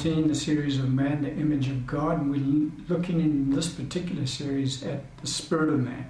continuing 0.00 0.28
the 0.28 0.34
series 0.34 0.78
of 0.78 0.90
Man, 0.90 1.20
the 1.20 1.30
Image 1.30 1.68
of 1.68 1.86
God, 1.86 2.22
and 2.22 2.30
we're 2.30 2.70
looking 2.88 3.20
in 3.20 3.50
this 3.50 3.68
particular 3.68 4.24
series 4.24 4.82
at 4.82 5.14
the 5.18 5.26
Spirit 5.26 5.68
of 5.68 5.80
Man. 5.80 6.08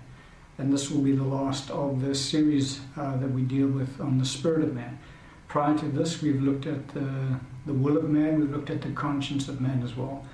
And 0.59 0.73
this 0.73 0.93
will 0.93 1.01
be 1.01 1.11
the 1.11 1.25
last 1.25 1.71
of 1.71 2.01
the 2.01 2.15
series 2.15 2.79
uh, 2.97 3.17
that 3.17 3.33
we 3.33 3.43
deal 3.43 3.67
with 3.67 4.01
on 4.01 4.19
the 4.19 4.25
Spirit 4.25 4.63
of 4.63 4.75
Man. 4.77 5.01
Prior 5.49 5.77
to 5.77 5.87
this, 5.87 6.23
we've 6.23 6.41
looked 6.41 6.67
at 6.67 6.87
the, 6.91 7.41
the 7.67 7.73
will 7.73 7.97
of 7.97 8.09
man, 8.09 8.39
we've 8.39 8.53
looked 8.53 8.71
at 8.71 8.81
the 8.81 8.93
conscience 8.93 9.49
of 9.49 9.61
man 9.61 9.83
as 9.83 9.97
well. 9.97 10.25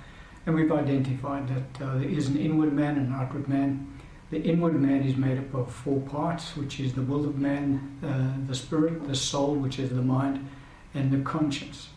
And 0.45 0.53
we've 0.53 0.71
identified 0.71 1.47
that 1.47 1.83
uh, 1.83 1.97
there 1.97 2.09
is 2.09 2.27
an 2.27 2.37
inward 2.37 2.73
man 2.73 2.95
and 2.95 3.07
an 3.07 3.13
outward 3.15 3.49
man. 3.49 3.91
The 4.29 4.39
inward 4.39 4.79
man 4.79 5.01
is 5.01 5.17
made 5.17 5.39
up 5.39 5.51
of 5.55 5.73
four 5.73 6.01
parts, 6.01 6.55
which 6.55 6.79
is 6.79 6.93
the 6.93 7.01
will 7.01 7.25
of 7.25 7.39
man, 7.39 7.97
uh, 8.03 8.47
the 8.47 8.53
spirit, 8.53 9.07
the 9.07 9.15
soul, 9.15 9.55
which 9.55 9.79
is 9.79 9.89
the 9.89 10.03
mind, 10.03 10.47
and 10.93 11.11
the 11.11 11.27
conscience 11.27 11.89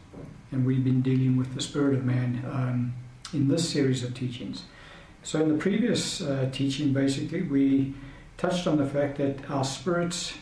and 0.53 0.67
we've 0.67 0.85
been 0.85 1.03
dealing 1.03 1.37
with 1.37 1.55
the 1.55 1.61
spirit 1.61 1.95
of 1.95 2.05
man 2.05 2.45
um, 2.51 2.95
in 3.33 3.49
this 3.49 3.69
series 3.69 4.03
of 4.03 4.15
teachings. 4.15 4.65
So, 5.23 5.41
in 5.41 5.49
the 5.49 5.59
previous 5.59 6.21
uh, 6.21 6.49
teaching, 6.51 6.93
basically, 6.93 7.43
we 7.43 7.95
touched 8.37 8.67
on 8.67 8.79
the 8.79 8.87
fact 8.87 9.19
that 9.19 9.51
our 9.51 9.65
spirits 9.65 10.35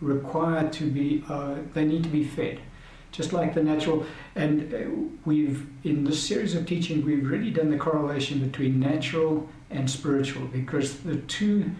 require 0.00 0.68
to 0.70 0.90
be, 0.90 1.22
uh, 1.28 1.56
they 1.74 1.84
need 1.84 2.02
to 2.04 2.08
be 2.08 2.24
fed, 2.24 2.60
just 3.12 3.32
like 3.32 3.54
the 3.54 3.62
natural. 3.62 4.06
And 4.34 4.74
uh, 4.74 4.78
we've, 5.24 5.66
in 5.84 6.04
this 6.04 6.26
series 6.26 6.54
of 6.54 6.66
teaching, 6.66 7.04
we've 7.04 7.28
really 7.28 7.50
done 7.50 7.70
the 7.70 7.76
correlation 7.76 8.40
between 8.40 8.80
natural 8.80 9.48
and 9.70 9.90
spiritual 9.90 10.46
because 10.46 11.00
the 11.00 11.16
two 11.16 11.70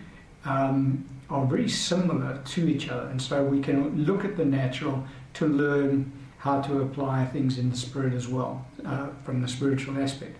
um, 0.44 1.04
are 1.30 1.46
very 1.46 1.68
similar 1.68 2.40
to 2.44 2.68
each 2.68 2.88
other. 2.88 3.08
And 3.08 3.20
so 3.20 3.42
we 3.42 3.60
can 3.60 4.04
look 4.04 4.24
at 4.24 4.36
the 4.36 4.44
natural 4.44 5.04
to 5.34 5.46
learn 5.46 6.12
how 6.44 6.60
to 6.60 6.82
apply 6.82 7.24
things 7.24 7.56
in 7.56 7.70
the 7.70 7.76
spirit 7.76 8.12
as 8.12 8.28
well, 8.28 8.66
uh, 8.84 9.08
from 9.24 9.40
the 9.40 9.48
spiritual 9.48 9.98
aspect. 9.98 10.36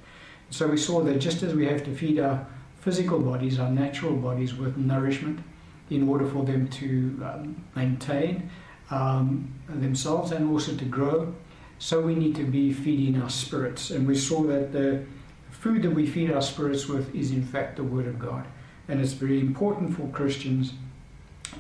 So 0.51 0.69
we 0.69 0.77
saw 0.77 1.01
that 1.01 1.19
just 1.19 1.43
as 1.43 1.55
we 1.55 1.65
have 1.65 1.83
to 1.85 1.95
feed 1.95 2.19
our 2.19 2.47
physical 2.83 3.19
bodies, 3.19 3.59
our 3.59 3.71
natural 3.71 4.15
bodies, 4.15 4.55
with 4.55 4.77
nourishment 4.77 5.41
in 5.89 6.07
order 6.07 6.27
for 6.27 6.45
them 6.45 6.69
to 6.69 6.87
um, 7.25 7.65
maintain 7.75 8.51
um, 8.91 9.51
themselves 9.67 10.31
and 10.31 10.51
also 10.51 10.77
to 10.77 10.85
grow, 10.85 11.35
so 11.79 12.03
we 12.03 12.15
need 12.15 12.37
to 12.37 12.45
be 12.45 12.71
feeding 12.71 13.23
our 13.23 13.31
spirits. 13.31 13.91
And 13.91 14.07
we 14.07 14.15
saw 14.15 14.43
that 14.43 14.73
the 14.75 15.07
food 15.53 15.81
that 15.85 15.91
we 15.93 16.07
feed 16.07 16.31
our 16.31 16.43
spirits 16.43 16.87
with 16.87 17.15
is, 17.15 17.31
in 17.31 17.43
fact, 17.43 17.77
the 17.77 17.83
Word 17.83 18.07
of 18.07 18.19
God. 18.19 18.45
And 18.89 19.01
it's 19.01 19.15
very 19.15 19.41
important 19.41 19.97
for 19.97 20.07
Christians 20.09 20.75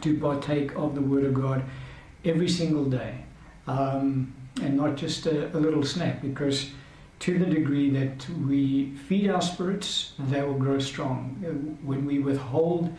to 0.02 0.20
partake 0.20 0.76
of 0.76 0.94
the 0.94 1.00
Word 1.00 1.24
of 1.24 1.32
God 1.32 1.64
every 2.26 2.50
single 2.50 2.84
day 2.84 3.24
um, 3.66 4.32
and 4.62 4.76
not 4.76 4.96
just 4.96 5.26
a, 5.26 5.54
a, 5.56 5.58
little 5.58 5.82
snack, 5.82 6.22
because 6.22 6.70
to 7.20 7.38
the 7.38 7.46
degree 7.46 7.90
that 7.90 8.28
we 8.46 8.94
feed 9.08 9.30
our 9.30 9.40
spirits, 9.40 10.12
they 10.18 10.42
will 10.42 10.54
grow 10.54 10.78
strong. 10.78 11.78
When 11.82 12.04
we 12.04 12.18
withhold 12.18 12.96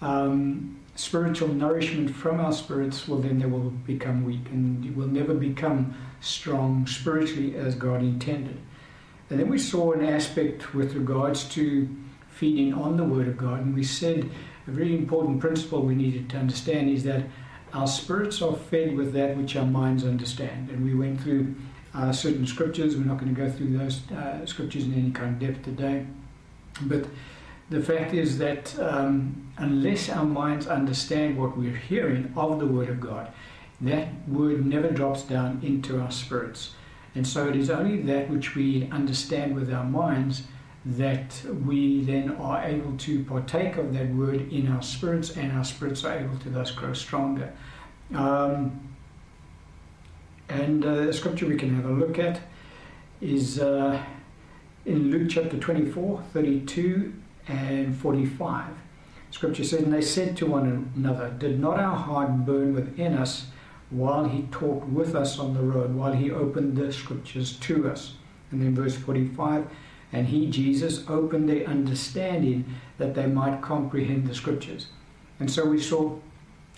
um, 0.00 0.80
spiritual 0.94 1.48
nourishment 1.48 2.10
from 2.10 2.40
our 2.40 2.52
spirits, 2.52 3.06
well, 3.06 3.20
then 3.20 3.38
they 3.38 3.46
will 3.46 3.70
become 3.70 4.24
weak 4.24 4.46
and 4.50 4.96
will 4.96 5.08
never 5.08 5.34
become 5.34 5.94
strong 6.20 6.86
spiritually 6.86 7.56
as 7.56 7.74
God 7.74 8.00
intended. 8.00 8.58
And 9.28 9.40
then 9.40 9.48
we 9.48 9.58
saw 9.58 9.92
an 9.92 10.04
aspect 10.04 10.74
with 10.74 10.94
regards 10.94 11.44
to 11.50 11.88
feeding 12.30 12.72
on 12.72 12.96
the 12.96 13.04
Word 13.04 13.28
of 13.28 13.36
God, 13.36 13.60
and 13.60 13.74
we 13.74 13.82
said 13.82 14.30
a 14.66 14.70
very 14.70 14.94
important 14.94 15.40
principle 15.40 15.82
we 15.82 15.94
needed 15.94 16.28
to 16.30 16.36
understand 16.36 16.90
is 16.90 17.04
that 17.04 17.24
our 17.72 17.86
spirits 17.86 18.40
are 18.42 18.56
fed 18.56 18.96
with 18.96 19.12
that 19.14 19.36
which 19.36 19.56
our 19.56 19.66
minds 19.66 20.04
understand. 20.04 20.70
And 20.70 20.84
we 20.84 20.94
went 20.94 21.20
through 21.20 21.54
uh, 21.94 22.12
certain 22.12 22.46
scriptures. 22.46 22.96
We're 22.96 23.04
not 23.04 23.18
going 23.18 23.34
to 23.34 23.40
go 23.40 23.50
through 23.50 23.76
those 23.76 24.10
uh, 24.12 24.44
scriptures 24.46 24.84
in 24.84 24.94
any 24.94 25.10
kind 25.10 25.34
of 25.34 25.48
depth 25.48 25.64
today. 25.64 26.06
But 26.82 27.06
the 27.70 27.82
fact 27.82 28.14
is 28.14 28.38
that 28.38 28.78
um, 28.78 29.50
unless 29.56 30.08
our 30.08 30.24
minds 30.24 30.66
understand 30.66 31.38
what 31.38 31.56
we're 31.56 31.76
hearing 31.76 32.32
of 32.36 32.58
the 32.58 32.66
Word 32.66 32.88
of 32.88 33.00
God, 33.00 33.32
that 33.80 34.08
Word 34.28 34.64
never 34.64 34.90
drops 34.90 35.22
down 35.22 35.60
into 35.62 36.00
our 36.00 36.10
spirits. 36.10 36.74
And 37.14 37.26
so 37.26 37.48
it 37.48 37.56
is 37.56 37.70
only 37.70 38.02
that 38.02 38.28
which 38.28 38.54
we 38.54 38.88
understand 38.90 39.54
with 39.54 39.72
our 39.72 39.84
minds 39.84 40.42
that 40.86 41.42
we 41.64 42.04
then 42.04 42.30
are 42.36 42.62
able 42.62 42.96
to 42.96 43.24
partake 43.24 43.76
of 43.76 43.92
that 43.92 44.08
word 44.10 44.52
in 44.52 44.70
our 44.70 44.82
spirits, 44.82 45.36
and 45.36 45.50
our 45.52 45.64
spirits 45.64 46.04
are 46.04 46.16
able 46.16 46.38
to 46.38 46.48
thus 46.48 46.70
grow 46.70 46.92
stronger. 46.92 47.52
Um, 48.14 48.88
and 50.48 50.84
uh, 50.84 51.06
the 51.06 51.12
scripture 51.12 51.46
we 51.46 51.56
can 51.56 51.74
have 51.74 51.86
a 51.86 51.92
look 51.92 52.20
at 52.20 52.40
is 53.20 53.58
uh, 53.58 54.00
in 54.84 55.10
Luke 55.10 55.28
chapter 55.28 55.56
24, 55.56 56.22
32 56.32 57.12
and 57.48 57.96
45. 57.96 58.66
Scripture 59.32 59.64
says, 59.64 59.82
And 59.82 59.92
they 59.92 60.00
said 60.00 60.36
to 60.36 60.46
one 60.46 60.92
another, 60.94 61.30
Did 61.30 61.58
not 61.58 61.80
our 61.80 61.96
heart 61.96 62.46
burn 62.46 62.74
within 62.74 63.14
us 63.14 63.48
while 63.90 64.28
he 64.28 64.42
talked 64.52 64.86
with 64.86 65.16
us 65.16 65.40
on 65.40 65.54
the 65.54 65.62
road, 65.62 65.96
while 65.96 66.12
he 66.12 66.30
opened 66.30 66.76
the 66.76 66.92
scriptures 66.92 67.56
to 67.58 67.90
us? 67.90 68.14
And 68.52 68.62
then 68.62 68.76
verse 68.76 68.94
45 68.94 69.66
and 70.12 70.28
he, 70.28 70.46
Jesus, 70.46 71.04
opened 71.08 71.48
their 71.48 71.66
understanding 71.66 72.64
that 72.98 73.14
they 73.14 73.26
might 73.26 73.60
comprehend 73.60 74.26
the 74.26 74.34
scriptures. 74.34 74.86
And 75.40 75.50
so 75.50 75.66
we 75.66 75.80
saw 75.80 76.18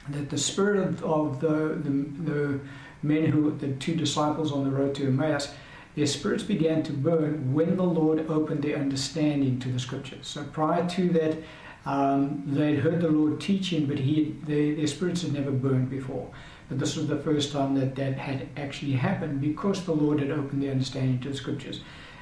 that 0.08 0.30
the 0.30 0.38
spirit 0.38 0.78
of, 0.78 1.04
of 1.04 1.40
the, 1.40 1.80
the, 1.82 2.32
the 2.32 2.60
men 3.02 3.26
who, 3.26 3.56
the 3.56 3.72
two 3.72 3.94
disciples 3.94 4.52
on 4.52 4.64
the 4.64 4.70
road 4.70 4.94
to 4.96 5.06
Emmaus, 5.06 5.52
their 5.94 6.06
spirits 6.06 6.42
began 6.42 6.82
to 6.84 6.92
burn 6.92 7.52
when 7.52 7.76
the 7.76 7.82
Lord 7.82 8.28
opened 8.30 8.62
their 8.62 8.76
understanding 8.76 9.58
to 9.60 9.68
the 9.68 9.78
scriptures. 9.78 10.26
So 10.26 10.44
prior 10.44 10.88
to 10.90 11.08
that, 11.10 11.38
um, 11.84 12.42
they'd 12.46 12.78
heard 12.80 13.00
the 13.00 13.10
Lord 13.10 13.40
teaching, 13.40 13.86
but 13.86 13.98
he, 13.98 14.36
their 14.44 14.86
spirits 14.86 15.22
had 15.22 15.32
never 15.32 15.50
burned 15.50 15.90
before. 15.90 16.30
But 16.68 16.78
this 16.78 16.96
was 16.96 17.06
the 17.06 17.18
first 17.18 17.52
time 17.52 17.74
that 17.76 17.94
that 17.96 18.18
had 18.18 18.48
actually 18.56 18.92
happened 18.92 19.40
because 19.40 19.84
the 19.84 19.94
Lord 19.94 20.20
had 20.20 20.30
opened 20.30 20.62
their 20.62 20.70
understanding 20.70 21.18
to 21.20 21.30
the 21.30 21.36
scriptures. 21.36 21.80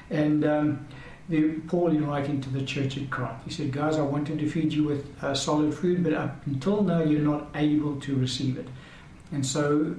And 0.09 0.45
um, 0.45 0.87
the, 1.29 1.59
Paul, 1.67 1.89
in 1.89 2.07
writing 2.07 2.41
to 2.41 2.49
the 2.49 2.63
church 2.63 2.97
at 2.97 3.09
Corinth, 3.09 3.43
he 3.45 3.51
said, 3.51 3.71
Guys, 3.71 3.97
I 3.97 4.01
wanted 4.01 4.39
to 4.39 4.49
feed 4.49 4.71
you 4.73 4.83
with 4.83 5.05
uh, 5.21 5.33
solid 5.33 5.73
food, 5.73 6.03
but 6.03 6.13
up 6.13 6.45
until 6.45 6.83
now 6.83 7.01
you're 7.03 7.21
not 7.21 7.49
able 7.55 7.99
to 8.01 8.15
receive 8.15 8.57
it. 8.57 8.67
And 9.31 9.45
so 9.45 9.95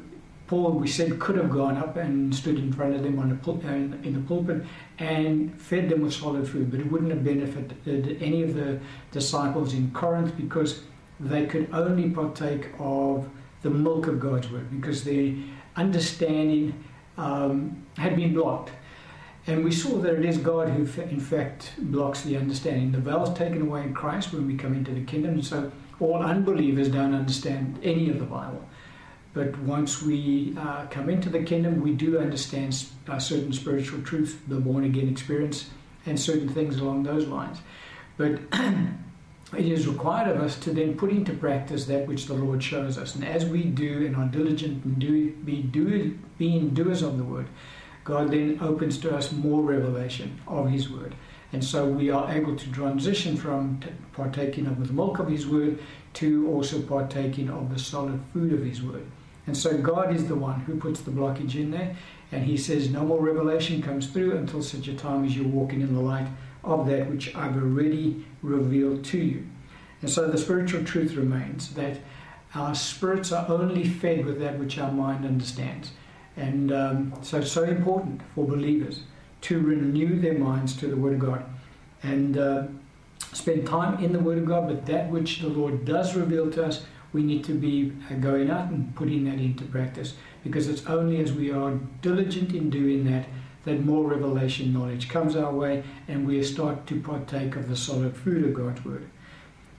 Paul, 0.48 0.72
we 0.72 0.88
said, 0.88 1.20
could 1.20 1.36
have 1.36 1.50
gone 1.50 1.76
up 1.76 1.96
and 1.96 2.34
stood 2.34 2.58
in 2.58 2.72
front 2.72 2.94
of 2.94 3.02
them 3.02 3.18
on 3.18 3.28
the 3.28 3.34
pul- 3.34 3.60
uh, 3.64 3.68
in 3.68 4.14
the 4.14 4.20
pulpit 4.26 4.64
and 4.98 5.60
fed 5.60 5.90
them 5.90 6.00
with 6.00 6.14
solid 6.14 6.48
food, 6.48 6.70
but 6.70 6.80
it 6.80 6.90
wouldn't 6.90 7.10
have 7.10 7.22
benefited 7.22 8.16
any 8.22 8.42
of 8.42 8.54
the 8.54 8.80
disciples 9.12 9.74
in 9.74 9.90
Corinth 9.90 10.34
because 10.38 10.82
they 11.20 11.44
could 11.44 11.68
only 11.72 12.08
partake 12.08 12.68
of 12.78 13.28
the 13.60 13.68
milk 13.68 14.06
of 14.06 14.20
God's 14.20 14.50
word 14.50 14.70
because 14.70 15.04
their 15.04 15.34
understanding 15.76 16.72
um, 17.18 17.84
had 17.98 18.16
been 18.16 18.32
blocked. 18.32 18.70
And 19.48 19.64
we 19.64 19.72
saw 19.72 19.96
that 20.00 20.14
it 20.14 20.26
is 20.26 20.36
God 20.36 20.68
who, 20.68 20.82
in 21.00 21.20
fact, 21.20 21.72
blocks 21.78 22.20
the 22.20 22.36
understanding. 22.36 22.92
The 22.92 22.98
veil 22.98 23.24
is 23.24 23.36
taken 23.36 23.62
away 23.62 23.82
in 23.82 23.94
Christ 23.94 24.30
when 24.30 24.46
we 24.46 24.58
come 24.58 24.74
into 24.74 24.92
the 24.92 25.00
kingdom, 25.00 25.32
and 25.32 25.44
so 25.44 25.72
all 26.00 26.22
unbelievers 26.22 26.90
don't 26.90 27.14
understand 27.14 27.78
any 27.82 28.10
of 28.10 28.18
the 28.18 28.26
Bible. 28.26 28.62
But 29.32 29.58
once 29.60 30.02
we 30.02 30.54
uh, 30.58 30.84
come 30.90 31.08
into 31.08 31.30
the 31.30 31.42
kingdom, 31.42 31.80
we 31.80 31.94
do 31.94 32.18
understand 32.18 32.84
uh, 33.08 33.18
certain 33.18 33.54
spiritual 33.54 34.02
truths, 34.02 34.34
the 34.48 34.56
born 34.56 34.84
again 34.84 35.08
experience, 35.08 35.70
and 36.04 36.20
certain 36.20 36.50
things 36.50 36.76
along 36.76 37.04
those 37.04 37.26
lines. 37.26 37.56
But 38.18 38.40
it 39.56 39.66
is 39.66 39.88
required 39.88 40.28
of 40.28 40.42
us 40.42 40.58
to 40.60 40.72
then 40.72 40.94
put 40.94 41.08
into 41.08 41.32
practice 41.32 41.86
that 41.86 42.06
which 42.06 42.26
the 42.26 42.34
Lord 42.34 42.62
shows 42.62 42.98
us. 42.98 43.14
And 43.14 43.24
as 43.24 43.46
we 43.46 43.62
do 43.62 44.04
and 44.04 44.14
are 44.14 44.26
diligent 44.26 44.84
and 44.84 44.98
do, 44.98 45.32
be 45.32 45.62
do, 45.62 46.18
being 46.36 46.74
doers 46.74 47.00
of 47.00 47.16
the 47.16 47.24
word, 47.24 47.46
God 48.08 48.30
then 48.30 48.58
opens 48.62 48.96
to 49.00 49.14
us 49.14 49.32
more 49.32 49.60
revelation 49.60 50.40
of 50.48 50.70
His 50.70 50.88
Word. 50.88 51.14
And 51.52 51.62
so 51.62 51.86
we 51.86 52.08
are 52.08 52.32
able 52.32 52.56
to 52.56 52.72
transition 52.72 53.36
from 53.36 53.80
partaking 54.14 54.66
of 54.66 54.86
the 54.86 54.90
milk 54.94 55.18
of 55.18 55.28
His 55.28 55.46
Word 55.46 55.78
to 56.14 56.48
also 56.48 56.80
partaking 56.80 57.50
of 57.50 57.70
the 57.70 57.78
solid 57.78 58.18
food 58.32 58.54
of 58.54 58.64
His 58.64 58.82
Word. 58.82 59.04
And 59.46 59.54
so 59.54 59.76
God 59.76 60.16
is 60.16 60.26
the 60.26 60.34
one 60.34 60.60
who 60.60 60.76
puts 60.76 61.02
the 61.02 61.10
blockage 61.10 61.54
in 61.54 61.70
there. 61.70 61.94
And 62.32 62.46
He 62.46 62.56
says, 62.56 62.88
No 62.88 63.04
more 63.04 63.20
revelation 63.20 63.82
comes 63.82 64.06
through 64.06 64.38
until 64.38 64.62
such 64.62 64.88
a 64.88 64.94
time 64.94 65.26
as 65.26 65.36
you're 65.36 65.46
walking 65.46 65.82
in 65.82 65.94
the 65.94 66.00
light 66.00 66.28
of 66.64 66.86
that 66.86 67.10
which 67.10 67.36
I've 67.36 67.56
already 67.56 68.24
revealed 68.40 69.04
to 69.04 69.18
you. 69.18 69.46
And 70.00 70.10
so 70.10 70.26
the 70.28 70.38
spiritual 70.38 70.82
truth 70.82 71.12
remains 71.12 71.74
that 71.74 71.98
our 72.54 72.74
spirits 72.74 73.32
are 73.32 73.46
only 73.50 73.86
fed 73.86 74.24
with 74.24 74.40
that 74.40 74.58
which 74.58 74.78
our 74.78 74.92
mind 74.92 75.26
understands. 75.26 75.90
And 76.38 76.72
um, 76.72 77.12
so 77.22 77.40
so 77.40 77.64
important 77.64 78.22
for 78.34 78.46
believers 78.46 79.02
to 79.42 79.60
renew 79.60 80.20
their 80.20 80.38
minds 80.38 80.76
to 80.76 80.86
the 80.86 80.96
Word 80.96 81.14
of 81.14 81.18
God 81.18 81.44
and 82.02 82.38
uh, 82.38 82.62
spend 83.32 83.66
time 83.66 84.02
in 84.02 84.12
the 84.12 84.20
Word 84.20 84.38
of 84.38 84.46
God. 84.46 84.68
But 84.68 84.86
that 84.86 85.10
which 85.10 85.40
the 85.40 85.48
Lord 85.48 85.84
does 85.84 86.14
reveal 86.14 86.50
to 86.52 86.64
us, 86.64 86.84
we 87.12 87.22
need 87.22 87.44
to 87.44 87.54
be 87.54 87.92
uh, 88.10 88.14
going 88.14 88.50
out 88.50 88.70
and 88.70 88.94
putting 88.94 89.24
that 89.24 89.38
into 89.40 89.64
practice 89.64 90.14
because 90.44 90.68
it's 90.68 90.86
only 90.86 91.20
as 91.20 91.32
we 91.32 91.50
are 91.50 91.72
diligent 92.02 92.54
in 92.54 92.70
doing 92.70 93.04
that 93.10 93.26
that 93.64 93.84
more 93.84 94.08
revelation 94.08 94.72
knowledge 94.72 95.08
comes 95.08 95.36
our 95.36 95.52
way 95.52 95.82
and 96.06 96.26
we 96.26 96.42
start 96.42 96.86
to 96.86 97.00
partake 97.00 97.56
of 97.56 97.68
the 97.68 97.76
solid 97.76 98.16
food 98.16 98.44
of 98.44 98.54
God's 98.54 98.84
Word. 98.84 99.08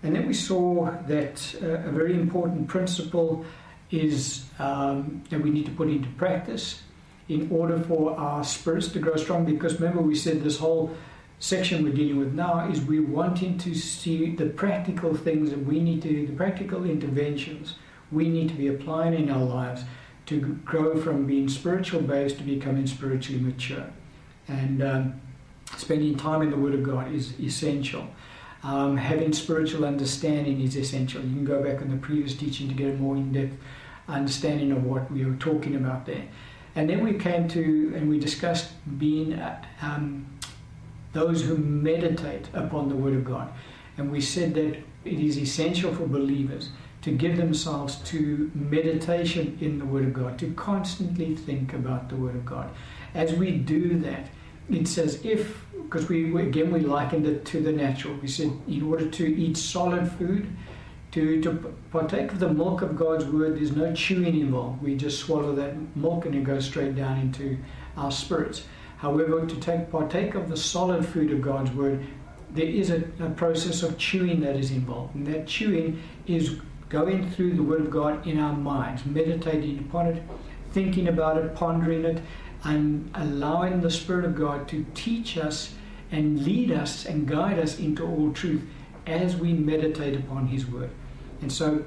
And 0.03 0.15
then 0.15 0.27
we 0.27 0.33
saw 0.33 0.91
that 1.07 1.55
uh, 1.61 1.87
a 1.87 1.91
very 1.91 2.13
important 2.13 2.67
principle 2.67 3.45
is 3.91 4.45
um, 4.59 5.23
that 5.29 5.41
we 5.41 5.49
need 5.49 5.65
to 5.65 5.71
put 5.71 5.89
into 5.89 6.09
practice 6.09 6.83
in 7.27 7.49
order 7.51 7.79
for 7.79 8.17
our 8.17 8.43
spirits 8.43 8.89
to 8.89 8.99
grow 8.99 9.15
strong. 9.15 9.45
Because 9.45 9.79
remember, 9.79 10.01
we 10.01 10.15
said 10.15 10.43
this 10.43 10.57
whole 10.57 10.95
section 11.39 11.83
we're 11.83 11.93
dealing 11.93 12.19
with 12.19 12.33
now 12.33 12.69
is 12.69 12.81
we're 12.81 13.05
wanting 13.05 13.57
to 13.57 13.73
see 13.73 14.31
the 14.35 14.45
practical 14.47 15.15
things 15.15 15.51
that 15.51 15.65
we 15.65 15.79
need 15.79 16.01
to 16.01 16.09
do, 16.09 16.27
the 16.27 16.33
practical 16.33 16.85
interventions 16.85 17.75
we 18.11 18.27
need 18.27 18.49
to 18.49 18.55
be 18.55 18.67
applying 18.67 19.13
in 19.13 19.29
our 19.29 19.43
lives 19.43 19.83
to 20.25 20.39
grow 20.65 20.99
from 20.99 21.25
being 21.25 21.47
spiritual 21.47 22.01
based 22.01 22.37
to 22.37 22.43
becoming 22.43 22.87
spiritually 22.87 23.41
mature. 23.41 23.85
And 24.47 24.81
um, 24.83 25.21
spending 25.77 26.17
time 26.17 26.41
in 26.41 26.49
the 26.49 26.57
Word 26.57 26.73
of 26.73 26.83
God 26.83 27.13
is 27.13 27.39
essential. 27.39 28.07
Um, 28.63 28.97
having 28.97 29.31
spiritual 29.31 29.85
understanding 29.85 30.59
is 30.61 30.75
essential. 30.75 31.21
You 31.21 31.33
can 31.33 31.45
go 31.45 31.63
back 31.63 31.81
on 31.81 31.89
the 31.89 31.97
previous 31.97 32.35
teaching 32.35 32.67
to 32.67 32.73
get 32.73 32.89
a 32.89 32.93
more 32.93 33.15
in 33.15 33.31
depth 33.31 33.55
understanding 34.09 34.71
of 34.71 34.83
what 34.83 35.11
we 35.11 35.25
were 35.25 35.35
talking 35.35 35.75
about 35.75 36.05
there. 36.05 36.25
And 36.75 36.89
then 36.89 37.03
we 37.03 37.13
came 37.13 37.47
to, 37.49 37.93
and 37.95 38.09
we 38.09 38.19
discussed 38.19 38.71
being 38.97 39.33
uh, 39.33 39.61
um, 39.81 40.25
those 41.13 41.43
who 41.43 41.57
meditate 41.57 42.47
upon 42.53 42.89
the 42.89 42.95
Word 42.95 43.15
of 43.15 43.25
God. 43.25 43.51
And 43.97 44.11
we 44.11 44.21
said 44.21 44.53
that 44.53 44.77
it 45.05 45.19
is 45.19 45.37
essential 45.37 45.93
for 45.93 46.07
believers 46.07 46.69
to 47.01 47.11
give 47.11 47.37
themselves 47.37 47.95
to 47.97 48.51
meditation 48.53 49.57
in 49.61 49.79
the 49.79 49.85
Word 49.85 50.05
of 50.05 50.13
God, 50.13 50.37
to 50.39 50.53
constantly 50.53 51.35
think 51.35 51.73
about 51.73 52.09
the 52.09 52.15
Word 52.15 52.35
of 52.35 52.45
God. 52.45 52.69
As 53.13 53.33
we 53.33 53.51
do 53.51 53.97
that, 53.99 54.27
it 54.69 54.87
says 54.87 55.23
if, 55.25 55.65
because 55.73 56.07
we 56.07 56.39
again 56.41 56.71
we 56.71 56.81
likened 56.81 57.25
it 57.25 57.45
to 57.45 57.59
the 57.61 57.71
natural. 57.71 58.15
We 58.21 58.27
said 58.27 58.51
in 58.67 58.83
order 58.83 59.09
to 59.09 59.35
eat 59.35 59.57
solid 59.57 60.11
food, 60.11 60.47
to, 61.11 61.41
to 61.41 61.73
partake 61.91 62.31
of 62.31 62.39
the 62.39 62.53
milk 62.53 62.81
of 62.81 62.95
God's 62.95 63.25
Word, 63.25 63.55
there's 63.55 63.75
no 63.75 63.93
chewing 63.93 64.39
involved. 64.39 64.81
We 64.81 64.95
just 64.95 65.19
swallow 65.19 65.53
that 65.55 65.95
milk 65.95 66.25
and 66.25 66.35
it 66.35 66.43
goes 66.43 66.65
straight 66.65 66.95
down 66.95 67.19
into 67.19 67.57
our 67.97 68.11
spirits. 68.11 68.63
However, 68.97 69.45
to 69.45 69.55
take 69.55 69.91
partake 69.91 70.35
of 70.35 70.49
the 70.49 70.57
solid 70.57 71.05
food 71.05 71.31
of 71.31 71.41
God's 71.41 71.71
Word, 71.71 72.05
there 72.51 72.67
is 72.67 72.89
a, 72.89 73.03
a 73.19 73.29
process 73.29 73.81
of 73.83 73.97
chewing 73.97 74.41
that 74.41 74.55
is 74.55 74.71
involved, 74.71 75.15
and 75.15 75.25
that 75.27 75.47
chewing 75.47 76.01
is 76.27 76.59
going 76.89 77.29
through 77.31 77.53
the 77.53 77.63
Word 77.63 77.81
of 77.81 77.91
God 77.91 78.25
in 78.27 78.39
our 78.39 78.53
minds, 78.53 79.05
meditating 79.05 79.79
upon 79.79 80.07
it, 80.07 80.23
thinking 80.73 81.07
about 81.07 81.37
it, 81.37 81.55
pondering 81.55 82.05
it, 82.05 82.21
and 82.63 83.09
allowing 83.13 83.81
the 83.81 83.91
Spirit 83.91 84.25
of 84.25 84.35
God 84.35 84.67
to 84.69 84.85
teach 84.95 85.37
us 85.37 85.75
and 86.11 86.43
lead 86.43 86.71
us 86.71 87.05
and 87.05 87.27
guide 87.27 87.59
us 87.59 87.79
into 87.79 88.05
all 88.05 88.31
truth 88.33 88.63
as 89.07 89.35
we 89.35 89.53
meditate 89.53 90.15
upon 90.15 90.47
His 90.47 90.65
Word. 90.65 90.89
And 91.41 91.51
so 91.51 91.85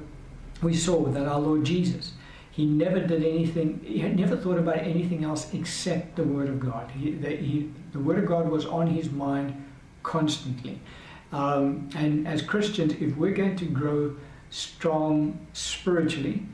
we 0.62 0.74
saw 0.74 1.04
that 1.06 1.26
our 1.26 1.40
Lord 1.40 1.64
Jesus, 1.64 2.12
He 2.50 2.64
never 2.66 3.00
did 3.00 3.24
anything, 3.24 3.80
He 3.84 4.02
never 4.02 4.36
thought 4.36 4.58
about 4.58 4.78
anything 4.78 5.24
else 5.24 5.52
except 5.54 6.16
the 6.16 6.24
Word 6.24 6.48
of 6.48 6.60
God. 6.60 6.90
He, 6.90 7.12
the, 7.12 7.36
he, 7.36 7.70
the 7.92 7.98
Word 7.98 8.18
of 8.18 8.26
God 8.26 8.48
was 8.48 8.66
on 8.66 8.86
His 8.86 9.10
mind 9.10 9.64
constantly. 10.02 10.80
Um, 11.32 11.88
and 11.94 12.28
as 12.28 12.42
Christians, 12.42 12.94
if 13.00 13.16
we're 13.16 13.32
going 13.32 13.56
to 13.56 13.64
grow 13.64 14.16
strong 14.50 15.46
spiritually, 15.54 16.46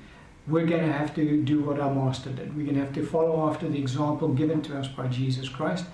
we're 0.47 0.67
going 0.67 0.87
to 0.87 0.93
have 0.93 1.15
to 1.17 1.43
do 1.43 1.63
what 1.63 1.79
our 1.79 1.93
Master 1.93 2.31
did. 2.31 2.57
We're 2.57 2.65
going 2.65 2.77
to 2.77 2.85
have 2.85 2.95
to 2.95 3.05
follow 3.05 3.51
after 3.51 3.69
the 3.69 3.79
example 3.79 4.29
given 4.29 4.63
to 4.63 4.79
us 4.79 4.89
by 4.89 5.09
Jesus 5.09 5.49
Christ 5.49 5.85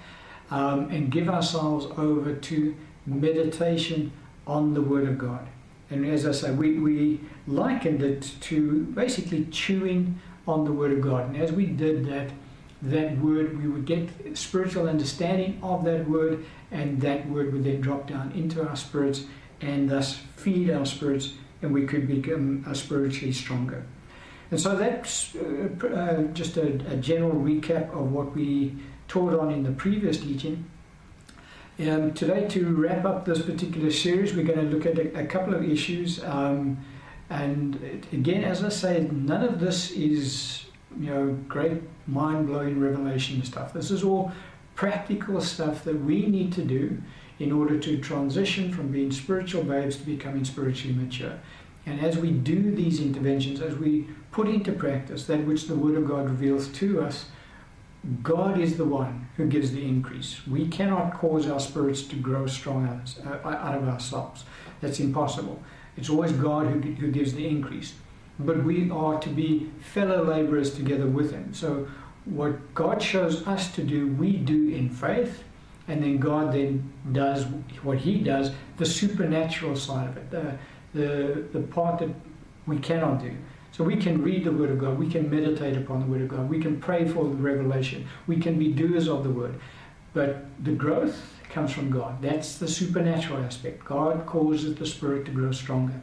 um, 0.50 0.90
and 0.90 1.10
give 1.10 1.28
ourselves 1.28 1.86
over 1.98 2.34
to 2.34 2.76
meditation 3.06 4.12
on 4.46 4.74
the 4.74 4.82
Word 4.82 5.08
of 5.08 5.18
God. 5.18 5.46
And 5.90 6.04
as 6.06 6.26
I 6.26 6.32
say, 6.32 6.50
we, 6.50 6.78
we 6.78 7.20
likened 7.46 8.02
it 8.02 8.32
to 8.40 8.84
basically 8.84 9.46
chewing 9.46 10.18
on 10.46 10.64
the 10.64 10.72
Word 10.72 10.92
of 10.92 11.00
God. 11.00 11.28
And 11.28 11.36
as 11.36 11.52
we 11.52 11.66
did 11.66 12.06
that, 12.06 12.30
that 12.82 13.18
word, 13.18 13.60
we 13.62 13.66
would 13.68 13.86
get 13.86 14.10
spiritual 14.36 14.88
understanding 14.88 15.58
of 15.62 15.84
that 15.84 16.06
word, 16.06 16.44
and 16.70 17.00
that 17.00 17.26
word 17.30 17.52
would 17.54 17.64
then 17.64 17.80
drop 17.80 18.06
down 18.06 18.30
into 18.32 18.66
our 18.66 18.76
spirits 18.76 19.24
and 19.62 19.88
thus 19.88 20.20
feed 20.36 20.70
our 20.70 20.84
spirits 20.84 21.32
and 21.62 21.72
we 21.72 21.86
could 21.86 22.06
become 22.06 22.64
uh, 22.68 22.74
spiritually 22.74 23.32
stronger. 23.32 23.84
And 24.50 24.60
so 24.60 24.76
that's 24.76 25.34
uh, 25.34 25.86
uh, 25.86 26.22
just 26.34 26.56
a, 26.58 26.74
a, 26.92 26.96
general 26.96 27.32
recap 27.32 27.90
of 27.90 28.12
what 28.12 28.34
we 28.34 28.76
taught 29.08 29.32
on 29.32 29.50
in 29.50 29.62
the 29.62 29.72
previous 29.72 30.18
teaching. 30.18 30.66
Um, 31.76 32.14
today, 32.14 32.46
to 32.50 32.72
wrap 32.76 33.04
up 33.04 33.24
this 33.24 33.42
particular 33.42 33.90
series, 33.90 34.32
we're 34.32 34.44
going 34.44 34.60
to 34.60 34.76
look 34.76 34.86
at 34.86 34.96
a, 34.96 35.22
a 35.22 35.26
couple 35.26 35.54
of 35.54 35.68
issues. 35.68 36.22
Um, 36.22 36.78
and 37.30 38.06
again, 38.12 38.44
as 38.44 38.62
I 38.62 38.68
say, 38.68 39.08
none 39.10 39.42
of 39.42 39.58
this 39.58 39.90
is 39.90 40.66
you 41.00 41.10
know 41.10 41.36
great 41.48 41.82
mind 42.06 42.46
blowing 42.46 42.78
revelation 42.78 43.42
stuff. 43.42 43.72
This 43.72 43.90
is 43.90 44.04
all 44.04 44.30
practical 44.76 45.40
stuff 45.40 45.82
that 45.82 46.00
we 46.00 46.26
need 46.26 46.52
to 46.52 46.62
do 46.62 47.02
in 47.40 47.50
order 47.50 47.76
to 47.80 47.98
transition 47.98 48.72
from 48.72 48.92
being 48.92 49.10
spiritual 49.10 49.64
babes 49.64 49.96
to 49.96 50.04
becoming 50.04 50.44
spiritually 50.44 50.94
mature. 50.94 51.40
And 51.86 52.00
as 52.00 52.16
we 52.16 52.30
do 52.30 52.72
these 52.72 53.00
interventions, 53.00 53.60
as 53.60 53.74
we 53.74 54.06
put 54.30 54.46
into 54.46 54.70
practice 54.70 55.26
that 55.26 55.44
which 55.44 55.66
the 55.66 55.74
Word 55.74 55.96
of 55.96 56.06
God 56.06 56.30
reveals 56.30 56.68
to 56.68 57.02
us, 57.02 57.26
God 58.22 58.58
is 58.60 58.76
the 58.76 58.84
one 58.84 59.28
who 59.36 59.46
gives 59.46 59.72
the 59.72 59.84
increase. 59.84 60.46
We 60.46 60.68
cannot 60.68 61.14
cause 61.14 61.48
our 61.48 61.60
spirits 61.60 62.02
to 62.04 62.16
grow 62.16 62.46
strong 62.46 62.86
out 62.86 63.74
of 63.74 63.88
ourselves. 63.88 64.44
That's 64.80 65.00
impossible. 65.00 65.62
It's 65.96 66.10
always 66.10 66.32
God 66.32 66.66
who, 66.66 66.80
who 66.80 67.10
gives 67.10 67.34
the 67.34 67.46
increase. 67.46 67.94
But 68.38 68.64
we 68.64 68.90
are 68.90 69.18
to 69.20 69.28
be 69.28 69.70
fellow 69.80 70.24
laborers 70.24 70.74
together 70.74 71.06
with 71.06 71.32
Him. 71.32 71.54
So, 71.54 71.88
what 72.24 72.74
God 72.74 73.02
shows 73.02 73.46
us 73.46 73.70
to 73.74 73.82
do, 73.82 74.08
we 74.08 74.32
do 74.32 74.70
in 74.70 74.88
faith, 74.88 75.44
and 75.88 76.02
then 76.02 76.18
God 76.18 76.54
then 76.54 76.92
does 77.12 77.44
what 77.82 77.98
He 77.98 78.18
does, 78.18 78.52
the 78.78 78.86
supernatural 78.86 79.76
side 79.76 80.08
of 80.08 80.16
it, 80.16 80.30
the, 80.30 80.58
the, 80.94 81.44
the 81.52 81.60
part 81.60 81.98
that 82.00 82.08
we 82.66 82.78
cannot 82.78 83.20
do. 83.20 83.36
So 83.76 83.82
we 83.82 83.96
can 83.96 84.22
read 84.22 84.44
the 84.44 84.52
Word 84.52 84.70
of 84.70 84.78
God, 84.78 85.00
we 85.00 85.10
can 85.10 85.28
meditate 85.28 85.76
upon 85.76 85.98
the 85.98 86.06
Word 86.06 86.22
of 86.22 86.28
God, 86.28 86.48
we 86.48 86.60
can 86.60 86.80
pray 86.80 87.08
for 87.08 87.24
the 87.24 87.34
revelation, 87.34 88.06
we 88.28 88.36
can 88.36 88.56
be 88.56 88.72
doers 88.72 89.08
of 89.08 89.24
the 89.24 89.30
Word. 89.30 89.58
But 90.12 90.44
the 90.64 90.70
growth 90.70 91.20
comes 91.50 91.72
from 91.72 91.90
God. 91.90 92.22
That's 92.22 92.56
the 92.58 92.68
supernatural 92.68 93.42
aspect. 93.42 93.84
God 93.84 94.26
causes 94.26 94.76
the 94.76 94.86
Spirit 94.86 95.24
to 95.24 95.32
grow 95.32 95.50
stronger. 95.50 96.00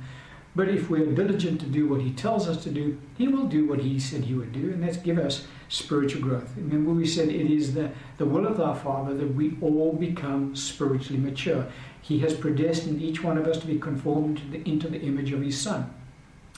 But 0.53 0.67
if 0.67 0.89
we 0.89 1.01
are 1.01 1.13
diligent 1.13 1.61
to 1.61 1.65
do 1.65 1.87
what 1.87 2.01
He 2.01 2.11
tells 2.11 2.49
us 2.49 2.61
to 2.65 2.69
do, 2.69 2.99
He 3.17 3.29
will 3.29 3.45
do 3.45 3.65
what 3.65 3.79
He 3.79 4.01
said 4.01 4.25
He 4.25 4.33
would 4.33 4.51
do, 4.51 4.73
and 4.73 4.83
that's 4.83 4.97
give 4.97 5.17
us 5.17 5.47
spiritual 5.69 6.21
growth. 6.21 6.51
Remember, 6.57 6.91
we 6.91 7.07
said 7.07 7.29
it 7.29 7.49
is 7.49 7.73
the, 7.73 7.89
the 8.17 8.25
will 8.25 8.47
of 8.47 8.59
our 8.59 8.75
Father 8.75 9.13
that 9.13 9.33
we 9.33 9.57
all 9.61 9.93
become 9.93 10.57
spiritually 10.57 11.21
mature. 11.21 11.65
He 12.01 12.19
has 12.19 12.33
predestined 12.33 13.01
each 13.01 13.23
one 13.23 13.37
of 13.37 13.47
us 13.47 13.59
to 13.59 13.67
be 13.67 13.79
conformed 13.79 14.39
to 14.39 14.45
the, 14.47 14.69
into 14.69 14.89
the 14.89 14.99
image 14.99 15.31
of 15.31 15.41
His 15.41 15.57
Son. 15.57 15.93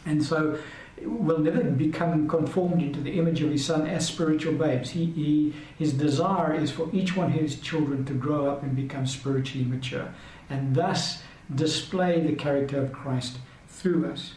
And 0.07 0.23
so 0.23 0.57
we'll 1.05 1.39
never 1.39 1.63
become 1.63 2.27
conformed 2.27 2.81
into 2.81 2.99
the 3.01 3.17
image 3.17 3.41
of 3.41 3.51
His 3.51 3.65
Son 3.65 3.87
as 3.87 4.07
spiritual 4.07 4.53
babes. 4.53 4.91
He, 4.91 5.05
he, 5.05 5.53
his 5.77 5.93
desire 5.93 6.53
is 6.53 6.71
for 6.71 6.89
each 6.93 7.15
one 7.15 7.33
of 7.33 7.39
His 7.39 7.59
children 7.59 8.05
to 8.05 8.13
grow 8.13 8.49
up 8.49 8.63
and 8.63 8.75
become 8.75 9.05
spiritually 9.05 9.65
mature, 9.65 10.13
and 10.49 10.75
thus 10.75 11.23
display 11.53 12.21
the 12.21 12.35
character 12.35 12.81
of 12.81 12.91
Christ 12.91 13.37
through 13.67 14.11
us. 14.11 14.33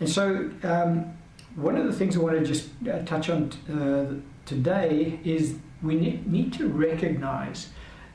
And 0.00 0.08
so, 0.08 0.50
um, 0.62 1.16
one 1.54 1.76
of 1.76 1.86
the 1.86 1.92
things 1.92 2.16
I 2.16 2.20
want 2.20 2.38
to 2.38 2.44
just 2.44 2.68
uh, 2.90 2.98
touch 3.04 3.30
on 3.30 3.50
uh, 3.70 4.20
today 4.44 5.18
is 5.24 5.56
we 5.82 5.94
need, 5.94 6.30
need 6.30 6.52
to 6.54 6.68
recognize 6.68 7.70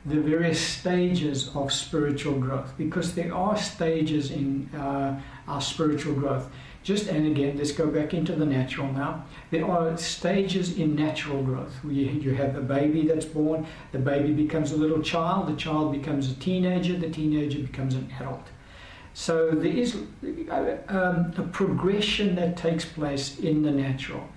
the 0.06 0.20
various 0.20 0.60
stages 0.60 1.50
of 1.56 1.72
spiritual 1.72 2.40
growth 2.40 2.74
because 2.78 3.14
there 3.14 3.34
are 3.34 3.58
stages 3.58 4.32
in 4.32 4.70
uh, 4.76 5.20
our 5.48 5.62
spiritual 5.62 6.14
growth. 6.14 6.50
Just 6.84 7.08
and 7.08 7.28
again, 7.28 7.58
let's 7.58 7.72
go 7.72 7.88
back 7.88 8.14
into 8.14 8.34
the 8.34 8.46
natural 8.46 8.92
now. 8.92 9.26
There 9.52 9.66
are 9.66 9.96
stages 9.98 10.78
in 10.78 10.96
natural 10.96 11.44
growth. 11.44 11.74
You, 11.88 12.34
have 12.34 12.56
a 12.56 12.62
baby 12.62 13.06
that's 13.06 13.26
born, 13.26 13.68
the 13.92 14.00
baby 14.00 14.32
becomes 14.34 14.72
a 14.72 14.78
little 14.78 15.02
child, 15.02 15.48
the 15.48 15.56
child 15.56 15.92
becomes 15.92 16.32
a 16.32 16.36
teenager, 16.36 16.98
the 16.98 17.10
teenager 17.10 17.60
becomes 17.60 17.94
an 17.94 18.12
adult. 18.20 18.48
So 19.14 19.52
there 19.52 19.72
is 19.72 19.96
uh, 20.50 20.78
um, 20.88 21.34
a 21.38 21.44
progression 21.52 22.36
that 22.36 22.58
takes 22.58 22.86
place 22.86 23.40
in 23.40 23.62
the 23.62 23.72
natural. 23.72 24.28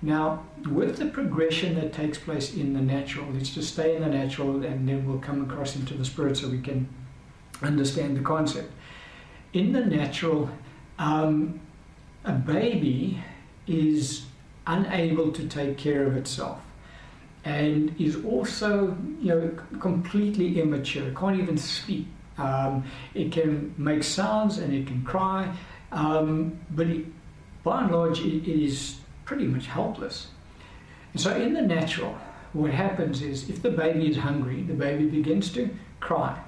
Now, 0.00 0.42
with 0.68 0.96
the 0.96 1.06
progression 1.06 1.76
that 1.76 1.92
takes 1.92 2.18
place 2.18 2.54
in 2.54 2.72
the 2.72 2.80
natural, 2.80 3.26
let's 3.32 3.50
just 3.50 3.74
stay 3.74 3.94
in 3.94 4.02
the 4.02 4.08
natural 4.08 4.64
and 4.64 4.88
then 4.88 5.06
we'll 5.06 5.20
come 5.20 5.42
across 5.48 5.76
into 5.76 5.94
the 5.94 6.04
spirit 6.04 6.38
so 6.38 6.48
we 6.48 6.60
can 6.60 6.88
understand 7.62 8.16
the 8.16 8.22
concept. 8.22 8.72
In 9.52 9.72
the 9.72 9.84
natural, 9.84 10.50
um, 10.98 11.60
a 12.24 12.32
baby 12.32 13.22
is 13.66 14.26
unable 14.66 15.32
to 15.32 15.46
take 15.48 15.76
care 15.78 16.06
of 16.06 16.16
itself. 16.16 16.60
and 17.44 18.00
is 18.00 18.24
also, 18.24 18.96
you 19.20 19.28
know, 19.34 19.50
completely 19.80 20.60
immature, 20.60 21.10
can't 21.14 21.38
even 21.40 21.56
speak. 21.58 22.06
Um, 22.38 22.84
it 23.14 23.32
can 23.32 23.74
make 23.76 24.04
sounds 24.04 24.58
and 24.58 24.72
it 24.72 24.86
can 24.86 25.02
cry, 25.02 25.52
um, 25.90 26.58
but 26.70 26.86
it, 26.86 27.06
by 27.64 27.82
and 27.82 27.90
large, 27.92 28.20
it, 28.20 28.48
it 28.48 28.64
is 28.64 28.96
pretty 29.24 29.46
much 29.46 29.66
helpless. 29.66 30.28
And 31.12 31.20
so, 31.20 31.34
in 31.36 31.52
the 31.52 31.62
natural, 31.62 32.16
what 32.52 32.70
happens 32.70 33.22
is 33.22 33.48
if 33.50 33.60
the 33.62 33.70
baby 33.70 34.08
is 34.08 34.16
hungry, 34.16 34.62
the 34.62 34.74
baby 34.74 35.06
begins 35.06 35.50
to 35.52 35.68
cry. 36.00 36.38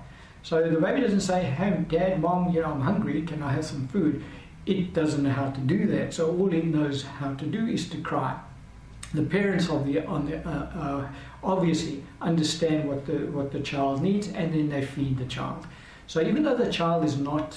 So 0.43 0.69
the 0.71 0.81
baby 0.81 1.01
doesn't 1.01 1.21
say, 1.23 1.43
"Hey, 1.43 1.85
Dad, 1.89 2.21
Mom, 2.21 2.51
you 2.51 2.61
know, 2.61 2.71
I'm 2.71 2.81
hungry. 2.81 3.23
Can 3.23 3.43
I 3.43 3.53
have 3.53 3.65
some 3.65 3.89
food?" 3.89 4.23
It 4.67 4.95
doesn't 4.95 5.23
know 5.23 5.31
how 5.31 5.51
to 5.51 5.61
do 5.61 5.87
that. 5.89 6.15
So 6.15 6.31
all 6.37 6.53
it 6.53 6.65
knows 6.65 7.03
how 7.03 7.35
to 7.35 7.45
do 7.45 7.67
is 7.67 7.89
to 7.91 7.99
cry. 7.99 8.39
The 9.13 9.23
parents 9.23 9.69
of 9.69 9.87
the, 9.87 10.05
on 10.07 10.27
the, 10.27 10.47
uh, 10.49 10.51
uh, 10.51 11.09
obviously 11.43 12.03
understand 12.21 12.89
what 12.89 13.07
the 13.07 13.27
what 13.27 13.53
the 13.53 13.61
child 13.61 14.03
needs, 14.03 14.29
and 14.29 14.53
then 14.53 14.71
they 14.71 14.85
feed 14.85 15.19
the 15.19 15.27
child. 15.27 15.67
So 16.07 16.21
even 16.21 16.43
though 16.43 16.57
the 16.57 16.73
child 16.73 17.05
is 17.05 17.17
not 17.17 17.57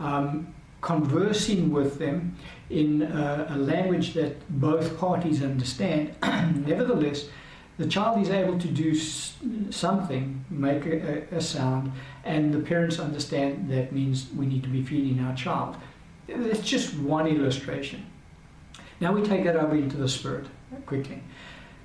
um, 0.00 0.54
conversing 0.80 1.70
with 1.70 1.98
them 1.98 2.36
in 2.70 3.02
a, 3.02 3.46
a 3.50 3.56
language 3.56 4.14
that 4.14 4.34
both 4.60 4.98
parties 4.98 5.42
understand, 5.42 6.14
nevertheless 6.66 7.28
the 7.78 7.86
child 7.86 8.22
is 8.22 8.30
able 8.30 8.58
to 8.58 8.68
do 8.68 8.94
something, 9.70 10.44
make 10.48 10.86
a, 10.86 11.26
a, 11.30 11.40
sound, 11.40 11.92
and 12.24 12.54
the 12.54 12.58
parents 12.58 12.98
understand 12.98 13.70
that 13.70 13.92
means 13.92 14.28
we 14.34 14.46
need 14.46 14.62
to 14.62 14.68
be 14.70 14.82
feeding 14.82 15.20
our 15.20 15.34
child. 15.34 15.76
It's 16.28 16.60
just 16.60 16.94
one 16.98 17.26
illustration. 17.26 18.06
Now 19.00 19.12
we 19.12 19.22
take 19.22 19.44
that 19.44 19.56
over 19.56 19.74
into 19.74 19.96
the 19.96 20.08
spirit 20.08 20.46
quickly. 20.86 21.22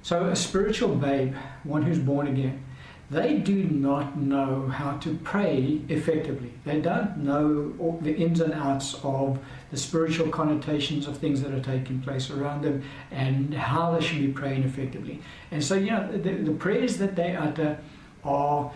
So, 0.03 0.25
a 0.25 0.35
spiritual 0.35 0.95
babe, 0.95 1.35
one 1.63 1.83
who's 1.83 1.99
born 1.99 2.27
again, 2.27 2.63
they 3.11 3.37
do 3.37 3.65
not 3.65 4.17
know 4.17 4.67
how 4.69 4.97
to 4.99 5.15
pray 5.17 5.81
effectively. 5.89 6.53
They 6.63 6.79
don't 6.79 7.17
know 7.17 7.99
the 8.01 8.15
ins 8.15 8.39
and 8.39 8.53
outs 8.53 8.95
of 9.03 9.37
the 9.69 9.75
spiritual 9.75 10.29
connotations 10.29 11.07
of 11.07 11.17
things 11.17 11.41
that 11.41 11.53
are 11.53 11.61
taking 11.61 12.01
place 12.01 12.31
around 12.31 12.63
them 12.63 12.83
and 13.11 13.53
how 13.53 13.91
they 13.91 14.01
should 14.01 14.19
be 14.19 14.29
praying 14.29 14.63
effectively. 14.63 15.21
And 15.51 15.61
so, 15.61 15.75
you 15.75 15.91
know, 15.91 16.09
the, 16.09 16.35
the 16.35 16.53
prayers 16.53 16.97
that 16.99 17.17
they 17.17 17.35
utter 17.35 17.77
are 18.23 18.71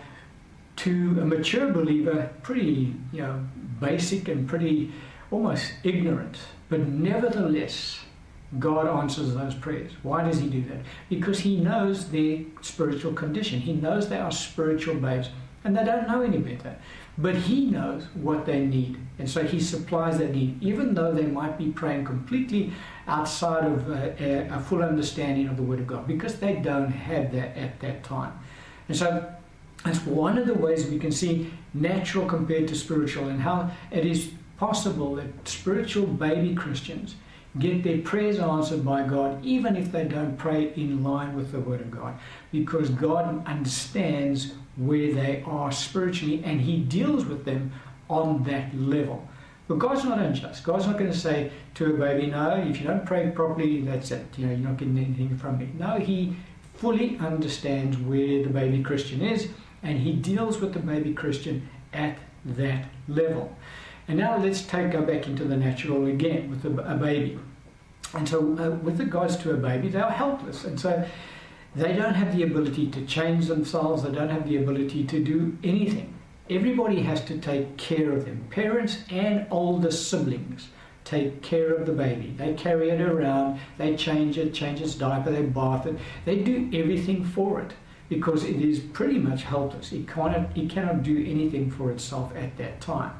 to 0.76 1.18
a 1.20 1.24
mature 1.24 1.72
believer 1.72 2.30
pretty, 2.42 2.94
you 3.12 3.22
know, 3.22 3.42
basic 3.80 4.28
and 4.28 4.46
pretty 4.46 4.92
almost 5.30 5.72
ignorant. 5.84 6.36
But 6.68 6.80
nevertheless, 6.80 8.00
God 8.58 8.86
answers 8.86 9.34
those 9.34 9.54
prayers. 9.54 9.92
Why 10.02 10.24
does 10.24 10.40
He 10.40 10.48
do 10.48 10.62
that? 10.62 10.78
Because 11.08 11.40
He 11.40 11.56
knows 11.56 12.10
their 12.10 12.40
spiritual 12.62 13.12
condition. 13.12 13.60
He 13.60 13.72
knows 13.72 14.08
they 14.08 14.18
are 14.18 14.30
spiritual 14.30 14.96
babes 14.96 15.30
and 15.64 15.76
they 15.76 15.84
don't 15.84 16.06
know 16.06 16.22
any 16.22 16.38
better. 16.38 16.76
But 17.18 17.34
He 17.34 17.66
knows 17.66 18.04
what 18.14 18.46
they 18.46 18.64
need. 18.64 18.98
And 19.18 19.28
so 19.28 19.42
He 19.42 19.60
supplies 19.60 20.18
that 20.18 20.32
need, 20.32 20.62
even 20.62 20.94
though 20.94 21.12
they 21.12 21.26
might 21.26 21.58
be 21.58 21.70
praying 21.70 22.04
completely 22.04 22.72
outside 23.08 23.64
of 23.64 23.90
a, 23.90 24.14
a, 24.22 24.56
a 24.56 24.60
full 24.60 24.82
understanding 24.82 25.48
of 25.48 25.56
the 25.56 25.62
Word 25.62 25.80
of 25.80 25.86
God, 25.86 26.06
because 26.06 26.38
they 26.38 26.54
don't 26.54 26.90
have 26.90 27.32
that 27.32 27.56
at 27.56 27.80
that 27.80 28.04
time. 28.04 28.38
And 28.88 28.96
so 28.96 29.32
that's 29.84 30.04
one 30.06 30.38
of 30.38 30.46
the 30.46 30.54
ways 30.54 30.86
we 30.86 30.98
can 30.98 31.12
see 31.12 31.50
natural 31.74 32.26
compared 32.26 32.68
to 32.68 32.74
spiritual 32.74 33.28
and 33.28 33.40
how 33.40 33.70
it 33.90 34.04
is 34.04 34.30
possible 34.58 35.16
that 35.16 35.48
spiritual 35.48 36.06
baby 36.06 36.54
Christians 36.54 37.16
get 37.58 37.82
their 37.82 37.98
prayers 37.98 38.38
answered 38.38 38.84
by 38.84 39.06
God, 39.06 39.44
even 39.44 39.76
if 39.76 39.90
they 39.92 40.04
don't 40.04 40.36
pray 40.36 40.72
in 40.76 41.02
line 41.02 41.34
with 41.34 41.52
the 41.52 41.60
Word 41.60 41.80
of 41.80 41.90
God, 41.90 42.18
because 42.52 42.90
God 42.90 43.46
understands 43.46 44.52
where 44.76 45.12
they 45.12 45.42
are 45.46 45.72
spiritually 45.72 46.42
and 46.44 46.60
He 46.60 46.78
deals 46.78 47.24
with 47.24 47.44
them 47.44 47.72
on 48.08 48.42
that 48.44 48.76
level. 48.76 49.26
But 49.68 49.78
God's 49.78 50.04
not 50.04 50.18
unjust. 50.18 50.62
God's 50.62 50.86
not 50.86 50.98
going 50.98 51.10
to 51.10 51.18
say 51.18 51.50
to 51.74 51.94
a 51.94 51.98
baby, 51.98 52.28
no, 52.28 52.50
if 52.56 52.80
you 52.80 52.86
don't 52.86 53.04
pray 53.04 53.30
properly, 53.30 53.80
that's 53.80 54.10
it. 54.10 54.26
You 54.36 54.46
know, 54.46 54.52
you're 54.52 54.68
not 54.68 54.76
getting 54.76 54.96
anything 54.96 55.36
from 55.36 55.58
me. 55.58 55.70
No, 55.78 55.98
He 55.98 56.36
fully 56.74 57.16
understands 57.18 57.96
where 57.96 58.42
the 58.42 58.50
baby 58.50 58.82
Christian 58.82 59.22
is 59.22 59.48
and 59.82 59.98
He 59.98 60.12
deals 60.12 60.60
with 60.60 60.72
the 60.72 60.78
baby 60.78 61.14
Christian 61.14 61.68
at 61.92 62.18
that 62.44 62.86
level. 63.08 63.56
And 64.08 64.18
now 64.18 64.36
let's 64.38 64.62
take 64.62 64.92
go 64.92 65.02
back 65.02 65.26
into 65.26 65.44
the 65.44 65.56
natural 65.56 66.06
again 66.06 66.50
with 66.50 66.64
a, 66.64 66.82
a 66.82 66.94
baby. 66.94 67.38
And 68.14 68.28
so, 68.28 68.38
uh, 68.38 68.70
with 68.82 69.00
regards 69.00 69.36
to 69.38 69.50
a 69.52 69.56
baby, 69.56 69.88
they 69.88 69.98
are 69.98 70.10
helpless, 70.10 70.64
and 70.64 70.78
so 70.78 71.06
they 71.74 71.92
don't 71.92 72.14
have 72.14 72.34
the 72.34 72.44
ability 72.44 72.90
to 72.92 73.04
change 73.04 73.46
themselves. 73.46 74.02
They 74.02 74.12
don't 74.12 74.28
have 74.28 74.48
the 74.48 74.56
ability 74.56 75.04
to 75.04 75.22
do 75.22 75.58
anything. 75.64 76.14
Everybody 76.48 77.02
has 77.02 77.24
to 77.24 77.38
take 77.38 77.76
care 77.76 78.12
of 78.12 78.24
them. 78.24 78.46
Parents 78.50 78.98
and 79.10 79.46
older 79.50 79.90
siblings 79.90 80.68
take 81.04 81.42
care 81.42 81.74
of 81.74 81.86
the 81.86 81.92
baby. 81.92 82.34
They 82.36 82.54
carry 82.54 82.90
it 82.90 83.00
around. 83.00 83.60
They 83.78 83.96
change 83.96 84.38
it, 84.38 84.54
change 84.54 84.80
its 84.80 84.94
diaper, 84.94 85.30
they 85.30 85.42
bath 85.42 85.86
it. 85.86 85.98
They 86.24 86.38
do 86.38 86.70
everything 86.72 87.24
for 87.24 87.60
it 87.60 87.72
because 88.08 88.44
it 88.44 88.56
is 88.56 88.78
pretty 88.78 89.18
much 89.18 89.42
helpless. 89.42 89.92
It 89.92 90.06
cannot, 90.08 90.56
it 90.56 90.70
cannot 90.70 91.02
do 91.02 91.18
anything 91.26 91.70
for 91.70 91.90
itself 91.90 92.34
at 92.36 92.56
that 92.58 92.80
time. 92.80 93.12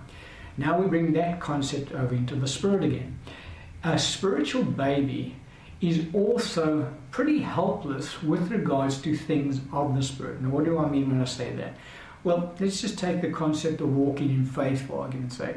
Now 0.56 0.78
we 0.78 0.86
bring 0.88 1.12
that 1.12 1.40
concept 1.40 1.92
over 1.92 2.14
into 2.14 2.34
the 2.34 2.48
spirit 2.48 2.84
again. 2.84 3.18
A 3.84 3.98
spiritual 3.98 4.64
baby 4.64 5.36
is 5.80 6.06
also 6.14 6.92
pretty 7.10 7.38
helpless 7.38 8.22
with 8.22 8.50
regards 8.50 9.00
to 9.02 9.16
things 9.16 9.60
of 9.72 9.94
the 9.94 10.02
spirit. 10.02 10.40
Now, 10.40 10.48
what 10.48 10.64
do 10.64 10.78
I 10.78 10.88
mean 10.88 11.10
when 11.10 11.20
I 11.20 11.26
say 11.26 11.52
that? 11.56 11.76
Well, 12.24 12.54
let's 12.58 12.80
just 12.80 12.98
take 12.98 13.20
the 13.20 13.30
concept 13.30 13.80
of 13.80 13.94
walking 13.94 14.30
in 14.30 14.46
faith 14.46 14.86
for 14.86 15.02
argument's 15.02 15.36
sake. 15.36 15.56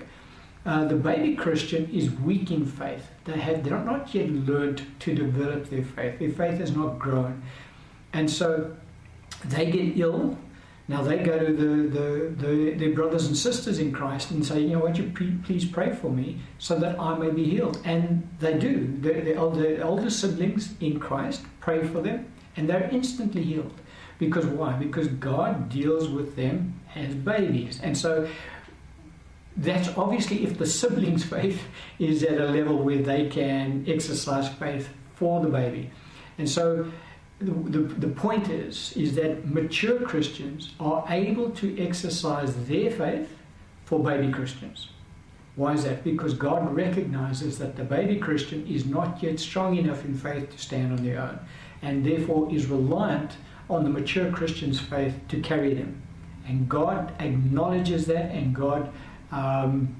Uh, 0.65 0.85
the 0.85 0.95
baby 0.95 1.35
Christian 1.35 1.89
is 1.89 2.11
weak 2.11 2.51
in 2.51 2.65
faith. 2.65 3.07
They 3.23 3.39
have 3.39 3.63
they're 3.63 3.79
not 3.79 4.13
yet 4.13 4.29
learned 4.29 4.85
to 4.99 5.15
develop 5.15 5.69
their 5.69 5.83
faith. 5.83 6.19
Their 6.19 6.31
faith 6.31 6.59
has 6.59 6.75
not 6.75 6.99
grown, 6.99 7.41
and 8.11 8.29
so 8.29 8.75
they 9.45 9.71
get 9.71 9.97
ill 9.97 10.37
now 10.89 11.03
they 11.03 11.17
go 11.19 11.37
to 11.37 11.53
the, 11.53 11.99
the, 11.99 12.33
the, 12.35 12.73
their 12.73 12.93
brothers 12.95 13.27
and 13.27 13.37
sisters 13.37 13.77
in 13.77 13.91
Christ 13.91 14.31
and 14.31 14.43
say, 14.43 14.59
you 14.59 14.69
know, 14.69 14.79
won't 14.79 14.97
you 14.97 15.11
please 15.45 15.63
pray 15.63 15.93
for 15.93 16.09
me 16.09 16.39
so 16.57 16.79
that 16.79 16.99
I 16.99 17.15
may 17.15 17.29
be 17.29 17.47
healed? 17.47 17.79
And 17.85 18.27
they 18.39 18.57
do. 18.57 18.97
The, 18.99 19.21
the, 19.21 19.35
elder, 19.35 19.83
older 19.83 20.09
siblings 20.09 20.73
in 20.79 20.99
Christ 20.99 21.43
pray 21.59 21.87
for 21.87 22.01
them 22.01 22.31
and 22.57 22.67
they're 22.67 22.89
instantly 22.91 23.43
healed. 23.43 23.79
Because 24.17 24.47
why? 24.47 24.73
Because 24.73 25.07
God 25.09 25.69
deals 25.69 26.09
with 26.09 26.35
them 26.35 26.79
as 26.95 27.13
babies. 27.13 27.79
And 27.83 27.95
so 27.95 28.27
that's 29.57 29.95
obviously 29.95 30.43
if 30.43 30.57
the 30.57 30.65
siblings' 30.65 31.23
faith 31.35 31.61
is 31.99 32.23
at 32.23 32.41
a 32.41 32.47
level 32.47 32.79
where 32.79 32.97
they 32.97 33.29
can 33.29 33.85
exercise 33.87 34.49
faith 34.49 34.89
for 35.13 35.39
the 35.39 35.49
baby. 35.49 35.91
And 36.39 36.49
so 36.49 36.91
the, 37.39 37.79
the, 37.79 38.07
point 38.07 38.49
is 38.49 38.93
is 38.97 39.15
that 39.15 39.47
mature 39.47 39.99
Christians 40.01 40.73
are 40.79 41.05
able 41.09 41.49
to 41.51 41.79
exercise 41.81 42.53
their 42.65 42.91
faith 42.91 43.29
for 43.85 44.03
baby 44.03 44.31
Christians. 44.31 44.89
Why 45.55 45.73
is 45.73 45.83
that? 45.83 46.03
Because 46.03 46.33
God 46.33 46.73
recognizes 46.73 47.57
that 47.59 47.75
the 47.75 47.83
baby 47.83 48.17
Christian 48.17 48.65
is 48.67 48.85
not 48.85 49.21
yet 49.23 49.39
strong 49.39 49.77
enough 49.77 50.05
in 50.05 50.15
faith 50.15 50.51
to 50.51 50.57
stand 50.57 50.97
on 50.97 51.05
their 51.05 51.19
own, 51.19 51.39
and 51.81 52.05
therefore 52.05 52.53
is 52.53 52.67
reliant 52.67 53.37
on 53.69 53.83
the 53.83 53.89
mature 53.89 54.31
Christian's 54.31 54.79
faith 54.79 55.15
to 55.29 55.39
carry 55.41 55.73
them. 55.73 56.01
And 56.47 56.67
God 56.67 57.13
acknowledges 57.19 58.05
that, 58.07 58.31
and 58.31 58.55
God, 58.55 58.91
um, 59.31 59.95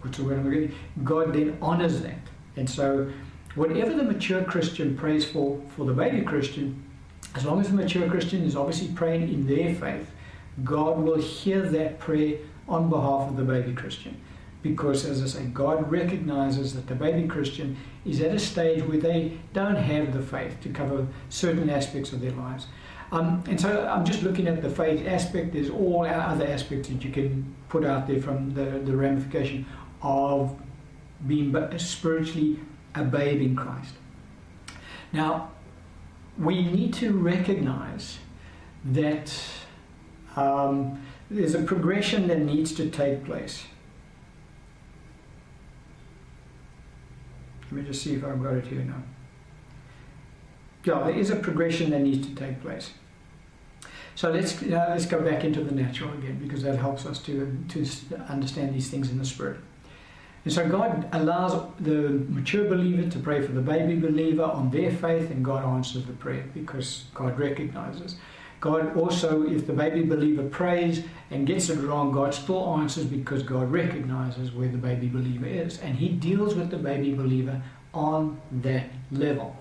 what's 0.00 0.18
the 0.18 0.24
word 0.24 0.38
I'm 0.38 0.50
getting? 0.50 0.74
God 1.04 1.32
then 1.32 1.56
honors 1.62 2.02
that. 2.02 2.18
And 2.56 2.68
so 2.68 3.10
whatever 3.56 3.94
the 3.94 4.04
mature 4.04 4.44
Christian 4.44 4.96
prays 4.96 5.24
for 5.24 5.60
for 5.76 5.84
the 5.84 5.92
baby 5.92 6.22
Christian, 6.22 6.82
as 7.34 7.44
long 7.44 7.60
as 7.60 7.68
the 7.68 7.74
mature 7.74 8.08
Christian 8.08 8.44
is 8.44 8.54
obviously 8.54 8.88
praying 8.94 9.32
in 9.32 9.46
their 9.46 9.74
faith, 9.74 10.10
God 10.62 10.98
will 10.98 11.20
hear 11.20 11.62
that 11.62 11.98
prayer 11.98 12.38
on 12.68 12.88
behalf 12.88 13.30
of 13.30 13.36
the 13.36 13.42
baby 13.42 13.72
Christian. 13.72 14.20
Because, 14.62 15.04
as 15.04 15.22
I 15.22 15.26
say, 15.26 15.46
God 15.46 15.90
recognizes 15.90 16.74
that 16.74 16.86
the 16.86 16.94
baby 16.94 17.28
Christian 17.28 17.76
is 18.04 18.20
at 18.20 18.34
a 18.34 18.38
stage 18.38 18.82
where 18.82 18.98
they 18.98 19.38
don't 19.52 19.76
have 19.76 20.12
the 20.12 20.22
faith 20.22 20.60
to 20.62 20.70
cover 20.70 21.06
certain 21.28 21.70
aspects 21.70 22.12
of 22.12 22.20
their 22.20 22.32
lives. 22.32 22.66
Um, 23.12 23.44
and 23.46 23.60
so 23.60 23.86
I'm 23.86 24.04
just 24.04 24.22
looking 24.24 24.48
at 24.48 24.62
the 24.62 24.70
faith 24.70 25.06
aspect. 25.06 25.52
There's 25.52 25.70
all 25.70 26.04
other 26.04 26.46
aspects 26.46 26.88
that 26.88 27.04
you 27.04 27.12
can 27.12 27.54
put 27.68 27.84
out 27.84 28.08
there 28.08 28.20
from 28.20 28.54
the, 28.54 28.64
the 28.64 28.96
ramification 28.96 29.66
of 30.02 30.58
being 31.26 31.54
spiritually 31.78 32.58
a 32.96 33.04
babe 33.04 33.40
in 33.40 33.54
Christ. 33.54 33.94
Now, 35.12 35.50
we 36.38 36.62
need 36.62 36.92
to 36.94 37.12
recognize 37.12 38.18
that 38.84 39.32
um, 40.36 41.02
there's 41.30 41.54
a 41.54 41.62
progression 41.62 42.28
that 42.28 42.40
needs 42.40 42.72
to 42.74 42.90
take 42.90 43.24
place. 43.24 43.64
Let 47.64 47.72
me 47.72 47.82
just 47.82 48.02
see 48.02 48.14
if 48.14 48.24
I've 48.24 48.42
got 48.42 48.54
it 48.54 48.66
here 48.66 48.80
now. 48.80 49.02
yeah, 50.84 51.02
there 51.04 51.18
is 51.18 51.30
a 51.30 51.36
progression 51.36 51.90
that 51.90 52.00
needs 52.00 52.26
to 52.28 52.34
take 52.34 52.60
place. 52.60 52.92
So 54.14 54.30
let's 54.30 54.62
uh, 54.62 54.86
let's 54.90 55.04
go 55.04 55.20
back 55.20 55.44
into 55.44 55.62
the 55.62 55.74
natural 55.74 56.12
again 56.14 56.38
because 56.38 56.62
that 56.62 56.78
helps 56.78 57.04
us 57.04 57.18
to 57.20 57.64
to 57.68 57.86
understand 58.28 58.74
these 58.74 58.88
things 58.88 59.10
in 59.10 59.18
the 59.18 59.24
spirit. 59.24 59.58
And 60.46 60.52
so 60.52 60.68
God 60.68 61.08
allows 61.10 61.60
the 61.80 62.24
mature 62.28 62.68
believer 62.68 63.10
to 63.10 63.18
pray 63.18 63.44
for 63.44 63.50
the 63.50 63.60
baby 63.60 63.96
believer 63.96 64.44
on 64.44 64.70
their 64.70 64.92
faith, 64.92 65.32
and 65.32 65.44
God 65.44 65.64
answers 65.64 66.04
the 66.04 66.12
prayer 66.12 66.44
because 66.54 67.06
God 67.14 67.36
recognizes. 67.36 68.14
God 68.60 68.96
also, 68.96 69.42
if 69.42 69.66
the 69.66 69.72
baby 69.72 70.04
believer 70.04 70.44
prays 70.44 71.02
and 71.32 71.48
gets 71.48 71.68
it 71.68 71.80
wrong, 71.80 72.12
God 72.12 72.32
still 72.32 72.76
answers 72.76 73.06
because 73.06 73.42
God 73.42 73.72
recognizes 73.72 74.52
where 74.52 74.68
the 74.68 74.78
baby 74.78 75.08
believer 75.08 75.46
is, 75.46 75.80
and 75.80 75.96
He 75.96 76.10
deals 76.10 76.54
with 76.54 76.70
the 76.70 76.78
baby 76.78 77.12
believer 77.12 77.60
on 77.92 78.40
that 78.62 78.86
level. 79.10 79.56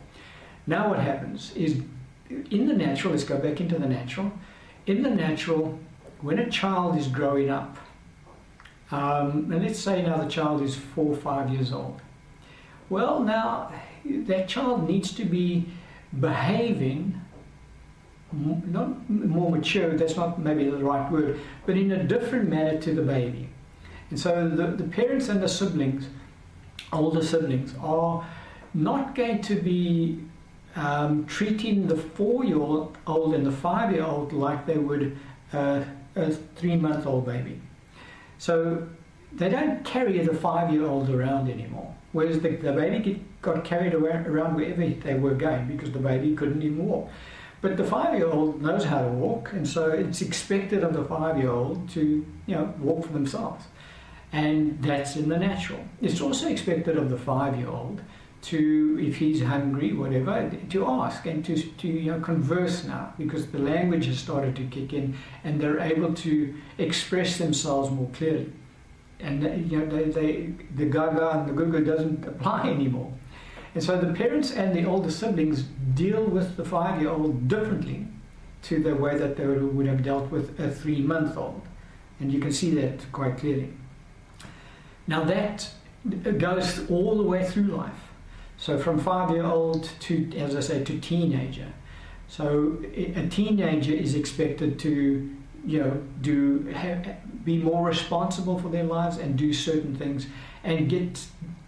Now, 0.68 0.90
what 0.90 1.00
happens 1.00 1.52
is 1.56 1.82
in 2.30 2.68
the 2.68 2.76
natural, 2.76 3.14
let's 3.14 3.24
go 3.24 3.40
back 3.40 3.60
into 3.60 3.80
the 3.80 3.88
natural. 3.88 4.32
In 4.86 5.02
the 5.02 5.10
natural, 5.10 5.80
when 6.22 6.38
a 6.38 6.48
child 6.48 6.96
is 6.96 7.08
growing 7.08 7.50
up, 7.50 7.80
um, 8.92 9.52
and 9.52 9.64
let's 9.64 9.80
say 9.80 10.02
now 10.02 10.18
the 10.18 10.30
child 10.30 10.62
is 10.62 10.76
four 10.76 11.14
or 11.14 11.18
five 11.18 11.50
years 11.50 11.74
old, 11.74 12.02
well, 12.90 13.20
now 13.22 13.72
that 14.06 14.48
child 14.48 14.88
needs 14.88 15.12
to 15.14 15.26
be 15.26 15.68
behaving 16.20 17.22
not 18.32 19.10
more 19.10 19.52
mature, 19.52 19.96
that's 19.98 20.16
not 20.16 20.40
maybe 20.40 20.70
the 20.70 20.84
right 20.84 21.10
word, 21.12 21.40
but 21.66 21.78
in 21.78 21.92
a 21.92 22.04
different 22.04 22.50
manner 22.50 22.80
to 22.82 22.94
the 22.94 23.02
baby. 23.02 23.50
And 24.10 24.20
so 24.20 24.50
the, 24.50 24.68
the 24.68 24.84
parents 24.84 25.30
and 25.30 25.42
the 25.42 25.48
siblings, 25.48 26.08
older 26.92 27.24
siblings, 27.24 27.74
are 27.82 28.26
not 28.74 29.16
going 29.16 29.42
to 29.44 29.56
be 29.56 30.20
um, 30.76 31.26
treating 31.26 31.88
the 31.88 31.96
four 31.96 32.44
year 32.44 32.60
old 32.60 33.34
and 33.34 33.46
the 33.46 33.52
five 33.52 33.94
year 33.94 34.04
old 34.04 34.34
like 34.34 34.66
they 34.66 34.78
would 34.78 35.18
uh, 35.54 35.84
a 36.16 36.32
three 36.32 36.76
month 36.76 37.06
old 37.06 37.26
baby. 37.26 37.62
So 38.38 38.88
they 39.34 39.50
don't 39.50 39.84
carry 39.84 40.20
the 40.20 40.34
five 40.34 40.72
year 40.72 40.86
old 40.86 41.10
around 41.10 41.50
anymore. 41.50 41.94
Whereas 42.16 42.40
the, 42.40 42.56
the 42.56 42.72
baby 42.72 43.00
get, 43.00 43.42
got 43.42 43.66
carried 43.66 43.94
around 43.94 44.56
wherever 44.56 44.88
they 44.88 45.16
were 45.16 45.34
going 45.34 45.68
because 45.68 45.92
the 45.92 46.00
baby 46.00 46.34
couldn't 46.34 46.62
even 46.62 46.86
walk. 46.86 47.10
But 47.60 47.78
the 47.78 47.84
five-year-old 47.84 48.62
knows 48.62 48.86
how 48.86 49.02
to 49.02 49.08
walk, 49.10 49.52
and 49.52 49.68
so 49.68 49.90
it's 49.90 50.22
expected 50.22 50.84
of 50.84 50.94
the 50.94 51.04
five-year-old 51.04 51.90
to, 51.90 52.26
you 52.46 52.56
know, 52.56 52.74
walk 52.80 53.08
for 53.08 53.12
themselves, 53.12 53.66
and 54.32 54.82
that's 54.84 55.16
in 55.16 55.30
the 55.30 55.38
natural. 55.38 55.80
It's 56.02 56.22
also 56.22 56.48
expected 56.48 56.96
of 56.96 57.10
the 57.10 57.18
five-year-old 57.18 58.02
to, 58.46 59.00
if 59.02 59.18
he's 59.18 59.42
hungry, 59.42 59.94
whatever, 59.94 60.52
to 60.70 60.86
ask 60.86 61.26
and 61.26 61.44
to, 61.46 61.56
to 61.56 61.88
you 61.88 62.12
know, 62.12 62.20
converse 62.20 62.84
now 62.84 63.14
because 63.18 63.48
the 63.48 63.58
language 63.58 64.06
has 64.06 64.20
started 64.20 64.56
to 64.56 64.64
kick 64.66 64.94
in 64.94 65.18
and 65.44 65.60
they're 65.60 65.80
able 65.80 66.14
to 66.14 66.54
express 66.78 67.38
themselves 67.38 67.90
more 67.90 68.10
clearly. 68.14 68.52
And 69.20 69.46
uh, 69.46 69.52
you 69.52 69.80
know, 69.80 69.86
they, 69.86 70.04
they, 70.10 70.54
the 70.76 70.86
gaga 70.86 71.30
and 71.32 71.50
the 71.50 71.54
gugu 71.54 71.84
doesn't 71.86 72.26
apply 72.28 72.70
anymore. 72.70 73.12
And 73.74 73.84
so 73.84 74.00
the 74.00 74.14
parents 74.14 74.52
and 74.52 74.76
the 74.76 74.86
older 74.86 75.12
siblings 75.12 75.64
deal 75.96 76.24
with 76.24 76.56
the 76.56 76.64
five 76.64 77.02
year 77.02 77.10
old 77.10 77.48
differently 77.48 78.08
to 78.64 78.82
the 78.82 78.96
way 78.96 79.18
that 79.18 79.38
they 79.38 79.46
would 79.46 79.88
have 79.88 80.04
dealt 80.04 80.30
with 80.30 80.60
a 80.60 80.70
three 80.70 81.02
month 81.02 81.36
old. 81.36 81.62
And 82.20 82.32
you 82.32 82.40
can 82.40 82.52
see 82.52 82.74
that 82.76 83.12
quite 83.12 83.38
clearly. 83.38 83.74
Now, 85.08 85.24
that 85.24 85.70
goes 86.38 86.90
all 86.90 87.18
the 87.18 87.24
way 87.24 87.44
through 87.44 87.76
life. 87.76 87.92
So, 88.58 88.80
from 88.80 89.00
five 89.00 89.32
year 89.32 89.46
old 89.46 89.90
to, 90.02 90.32
as 90.38 90.56
I 90.56 90.62
say, 90.62 90.84
to 90.84 91.00
teenager. 91.00 91.68
So, 92.28 92.78
a 92.96 93.28
teenager 93.28 93.94
is 93.94 94.16
expected 94.16 94.80
to, 94.80 95.36
you 95.66 95.80
know, 95.80 96.02
do 96.22 96.66
have, 96.68 97.18
be 97.44 97.58
more 97.58 97.86
responsible 97.86 98.58
for 98.58 98.70
their 98.70 98.84
lives 98.84 99.18
and 99.18 99.38
do 99.38 99.54
certain 99.54 99.96
things 99.96 100.28
and 100.64 100.90
get 100.90 101.26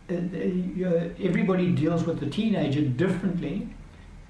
uh, 0.09 0.15
uh, 0.15 1.09
everybody 1.21 1.71
deals 1.71 2.05
with 2.05 2.19
the 2.19 2.29
teenager 2.29 2.81
differently 2.81 3.67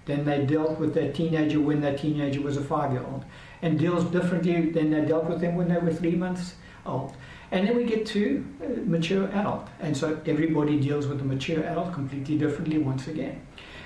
than 0.05 0.25
they 0.25 0.45
dealt 0.45 0.79
with 0.79 0.93
that 0.95 1.13
teenager 1.13 1.59
when 1.59 1.81
that 1.81 1.99
teenager 1.99 2.41
was 2.41 2.57
a 2.57 2.63
five 2.63 2.91
year 2.91 3.03
old, 3.03 3.23
and 3.61 3.77
deals 3.77 4.03
differently 4.05 4.71
than 4.71 4.89
they 4.89 5.01
dealt 5.01 5.25
with 5.25 5.39
them 5.39 5.55
when 5.55 5.67
they 5.67 5.77
were 5.77 5.93
three 5.93 6.15
months 6.15 6.55
old. 6.85 7.13
And 7.51 7.67
then 7.67 7.77
we 7.77 7.85
get 7.85 8.05
to 8.07 8.45
uh, 8.61 8.67
mature 8.85 9.27
adult, 9.29 9.67
and 9.79 9.95
so 9.95 10.19
everybody 10.25 10.79
deals 10.79 11.07
with 11.07 11.19
the 11.19 11.25
mature 11.25 11.63
adult 11.63 11.93
completely 11.93 12.37
differently 12.37 12.77
once 12.77 13.07
again. 13.07 13.41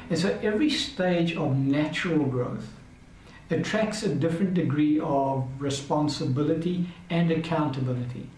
And 0.09 0.17
so 0.17 0.37
every 0.41 0.69
stage 0.69 1.35
of 1.35 1.55
natural 1.55 2.25
growth 2.25 2.67
attracts 3.51 4.03
a 4.03 4.09
different 4.15 4.53
degree 4.53 4.99
of 4.99 5.47
responsibility 5.59 6.87
and 7.09 7.31
accountability. 7.31 8.29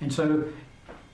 And 0.00 0.12
so 0.12 0.44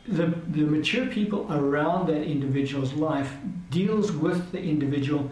the, 0.06 0.34
the 0.48 0.62
mature 0.62 1.06
people 1.06 1.46
around 1.52 2.08
that 2.08 2.22
individual's 2.22 2.92
life 2.94 3.36
deals 3.70 4.10
with 4.10 4.52
the 4.52 4.60
individual 4.60 5.30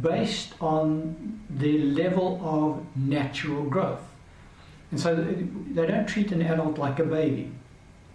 based 0.00 0.54
on 0.60 1.40
their 1.48 1.78
level 1.78 2.40
of 2.42 2.84
natural 2.96 3.64
growth. 3.64 4.02
And 4.90 5.00
so 5.00 5.14
they 5.16 5.86
don't 5.86 6.06
treat 6.06 6.32
an 6.32 6.42
adult 6.42 6.78
like 6.78 6.98
a 6.98 7.04
baby, 7.04 7.50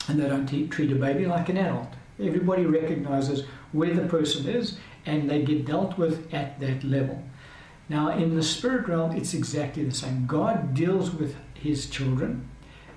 and 0.07 0.19
they 0.19 0.27
don't 0.27 0.69
treat 0.69 0.91
a 0.91 0.95
baby 0.95 1.25
like 1.25 1.49
an 1.49 1.57
adult. 1.57 1.93
Everybody 2.19 2.65
recognizes 2.65 3.45
where 3.71 3.93
the 3.93 4.07
person 4.07 4.47
is, 4.47 4.77
and 5.05 5.29
they 5.29 5.43
get 5.43 5.65
dealt 5.65 5.97
with 5.97 6.33
at 6.33 6.59
that 6.59 6.83
level. 6.83 7.23
Now, 7.89 8.09
in 8.09 8.35
the 8.35 8.43
spirit 8.43 8.87
realm, 8.87 9.15
it's 9.15 9.33
exactly 9.33 9.83
the 9.83 9.95
same. 9.95 10.25
God 10.25 10.73
deals 10.73 11.11
with 11.11 11.35
his 11.53 11.89
children 11.89 12.49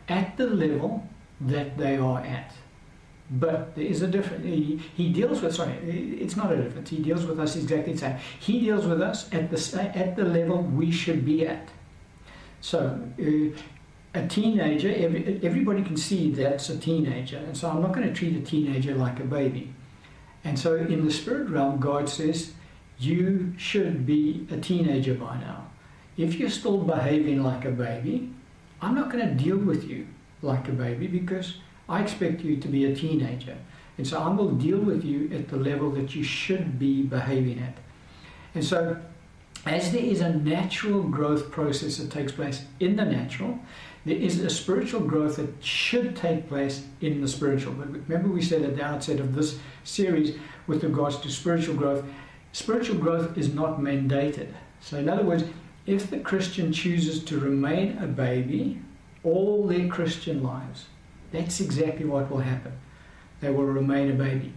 at 0.08 0.36
the 0.36 0.46
level 0.46 1.06
that 1.40 1.78
they 1.78 1.96
are 1.96 2.20
at. 2.20 2.52
But 3.30 3.76
there 3.76 3.84
is 3.84 4.02
a 4.02 4.08
difference. 4.08 4.44
He, 4.44 4.80
he, 4.96 5.12
deals 5.12 5.40
with, 5.40 5.54
sorry, 5.54 5.74
it's 5.74 6.36
not 6.36 6.52
a 6.52 6.56
difference. 6.56 6.90
He 6.90 6.98
deals 6.98 7.24
with 7.24 7.38
us 7.38 7.54
exactly 7.54 7.92
the 7.92 7.98
same. 7.98 8.16
He 8.40 8.60
deals 8.60 8.86
with 8.86 9.00
us 9.00 9.32
at 9.32 9.50
the, 9.50 9.90
at 9.94 10.16
the 10.16 10.24
level 10.24 10.62
we 10.62 10.90
should 10.90 11.24
be 11.24 11.46
at. 11.46 11.68
So, 12.60 13.00
uh, 13.18 13.56
a 14.14 14.26
teenager, 14.26 14.92
every, 14.92 15.40
everybody 15.42 15.82
can 15.82 15.96
see 15.96 16.32
that's 16.32 16.68
a 16.68 16.78
teenager. 16.78 17.38
And 17.38 17.56
so 17.56 17.70
I'm 17.70 17.82
not 17.82 17.92
going 17.92 18.06
to 18.06 18.14
treat 18.14 18.36
a 18.36 18.40
teenager 18.40 18.94
like 18.94 19.20
a 19.20 19.24
baby. 19.24 19.72
And 20.42 20.58
so 20.58 20.74
in 20.76 21.04
the 21.04 21.12
spirit 21.12 21.48
realm, 21.48 21.78
God 21.78 22.08
says, 22.08 22.52
you 22.98 23.54
should 23.56 24.04
be 24.04 24.46
a 24.50 24.56
teenager 24.56 25.14
by 25.14 25.38
now. 25.38 25.68
If 26.16 26.34
you're 26.34 26.50
still 26.50 26.78
behaving 26.78 27.42
like 27.42 27.64
a 27.64 27.70
baby, 27.70 28.30
I'm 28.82 28.94
not 28.94 29.10
going 29.10 29.26
to 29.26 29.42
deal 29.42 29.56
with 29.56 29.84
you 29.84 30.06
like 30.42 30.68
a 30.68 30.72
baby 30.72 31.06
because 31.06 31.56
I 31.88 32.02
expect 32.02 32.42
you 32.42 32.56
to 32.56 32.68
be 32.68 32.86
a 32.86 32.94
teenager. 32.94 33.56
And 33.96 34.06
so 34.06 34.20
I 34.20 34.28
will 34.28 34.52
deal 34.52 34.78
with 34.78 35.04
you 35.04 35.30
at 35.32 35.48
the 35.48 35.56
level 35.56 35.90
that 35.92 36.14
you 36.14 36.22
should 36.22 36.78
be 36.78 37.02
behaving 37.02 37.58
at. 37.58 37.76
And 38.54 38.64
so, 38.64 39.00
as 39.66 39.92
there 39.92 40.02
is 40.02 40.20
a 40.20 40.32
natural 40.32 41.02
growth 41.02 41.50
process 41.50 41.98
that 41.98 42.10
takes 42.10 42.32
place 42.32 42.64
in 42.80 42.96
the 42.96 43.04
natural, 43.04 43.58
there 44.04 44.16
is 44.16 44.40
a 44.40 44.48
spiritual 44.48 45.00
growth 45.00 45.36
that 45.36 45.62
should 45.62 46.16
take 46.16 46.48
place 46.48 46.86
in 47.00 47.20
the 47.20 47.28
spiritual. 47.28 47.74
But 47.74 47.88
remember, 47.88 48.28
we 48.28 48.42
said 48.42 48.62
at 48.62 48.76
the 48.76 48.84
outset 48.84 49.20
of 49.20 49.34
this 49.34 49.58
series 49.84 50.36
with 50.66 50.82
regards 50.82 51.18
to 51.18 51.30
spiritual 51.30 51.74
growth, 51.74 52.04
spiritual 52.52 52.96
growth 52.96 53.36
is 53.36 53.52
not 53.52 53.78
mandated. 53.78 54.54
So, 54.80 54.98
in 54.98 55.08
other 55.08 55.24
words, 55.24 55.44
if 55.86 56.10
the 56.10 56.20
Christian 56.20 56.72
chooses 56.72 57.22
to 57.24 57.38
remain 57.38 57.98
a 57.98 58.06
baby 58.06 58.80
all 59.22 59.66
their 59.66 59.88
Christian 59.88 60.42
lives, 60.42 60.86
that's 61.30 61.60
exactly 61.60 62.06
what 62.06 62.30
will 62.30 62.38
happen. 62.38 62.72
They 63.40 63.50
will 63.50 63.64
remain 63.64 64.10
a 64.10 64.14
baby. 64.14 64.52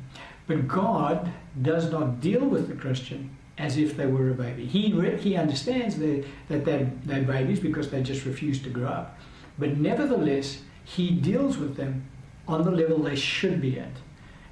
But 0.48 0.68
God 0.68 1.32
does 1.62 1.92
not 1.92 2.22
deal 2.22 2.46
with 2.46 2.68
the 2.68 2.76
Christian 2.76 3.36
as 3.58 3.78
if 3.78 3.96
they 3.96 4.06
were 4.06 4.32
a 4.32 4.34
baby. 4.34 4.66
He, 4.66 4.90
he 5.18 5.36
understands 5.36 5.98
that, 5.98 6.26
that 6.50 6.66
they're, 6.66 6.92
they're 7.04 7.24
babies 7.24 7.60
because 7.60 7.90
they 7.90 8.02
just 8.02 8.26
refuse 8.26 8.62
to 8.64 8.70
grow 8.70 8.88
up. 8.88 9.20
But 9.58 9.78
nevertheless, 9.78 10.62
He 10.84 11.12
deals 11.12 11.58
with 11.58 11.76
them 11.76 12.06
on 12.48 12.64
the 12.64 12.72
level 12.72 13.00
they 13.00 13.16
should 13.16 13.62
be 13.62 13.80
at. 13.80 13.92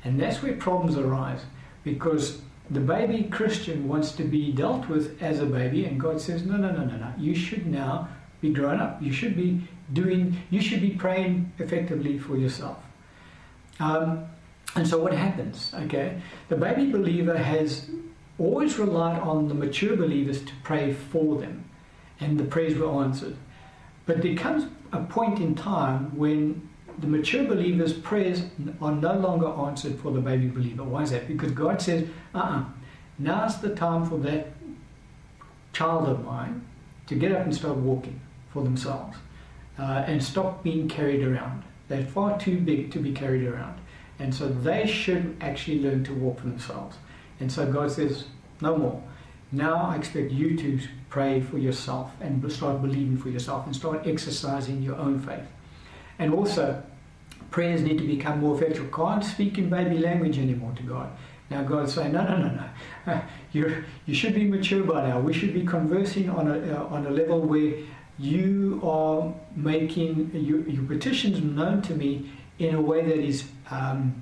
And 0.03 0.19
that's 0.19 0.41
where 0.41 0.53
problems 0.53 0.97
arise 0.97 1.41
because 1.83 2.41
the 2.69 2.79
baby 2.79 3.23
Christian 3.23 3.87
wants 3.87 4.13
to 4.13 4.23
be 4.23 4.51
dealt 4.51 4.87
with 4.87 5.21
as 5.21 5.39
a 5.39 5.45
baby, 5.45 5.85
and 5.85 5.99
God 5.99 6.21
says, 6.21 6.45
No, 6.45 6.55
no, 6.57 6.71
no, 6.71 6.85
no, 6.85 6.95
no. 6.95 7.13
You 7.17 7.35
should 7.35 7.67
now 7.67 8.07
be 8.39 8.53
grown 8.53 8.79
up. 8.79 9.01
You 9.01 9.11
should 9.11 9.35
be 9.35 9.61
doing, 9.93 10.37
you 10.49 10.61
should 10.61 10.81
be 10.81 10.91
praying 10.91 11.51
effectively 11.59 12.17
for 12.17 12.37
yourself. 12.37 12.77
Um, 13.79 14.25
and 14.75 14.87
so 14.87 15.01
what 15.01 15.13
happens? 15.13 15.73
Okay, 15.73 16.21
the 16.47 16.55
baby 16.55 16.89
believer 16.89 17.37
has 17.37 17.89
always 18.39 18.79
relied 18.79 19.19
on 19.19 19.47
the 19.47 19.53
mature 19.53 19.97
believers 19.97 20.41
to 20.43 20.53
pray 20.63 20.93
for 20.93 21.39
them, 21.39 21.65
and 22.19 22.39
the 22.39 22.45
prayers 22.45 22.77
were 22.77 22.89
answered. 23.03 23.35
But 24.05 24.21
there 24.21 24.35
comes 24.35 24.65
a 24.91 25.01
point 25.03 25.39
in 25.39 25.55
time 25.55 26.17
when 26.17 26.69
the 26.99 27.07
mature 27.07 27.43
believer's 27.43 27.93
prayers 27.93 28.43
are 28.81 28.91
no 28.91 29.13
longer 29.13 29.47
answered 29.47 29.99
for 29.99 30.11
the 30.11 30.19
baby 30.19 30.47
believer. 30.47 30.83
Why 30.83 31.03
is 31.03 31.11
that? 31.11 31.27
Because 31.27 31.51
God 31.51 31.81
says, 31.81 32.07
uh 32.35 32.37
uh-uh, 32.37 32.63
now's 33.17 33.59
the 33.61 33.75
time 33.75 34.05
for 34.05 34.17
that 34.19 34.49
child 35.73 36.07
of 36.09 36.23
mine 36.25 36.65
to 37.07 37.15
get 37.15 37.31
up 37.31 37.43
and 37.43 37.55
start 37.55 37.77
walking 37.77 38.19
for 38.51 38.63
themselves 38.63 39.17
uh, 39.79 40.03
and 40.05 40.23
stop 40.23 40.63
being 40.63 40.87
carried 40.87 41.23
around. 41.23 41.63
They're 41.87 42.05
far 42.05 42.37
too 42.39 42.59
big 42.59 42.91
to 42.91 42.99
be 42.99 43.11
carried 43.11 43.47
around. 43.47 43.79
And 44.19 44.33
so 44.35 44.47
they 44.47 44.85
should 44.85 45.35
actually 45.41 45.79
learn 45.81 46.03
to 46.03 46.13
walk 46.13 46.39
for 46.39 46.47
themselves. 46.47 46.97
And 47.39 47.51
so 47.51 47.71
God 47.71 47.91
says, 47.91 48.25
no 48.61 48.77
more. 48.77 49.01
Now 49.51 49.77
I 49.77 49.95
expect 49.95 50.31
you 50.31 50.55
to 50.57 50.79
pray 51.11 51.41
for 51.41 51.59
yourself 51.59 52.11
and 52.21 52.51
start 52.51 52.81
believing 52.81 53.17
for 53.17 53.29
yourself 53.29 53.65
and 53.67 53.75
start 53.75 54.07
exercising 54.07 54.81
your 54.81 54.95
own 54.95 55.19
faith. 55.19 55.45
And 56.17 56.33
also, 56.33 56.81
prayers 57.51 57.81
need 57.81 57.97
to 57.99 58.07
become 58.07 58.39
more 58.39 58.55
effective. 58.55 58.91
Can't 58.91 59.23
speak 59.23 59.57
in 59.57 59.69
baby 59.69 59.99
language 59.99 60.39
anymore 60.39 60.73
to 60.77 60.83
God. 60.83 61.09
Now 61.49 61.63
God's 61.63 61.93
saying, 61.93 62.13
no, 62.13 62.23
no, 62.23 62.37
no, 62.37 62.65
no. 63.05 63.21
you 63.51 63.83
you 64.05 64.15
should 64.15 64.33
be 64.33 64.45
mature 64.45 64.83
by 64.83 65.07
now. 65.09 65.19
We 65.19 65.33
should 65.33 65.53
be 65.53 65.65
conversing 65.65 66.29
on 66.29 66.47
a, 66.47 66.57
uh, 66.77 66.95
on 66.95 67.05
a 67.05 67.09
level 67.09 67.41
where 67.41 67.73
you 68.17 68.79
are 68.81 69.33
making 69.55 70.31
your, 70.33 70.61
your 70.61 70.83
petitions 70.83 71.41
known 71.41 71.81
to 71.81 71.93
me 71.93 72.29
in 72.57 72.75
a 72.75 72.81
way 72.81 73.03
that 73.03 73.17
is, 73.17 73.43
um, 73.69 74.21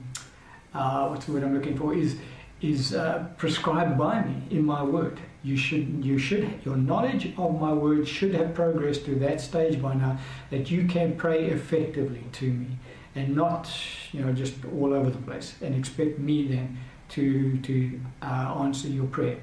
uh, 0.73 1.07
what's 1.09 1.25
the 1.25 1.33
word 1.33 1.43
I'm 1.43 1.53
looking 1.53 1.77
for, 1.77 1.93
is, 1.93 2.17
is 2.61 2.95
uh, 2.95 3.27
prescribed 3.37 3.97
by 3.97 4.23
me 4.23 4.41
in 4.49 4.65
my 4.65 4.81
word. 4.81 5.19
You 5.41 5.55
should, 5.55 6.03
you 6.03 6.17
should, 6.17 6.59
your 6.65 6.75
knowledge 6.75 7.33
of 7.37 7.59
my 7.59 7.71
word 7.71 8.07
should 8.07 8.35
have 8.35 8.53
progressed 8.53 9.05
to 9.05 9.15
that 9.19 9.39
stage 9.39 9.81
by 9.81 9.93
now 9.93 10.17
that 10.49 10.69
you 10.69 10.85
can 10.85 11.15
pray 11.15 11.45
effectively 11.45 12.23
to 12.33 12.51
me 12.51 12.67
and 13.15 13.35
not, 13.35 13.71
you 14.11 14.21
know, 14.21 14.33
just 14.33 14.55
all 14.77 14.93
over 14.93 15.09
the 15.09 15.17
place 15.19 15.55
and 15.61 15.73
expect 15.73 16.19
me 16.19 16.45
then 16.47 16.77
to, 17.09 17.57
to 17.59 17.99
uh, 18.21 18.55
answer 18.59 18.89
your 18.89 19.05
prayer. 19.05 19.37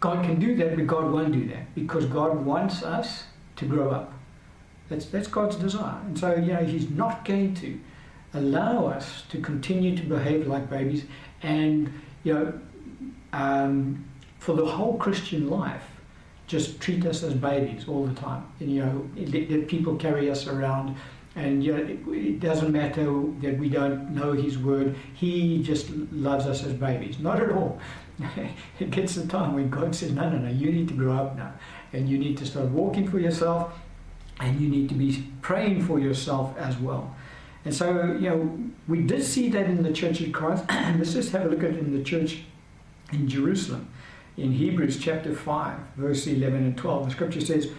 God 0.00 0.24
can 0.24 0.38
do 0.38 0.56
that, 0.56 0.76
but 0.76 0.86
God 0.86 1.12
won't 1.12 1.32
do 1.32 1.46
that 1.48 1.74
because 1.74 2.06
God 2.06 2.44
wants 2.44 2.82
us 2.82 3.24
to 3.56 3.64
grow 3.64 3.90
up. 3.90 4.12
That's, 4.88 5.06
that's 5.06 5.28
God's 5.28 5.56
desire. 5.56 6.00
And 6.06 6.18
so, 6.18 6.34
you 6.34 6.52
know, 6.52 6.64
He's 6.64 6.90
not 6.90 7.24
going 7.24 7.54
to 7.54 7.80
allow 8.34 8.86
us 8.86 9.22
to 9.30 9.40
continue 9.40 9.96
to 9.96 10.02
behave 10.02 10.46
like 10.46 10.68
babies 10.68 11.04
and, 11.42 11.92
you 12.24 12.34
know, 12.34 12.60
um, 13.32 14.04
for 14.38 14.54
the 14.54 14.66
whole 14.66 14.96
Christian 14.98 15.48
life, 15.48 15.82
just 16.46 16.80
treat 16.80 17.04
us 17.06 17.22
as 17.22 17.34
babies 17.34 17.88
all 17.88 18.06
the 18.06 18.14
time. 18.14 18.46
And, 18.60 18.70
you 18.70 18.84
know, 18.84 19.64
people 19.66 19.96
carry 19.96 20.30
us 20.30 20.46
around 20.46 20.96
and 21.36 21.62
you 21.62 21.76
know, 21.76 21.82
it, 21.82 21.98
it, 22.08 22.40
doesn't 22.40 22.72
matter 22.72 23.04
that 23.04 23.58
we 23.58 23.68
don't 23.68 24.14
know 24.14 24.32
His 24.32 24.56
Word. 24.56 24.96
He 25.12 25.62
just 25.62 25.90
loves 26.10 26.46
us 26.46 26.64
as 26.64 26.72
babies. 26.72 27.18
Not 27.18 27.42
at 27.42 27.52
all. 27.52 27.78
it 28.80 28.90
gets 28.90 29.16
the 29.16 29.26
time 29.26 29.52
when 29.52 29.68
God 29.68 29.94
says, 29.94 30.12
no, 30.12 30.30
no, 30.30 30.38
no, 30.38 30.48
you 30.48 30.72
need 30.72 30.88
to 30.88 30.94
grow 30.94 31.14
up 31.14 31.36
now. 31.36 31.52
And 31.92 32.08
you 32.08 32.16
need 32.16 32.38
to 32.38 32.46
start 32.46 32.68
walking 32.68 33.06
for 33.06 33.18
yourself. 33.18 33.78
And 34.40 34.58
you 34.58 34.68
need 34.68 34.88
to 34.88 34.94
be 34.94 35.26
praying 35.42 35.82
for 35.84 35.98
yourself 35.98 36.56
as 36.56 36.78
well. 36.78 37.14
And 37.66 37.74
so, 37.74 38.16
you 38.18 38.30
know, 38.30 38.58
we 38.88 39.02
did 39.02 39.22
see 39.22 39.50
that 39.50 39.66
in 39.66 39.82
the 39.82 39.92
church 39.92 40.22
of 40.22 40.32
Christ. 40.32 40.64
Let's 40.70 41.12
just 41.12 41.32
have 41.32 41.44
a 41.44 41.48
look 41.50 41.62
at 41.62 41.70
it 41.70 41.78
in 41.78 41.92
the 41.96 42.02
church 42.02 42.44
in 43.12 43.28
Jerusalem. 43.28 43.90
In 44.36 44.52
Hebrews 44.52 44.98
chapter 44.98 45.34
5, 45.34 45.78
verse 45.96 46.26
11 46.26 46.64
and 46.64 46.76
12, 46.76 47.04
the 47.06 47.10
scripture 47.10 47.40
says, 47.40 47.70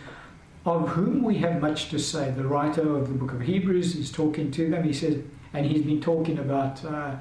of 0.67 0.89
whom 0.89 1.23
we 1.23 1.37
have 1.37 1.61
much 1.61 1.89
to 1.89 1.97
say. 1.97 2.29
The 2.31 2.45
writer 2.45 2.95
of 2.97 3.07
the 3.07 3.13
book 3.13 3.31
of 3.31 3.41
Hebrews 3.41 3.95
is 3.95 4.11
talking 4.11 4.51
to 4.51 4.69
them. 4.69 4.83
He 4.83 4.91
says, 4.91 5.23
and 5.53 5.65
he's 5.65 5.83
been 5.83 6.01
talking 6.01 6.39
about 6.39 6.83
uh, 6.83 7.15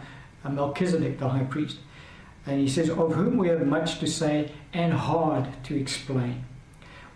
Melchizedek, 0.48 1.18
the 1.18 1.28
high 1.28 1.44
priest. 1.44 1.78
And 2.44 2.60
he 2.60 2.68
says, 2.68 2.90
Of 2.90 3.14
whom 3.14 3.36
we 3.36 3.48
have 3.48 3.64
much 3.64 4.00
to 4.00 4.06
say 4.08 4.50
and 4.72 4.92
hard 4.92 5.46
to 5.64 5.78
explain. 5.78 6.44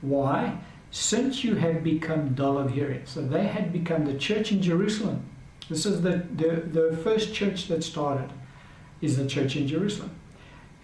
Why? 0.03 0.59
Since 0.93 1.43
you 1.43 1.57
have 1.57 1.83
become 1.83 2.35
dull 2.35 2.59
of 2.59 2.73
hearing. 2.73 3.03
So 3.07 3.23
they 3.23 3.49
had 3.49 3.73
become 3.73 4.05
the 4.05 4.17
church 4.17 4.53
in 4.53 4.63
Jerusalem. 4.63 5.25
This 5.69 5.85
is 5.85 6.03
the, 6.03 6.27
the, 6.37 6.63
the 6.65 6.97
first 6.99 7.35
church 7.35 7.67
that 7.69 7.83
started, 7.83 8.31
is 9.01 9.17
the 9.17 9.27
church 9.27 9.57
in 9.57 9.67
Jerusalem. 9.67 10.15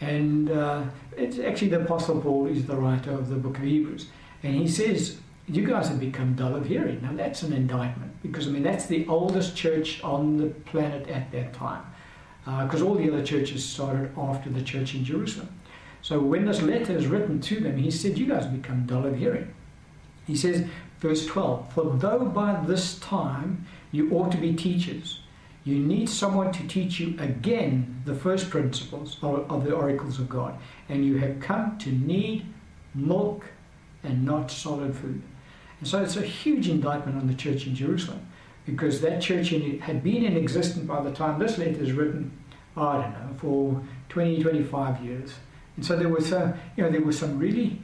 And 0.00 0.50
uh, 0.50 0.84
it's 1.16 1.38
actually 1.38 1.68
the 1.68 1.82
Apostle 1.82 2.20
Paul 2.20 2.46
is 2.46 2.66
the 2.66 2.76
writer 2.76 3.10
of 3.10 3.28
the 3.28 3.36
book 3.36 3.58
of 3.58 3.64
Hebrews. 3.64 4.06
And 4.42 4.54
he 4.54 4.68
says, 4.68 5.18
you 5.48 5.64
guys 5.64 5.88
have 5.88 6.00
become 6.00 6.34
dull 6.34 6.56
of 6.56 6.66
hearing. 6.66 7.00
Now 7.02 7.12
that's 7.12 7.42
an 7.42 7.52
indictment 7.52 8.20
because 8.22 8.48
I 8.48 8.50
mean 8.50 8.62
that's 8.62 8.86
the 8.86 9.06
oldest 9.06 9.56
church 9.56 10.02
on 10.02 10.38
the 10.38 10.46
planet 10.46 11.08
at 11.08 11.30
that 11.32 11.52
time, 11.52 11.84
because 12.44 12.82
uh, 12.82 12.86
all 12.86 12.96
the 12.96 13.08
other 13.08 13.24
churches 13.24 13.64
started 13.64 14.10
after 14.16 14.50
the 14.50 14.62
church 14.62 14.94
in 14.94 15.04
Jerusalem. 15.04 15.48
So 16.02 16.20
when 16.20 16.46
this 16.46 16.62
letter 16.62 16.96
is 16.96 17.06
written 17.06 17.40
to 17.42 17.60
them, 17.60 17.76
he 17.76 17.90
said, 17.90 18.18
"You 18.18 18.26
guys 18.26 18.44
have 18.44 18.60
become 18.60 18.86
dull 18.86 19.06
of 19.06 19.16
hearing." 19.16 19.54
He 20.26 20.34
says, 20.34 20.66
verse 20.98 21.26
12, 21.26 21.72
"For 21.72 21.96
though 21.96 22.24
by 22.24 22.60
this 22.66 22.98
time 22.98 23.66
you 23.92 24.10
ought 24.10 24.32
to 24.32 24.38
be 24.38 24.52
teachers." 24.52 25.20
You 25.66 25.80
need 25.80 26.08
someone 26.08 26.52
to 26.52 26.68
teach 26.68 27.00
you 27.00 27.16
again 27.18 28.00
the 28.04 28.14
first 28.14 28.50
principles 28.50 29.18
of, 29.20 29.50
of 29.50 29.64
the 29.64 29.74
oracles 29.74 30.20
of 30.20 30.28
God, 30.28 30.56
and 30.88 31.04
you 31.04 31.18
have 31.18 31.40
come 31.40 31.76
to 31.78 31.90
need 31.90 32.46
milk 32.94 33.46
and 34.04 34.24
not 34.24 34.52
solid 34.52 34.94
food. 34.94 35.20
And 35.80 35.88
so 35.88 36.00
it's 36.04 36.16
a 36.16 36.22
huge 36.22 36.68
indictment 36.68 37.18
on 37.18 37.26
the 37.26 37.34
church 37.34 37.66
in 37.66 37.74
Jerusalem 37.74 38.24
because 38.64 39.00
that 39.00 39.20
church 39.20 39.48
had 39.48 40.04
been 40.04 40.24
in 40.24 40.36
existence 40.36 40.86
by 40.86 41.02
the 41.02 41.10
time 41.10 41.40
this 41.40 41.58
letter 41.58 41.82
is 41.82 41.90
written, 41.90 42.30
I 42.76 43.02
don't 43.02 43.10
know, 43.10 43.38
for 43.38 43.82
20, 44.10 44.44
25 44.44 45.04
years. 45.04 45.34
And 45.74 45.84
so 45.84 45.96
there 45.96 46.08
was, 46.08 46.32
uh, 46.32 46.56
you 46.76 46.84
know, 46.84 46.90
there 46.90 47.02
were 47.02 47.10
some 47.10 47.40
really 47.40 47.82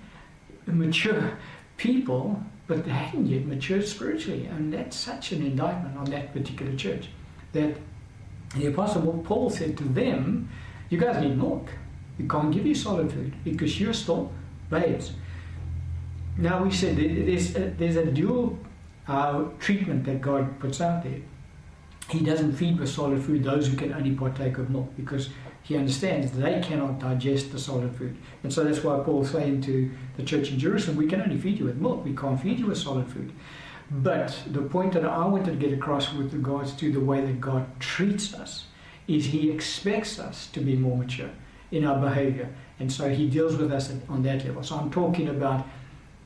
mature 0.67 1.37
people, 1.79 2.41
but 2.69 2.85
they 2.85 2.93
hadn't 2.93 3.27
yet 3.27 3.45
matured 3.45 3.89
spiritually. 3.89 4.47
And 4.47 4.73
that's 4.73 4.97
such 4.97 5.33
an 5.33 5.43
indictment 5.43 5.99
on 5.99 6.05
that 6.05 6.33
particular 6.33 6.77
church 6.77 7.09
that 7.53 7.77
the 8.57 8.67
Apostle 8.67 9.23
Paul 9.25 9.51
said 9.51 9.77
to 9.79 9.85
them, 9.85 10.49
You 10.91 10.99
guys 10.99 11.23
need 11.23 11.37
milk. 11.37 11.69
We 12.19 12.29
can't 12.29 12.53
give 12.53 12.67
you 12.67 12.75
solid 12.75 13.11
food 13.11 13.35
because 13.45 13.81
you're 13.81 13.95
still 13.95 14.31
babes. 14.71 15.13
Now 16.37 16.63
we 16.63 16.71
said 16.71 16.97
there's 16.97 17.57
a, 17.57 17.71
there's 17.71 17.97
a 17.97 18.07
dual 18.07 18.59
uh, 19.09 19.45
treatment 19.59 20.05
that 20.05 20.21
God 20.21 20.59
puts 20.61 20.81
out 20.81 21.03
there. 21.03 21.21
He 22.09 22.21
doesn't 22.21 22.55
feed 22.55 22.79
with 22.79 22.89
solid 22.89 23.23
food 23.23 23.45
those 23.45 23.69
who 23.69 23.77
can 23.77 23.93
only 23.93 24.13
partake 24.13 24.59
of 24.59 24.71
milk 24.71 24.93
because 24.97 25.31
he 25.63 25.77
understands 25.77 26.33
they 26.33 26.61
cannot 26.61 26.99
digest 26.99 27.53
the 27.53 27.59
solid 27.59 27.95
food. 27.95 28.17
And 28.43 28.53
so 28.53 28.65
that's 28.65 28.83
why 28.83 28.99
Paul's 29.01 29.31
saying 29.31 29.63
to 29.63 29.91
the 30.17 30.23
church 30.23 30.51
in 30.51 30.59
Jerusalem, 30.59 30.97
we 30.97 31.07
can 31.07 31.21
only 31.21 31.39
feed 31.39 31.59
you 31.59 31.67
with 31.67 31.77
milk, 31.77 32.05
we 32.05 32.15
can't 32.15 32.41
feed 32.41 32.59
you 32.59 32.67
with 32.67 32.79
solid 32.79 33.09
food. 33.09 33.33
But 33.93 34.39
the 34.47 34.63
point 34.63 34.95
that 34.95 35.05
I 35.05 35.27
wanted 35.27 35.61
to 35.61 35.69
get 35.69 35.77
across 35.77 36.13
with 36.13 36.33
regards 36.33 36.73
to 36.73 36.91
the 36.91 37.01
way 37.01 37.21
that 37.21 37.41
God 37.41 37.67
treats 37.79 38.33
us 38.33 38.65
is 39.07 39.27
he 39.27 39.51
expects 39.51 40.19
us 40.19 40.47
to 40.49 40.61
be 40.61 40.77
more 40.77 40.97
mature 40.97 41.31
in 41.71 41.85
our 41.85 42.01
behavior. 42.01 42.49
And 42.79 42.91
so 42.91 43.11
he 43.11 43.29
deals 43.29 43.57
with 43.57 43.71
us 43.71 43.93
on 44.09 44.23
that 44.23 44.45
level. 44.45 44.63
So 44.63 44.77
I'm 44.77 44.91
talking 44.91 45.29
about 45.29 45.67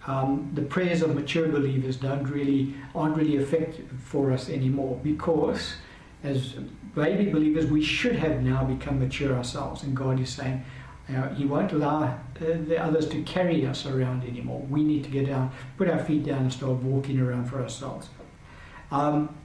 um, 0.06 0.50
the 0.54 0.62
prayers 0.62 1.02
of 1.02 1.14
mature 1.14 1.48
believers 1.48 1.96
don't 1.96 2.24
really 2.24 2.74
aren't 2.94 3.16
really 3.16 3.36
effective 3.36 3.90
for 4.04 4.30
us 4.30 4.48
anymore 4.48 5.00
because 5.02 5.74
as 6.22 6.54
baby 6.94 7.30
believers 7.30 7.66
we 7.66 7.82
should 7.82 8.16
have 8.16 8.42
now 8.42 8.64
become 8.64 9.00
mature 9.00 9.34
ourselves 9.34 9.82
and 9.82 9.96
God 9.96 10.20
is 10.20 10.30
saying 10.30 10.64
uh, 11.08 11.28
he 11.34 11.44
won't 11.44 11.72
allow 11.72 12.18
the 12.38 12.82
others 12.82 13.08
to 13.08 13.22
carry 13.22 13.64
us 13.64 13.86
around 13.86 14.24
anymore. 14.24 14.60
We 14.68 14.82
need 14.82 15.04
to 15.04 15.10
get 15.10 15.26
down, 15.26 15.52
put 15.76 15.88
our 15.88 16.02
feet 16.02 16.24
down, 16.24 16.42
and 16.42 16.52
start 16.52 16.76
walking 16.82 17.20
around 17.20 17.46
for 17.46 17.62
ourselves. 17.62 18.08
Um, 18.90 19.36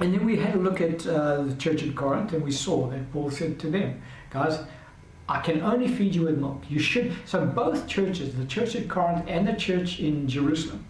and 0.00 0.14
then 0.14 0.24
we 0.24 0.36
had 0.36 0.54
a 0.54 0.58
look 0.58 0.80
at 0.80 1.06
uh, 1.06 1.42
the 1.42 1.54
church 1.56 1.82
at 1.82 1.94
Corinth, 1.94 2.32
and 2.32 2.42
we 2.42 2.52
saw 2.52 2.88
that 2.88 3.12
Paul 3.12 3.30
said 3.30 3.58
to 3.60 3.70
them, 3.70 4.00
"Guys, 4.30 4.60
I 5.28 5.40
can 5.40 5.60
only 5.60 5.88
feed 5.88 6.14
you 6.14 6.22
with 6.22 6.38
milk. 6.38 6.64
You 6.68 6.80
should. 6.80 7.14
So 7.24 7.46
both 7.46 7.86
churches, 7.86 8.34
the 8.34 8.46
church 8.46 8.74
at 8.74 8.88
Corinth 8.88 9.24
and 9.28 9.46
the 9.46 9.52
church 9.52 10.00
in 10.00 10.26
Jerusalem, 10.26 10.86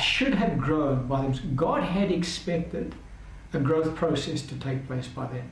should 0.00 0.34
have 0.34 0.58
grown 0.58 1.06
by 1.06 1.22
them. 1.22 1.54
God 1.54 1.82
had 1.82 2.10
expected 2.10 2.94
a 3.52 3.58
growth 3.58 3.94
process 3.94 4.42
to 4.42 4.54
take 4.56 4.86
place 4.86 5.08
by 5.08 5.26
then. 5.28 5.50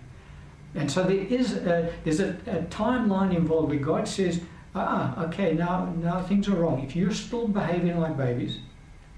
And 0.75 0.91
so 0.91 1.05
there 1.05 1.17
is 1.17 1.53
a, 1.55 1.93
there's 2.03 2.21
a, 2.21 2.31
a 2.47 2.63
timeline 2.69 3.35
involved 3.35 3.71
where 3.71 3.79
God 3.79 4.09
says, 4.09 4.41
ah, 4.75 5.25
okay, 5.25 5.55
now, 5.55 5.87
now 6.01 6.21
things 6.23 6.49
are 6.49 6.57
wrong. 6.57 6.83
If 6.83 6.97
you're 6.97 7.13
still 7.13 7.47
behaving 7.47 7.99
like 8.01 8.17
babies, 8.17 8.59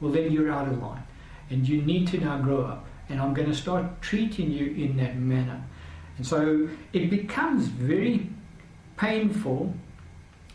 well, 0.00 0.12
then 0.12 0.30
you're 0.30 0.50
out 0.50 0.68
of 0.68 0.82
line. 0.82 1.02
And 1.48 1.66
you 1.66 1.80
need 1.82 2.08
to 2.08 2.18
now 2.18 2.38
grow 2.38 2.62
up. 2.62 2.86
And 3.08 3.20
I'm 3.20 3.32
going 3.32 3.48
to 3.48 3.54
start 3.54 4.02
treating 4.02 4.50
you 4.50 4.66
in 4.72 4.96
that 4.98 5.16
manner. 5.16 5.62
And 6.18 6.26
so 6.26 6.68
it 6.92 7.08
becomes 7.08 7.68
very 7.68 8.28
painful 8.96 9.74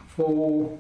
for 0.08 0.78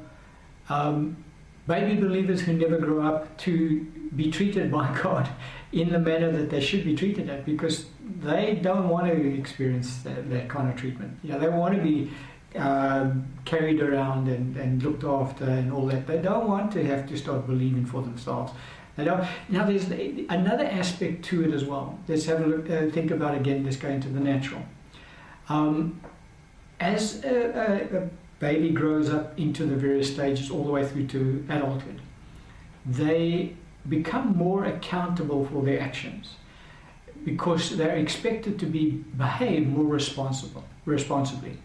um, 0.69 1.23
baby 1.67 1.99
believers 1.99 2.41
who 2.41 2.53
never 2.53 2.77
grow 2.77 3.01
up 3.01 3.37
to 3.37 3.81
be 4.15 4.31
treated 4.31 4.71
by 4.71 4.95
God 5.03 5.29
in 5.71 5.91
the 5.91 5.99
manner 5.99 6.31
that 6.31 6.49
they 6.49 6.59
should 6.59 6.83
be 6.83 6.95
treated 6.95 7.29
at 7.29 7.45
because 7.45 7.85
they 8.19 8.59
don't 8.61 8.89
want 8.89 9.07
to 9.07 9.37
experience 9.37 9.97
that, 10.03 10.29
that 10.29 10.49
kind 10.49 10.69
of 10.69 10.75
treatment. 10.75 11.17
You 11.23 11.33
know, 11.33 11.39
they 11.39 11.49
want 11.49 11.75
to 11.75 11.81
be 11.81 12.11
uh, 12.55 13.11
carried 13.45 13.81
around 13.81 14.27
and, 14.27 14.57
and 14.57 14.83
looked 14.83 15.03
after 15.03 15.45
and 15.45 15.71
all 15.71 15.87
that. 15.87 16.07
They 16.07 16.17
don't 16.17 16.47
want 16.47 16.71
to 16.73 16.83
have 16.85 17.07
to 17.09 17.17
start 17.17 17.47
believing 17.47 17.85
for 17.85 18.01
themselves. 18.01 18.51
They 18.97 19.05
don't. 19.05 19.25
Now, 19.49 19.65
there's 19.65 19.89
another 20.29 20.65
aspect 20.65 21.23
to 21.25 21.43
it 21.45 21.53
as 21.53 21.63
well. 21.63 21.97
Let's 22.07 22.25
have 22.25 22.41
a 22.41 22.45
look, 22.45 22.69
uh, 22.69 22.89
think 22.89 23.11
about 23.11 23.35
again, 23.35 23.63
let's 23.63 23.77
go 23.77 23.87
into 23.87 24.09
the 24.09 24.19
natural. 24.19 24.61
Um, 25.47 26.01
as 26.79 27.23
a, 27.23 27.89
a, 27.93 27.97
a 28.03 28.09
baby 28.39 28.71
grows 28.71 29.09
up 29.09 29.39
into 29.39 29.65
the 29.65 29.75
various 29.75 30.11
stages 30.11 30.51
all 30.51 30.63
the 30.65 30.71
way 30.71 30.85
through 30.85 31.07
to 31.07 31.45
adulthood, 31.49 32.01
they 32.85 33.55
become 33.87 34.35
more 34.35 34.65
accountable 34.65 35.45
for 35.45 35.63
their 35.63 35.79
actions 35.79 36.35
because 37.23 37.77
they're 37.77 37.95
expected 37.95 38.59
to 38.59 38.65
be 38.65 39.03
behave 39.17 39.67
more 39.67 39.85
responsible 39.85 40.63
responsibly. 40.85 41.57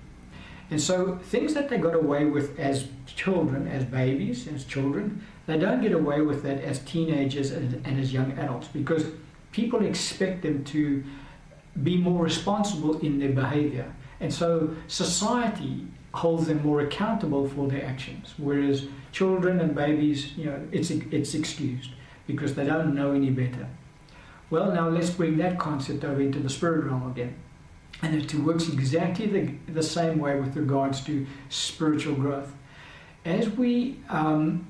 And 0.70 0.80
so 0.80 1.18
things 1.24 1.54
that 1.54 1.68
they 1.68 1.78
got 1.78 1.94
away 1.94 2.24
with 2.24 2.58
as 2.58 2.88
children, 3.06 3.68
as 3.68 3.84
babies, 3.84 4.48
as 4.48 4.64
children, 4.64 5.24
they 5.46 5.58
don't 5.58 5.80
get 5.80 5.92
away 5.92 6.20
with 6.20 6.42
that 6.42 6.60
as 6.60 6.80
teenagers 6.80 7.52
and, 7.52 7.86
and 7.86 8.00
as 8.00 8.12
young 8.12 8.32
adults 8.32 8.68
because 8.68 9.06
people 9.52 9.84
expect 9.84 10.42
them 10.42 10.64
to 10.64 11.04
be 11.82 11.96
more 11.96 12.22
responsible 12.22 12.98
in 12.98 13.18
their 13.18 13.32
behavior. 13.32 13.92
And 14.20 14.32
so 14.32 14.74
society 14.88 15.86
holds 16.12 16.46
them 16.46 16.62
more 16.64 16.80
accountable 16.80 17.48
for 17.48 17.68
their 17.68 17.84
actions, 17.84 18.34
whereas 18.38 18.86
children 19.12 19.60
and 19.60 19.74
babies, 19.74 20.36
you 20.36 20.46
know, 20.46 20.60
it's, 20.72 20.90
it's 20.90 21.34
excused 21.34 21.90
because 22.26 22.54
they 22.54 22.64
don't 22.64 22.94
know 22.94 23.12
any 23.12 23.30
better. 23.30 23.68
Well, 24.48 24.72
now 24.72 24.88
let's 24.88 25.10
bring 25.10 25.38
that 25.38 25.58
concept 25.58 26.04
over 26.04 26.20
into 26.20 26.38
the 26.38 26.48
spirit 26.48 26.84
realm 26.84 27.10
again. 27.10 27.34
And 28.02 28.14
it 28.14 28.32
works 28.34 28.68
exactly 28.68 29.26
the, 29.26 29.72
the 29.72 29.82
same 29.82 30.18
way 30.18 30.38
with 30.38 30.56
regards 30.56 31.00
to 31.04 31.26
spiritual 31.48 32.14
growth. 32.14 32.52
As 33.24 33.48
we, 33.50 33.98
um, 34.08 34.66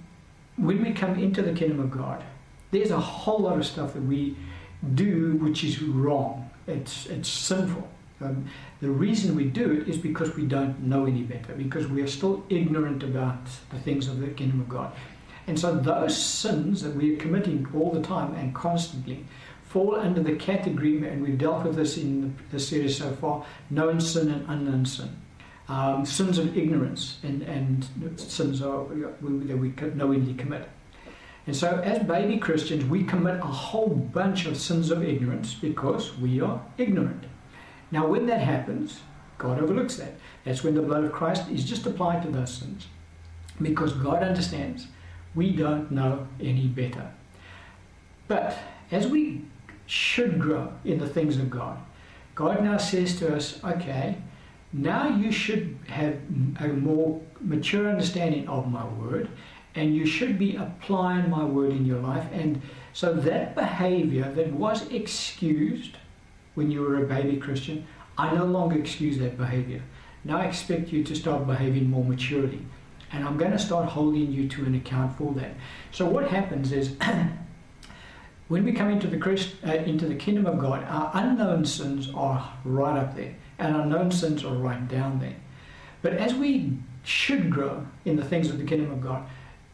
when 0.56 0.82
we 0.82 0.92
come 0.92 1.18
into 1.18 1.42
the 1.42 1.52
kingdom 1.52 1.80
of 1.80 1.90
God, 1.90 2.24
there's 2.70 2.90
a 2.90 3.00
whole 3.00 3.40
lot 3.40 3.58
of 3.58 3.66
stuff 3.66 3.92
that 3.94 4.02
we 4.02 4.36
do 4.94 5.36
which 5.36 5.64
is 5.64 5.82
wrong. 5.82 6.50
It's, 6.66 7.06
it's 7.06 7.28
sinful. 7.28 7.88
Um, 8.20 8.46
the 8.80 8.90
reason 8.90 9.34
we 9.34 9.44
do 9.44 9.72
it 9.72 9.88
is 9.88 9.98
because 9.98 10.34
we 10.36 10.46
don't 10.46 10.80
know 10.84 11.04
any 11.04 11.22
better, 11.22 11.52
because 11.52 11.86
we 11.86 12.00
are 12.02 12.06
still 12.06 12.44
ignorant 12.48 13.02
about 13.02 13.44
the 13.70 13.78
things 13.78 14.08
of 14.08 14.20
the 14.20 14.28
kingdom 14.28 14.60
of 14.60 14.68
God. 14.68 14.92
And 15.46 15.58
so 15.58 15.76
those 15.76 16.16
sins 16.16 16.82
that 16.82 16.96
we 16.96 17.14
are 17.14 17.18
committing 17.18 17.66
all 17.74 17.92
the 17.92 18.02
time 18.02 18.34
and 18.34 18.54
constantly 18.54 19.24
fall 19.76 19.94
under 19.96 20.22
the 20.22 20.34
category, 20.36 21.06
and 21.06 21.22
we've 21.22 21.36
dealt 21.36 21.62
with 21.62 21.76
this 21.76 21.98
in 21.98 22.34
the 22.50 22.58
series 22.58 22.96
so 22.96 23.10
far, 23.16 23.44
known 23.68 24.00
sin 24.00 24.30
and 24.30 24.48
unknown 24.48 24.86
sin. 24.86 25.14
Um, 25.68 26.06
sins 26.06 26.38
of 26.38 26.56
ignorance 26.56 27.18
and, 27.22 27.42
and 27.42 27.86
sins 28.18 28.60
that 28.60 29.16
we 29.20 29.74
knowingly 29.94 30.32
commit. 30.32 30.66
And 31.46 31.54
so, 31.54 31.82
as 31.84 32.02
baby 32.06 32.38
Christians, 32.38 32.86
we 32.86 33.04
commit 33.04 33.34
a 33.40 33.52
whole 33.68 33.90
bunch 33.90 34.46
of 34.46 34.56
sins 34.56 34.90
of 34.90 35.04
ignorance 35.04 35.52
because 35.52 36.16
we 36.16 36.40
are 36.40 36.64
ignorant. 36.78 37.24
Now, 37.90 38.06
when 38.06 38.24
that 38.26 38.40
happens, 38.40 39.00
God 39.36 39.60
overlooks 39.60 39.96
that. 39.96 40.14
That's 40.44 40.64
when 40.64 40.74
the 40.74 40.80
blood 40.80 41.04
of 41.04 41.12
Christ 41.12 41.50
is 41.50 41.64
just 41.64 41.84
applied 41.84 42.22
to 42.22 42.30
those 42.30 42.54
sins. 42.54 42.86
Because 43.60 43.92
God 43.92 44.22
understands 44.22 44.86
we 45.34 45.50
don't 45.50 45.90
know 45.90 46.28
any 46.40 46.66
better. 46.66 47.12
But 48.26 48.56
as 48.90 49.06
we 49.06 49.42
should 49.86 50.40
grow 50.40 50.72
in 50.84 50.98
the 50.98 51.08
things 51.08 51.36
of 51.36 51.50
God, 51.50 51.78
God 52.34 52.62
now 52.62 52.76
says 52.76 53.18
to 53.20 53.34
us, 53.34 53.62
okay, 53.64 54.18
now 54.72 55.08
you 55.08 55.32
should 55.32 55.78
have 55.88 56.14
a 56.60 56.68
more 56.68 57.20
mature 57.40 57.88
understanding 57.88 58.48
of 58.48 58.70
my 58.70 58.84
word 58.84 59.28
and 59.74 59.94
you 59.94 60.06
should 60.06 60.38
be 60.38 60.56
applying 60.56 61.30
my 61.30 61.44
word 61.44 61.70
in 61.70 61.84
your 61.84 62.00
life. 62.00 62.26
And 62.32 62.60
so 62.92 63.12
that 63.12 63.54
behavior 63.54 64.30
that 64.32 64.52
was 64.52 64.88
excused 64.88 65.96
when 66.54 66.70
you 66.70 66.80
were 66.80 67.02
a 67.02 67.06
baby 67.06 67.36
Christian, 67.36 67.86
I 68.16 68.34
no 68.34 68.46
longer 68.46 68.78
excuse 68.78 69.18
that 69.18 69.36
behavior. 69.36 69.82
Now 70.24 70.38
I 70.38 70.46
expect 70.46 70.88
you 70.88 71.04
to 71.04 71.14
start 71.14 71.46
behaving 71.46 71.90
more 71.90 72.04
maturely. 72.04 72.60
And 73.12 73.24
I'm 73.24 73.36
going 73.36 73.52
to 73.52 73.58
start 73.58 73.88
holding 73.88 74.32
you 74.32 74.48
to 74.48 74.64
an 74.64 74.74
account 74.74 75.16
for 75.16 75.32
that. 75.34 75.54
So 75.92 76.06
what 76.06 76.28
happens 76.28 76.72
is 76.72 76.96
when 78.48 78.64
we 78.64 78.72
come 78.72 78.90
into 78.90 79.06
the 79.06 79.18
Christ, 79.18 79.54
uh, 79.66 79.72
into 79.72 80.06
the 80.06 80.14
kingdom 80.14 80.46
of 80.46 80.58
God, 80.58 80.84
our 80.84 81.10
unknown 81.14 81.64
sins 81.64 82.10
are 82.14 82.52
right 82.64 82.96
up 82.96 83.16
there, 83.16 83.34
and 83.58 83.76
our 83.76 83.86
known 83.86 84.10
sins 84.10 84.44
are 84.44 84.54
right 84.54 84.86
down 84.88 85.18
there. 85.18 85.36
But 86.02 86.14
as 86.14 86.34
we 86.34 86.78
should 87.02 87.50
grow 87.50 87.86
in 88.04 88.16
the 88.16 88.24
things 88.24 88.48
of 88.50 88.58
the 88.58 88.64
kingdom 88.64 88.92
of 88.92 89.00
God, 89.00 89.26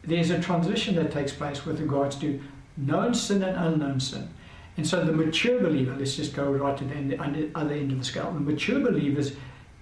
there's 0.03 0.31
a 0.31 0.39
transition 0.39 0.95
that 0.95 1.11
takes 1.11 1.31
place 1.31 1.65
with 1.65 1.79
regards 1.79 2.15
to 2.17 2.41
known 2.77 3.13
sin 3.13 3.43
and 3.43 3.55
unknown 3.55 3.99
sin. 3.99 4.29
And 4.75 4.87
so 4.87 5.05
the 5.05 5.11
mature 5.11 5.59
believer, 5.59 5.95
let's 5.95 6.15
just 6.15 6.33
go 6.33 6.51
right 6.51 6.75
to 6.77 6.83
the 6.83 7.19
other 7.55 7.73
end 7.73 7.91
of 7.91 7.99
the 7.99 8.05
scale. 8.05 8.31
The 8.31 8.39
mature 8.39 8.79
believer's 8.79 9.35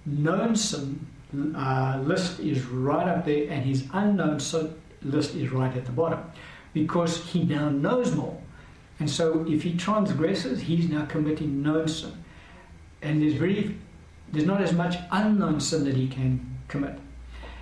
known 0.04 0.54
sin 0.54 1.06
uh, 1.56 1.98
list 2.04 2.40
is 2.40 2.64
right 2.66 3.08
up 3.08 3.24
there, 3.24 3.50
and 3.50 3.64
his 3.64 3.84
unknown 3.92 4.38
sin 4.38 4.74
list 5.02 5.34
is 5.34 5.50
right 5.50 5.74
at 5.76 5.86
the 5.86 5.92
bottom 5.92 6.22
because 6.74 7.24
he 7.26 7.44
now 7.44 7.68
knows 7.68 8.14
more. 8.14 8.38
And 9.02 9.10
so 9.10 9.44
if 9.48 9.64
he 9.64 9.76
transgresses, 9.76 10.60
he's 10.60 10.88
now 10.88 11.06
committing 11.06 11.60
known 11.60 11.88
sin. 11.88 12.12
And 13.02 13.20
there's 13.20 13.34
very 13.34 13.76
there's 14.30 14.46
not 14.46 14.60
as 14.62 14.72
much 14.72 14.94
unknown 15.10 15.58
sin 15.58 15.82
that 15.86 15.96
he 15.96 16.06
can 16.06 16.60
commit. 16.68 17.00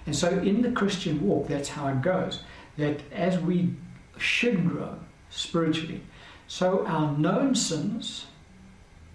And 0.05 0.15
so 0.15 0.29
in 0.29 0.61
the 0.61 0.71
Christian 0.71 1.27
walk, 1.27 1.49
that's 1.49 1.71
how 1.71 1.89
it 1.89 2.03
goes. 2.03 2.43
That 2.77 3.01
as 3.11 3.39
we 3.39 3.75
should 4.19 4.69
grow 4.69 4.99
spiritually, 5.31 6.03
so 6.47 6.85
our 6.87 7.17
known 7.17 7.55
sins 7.55 8.27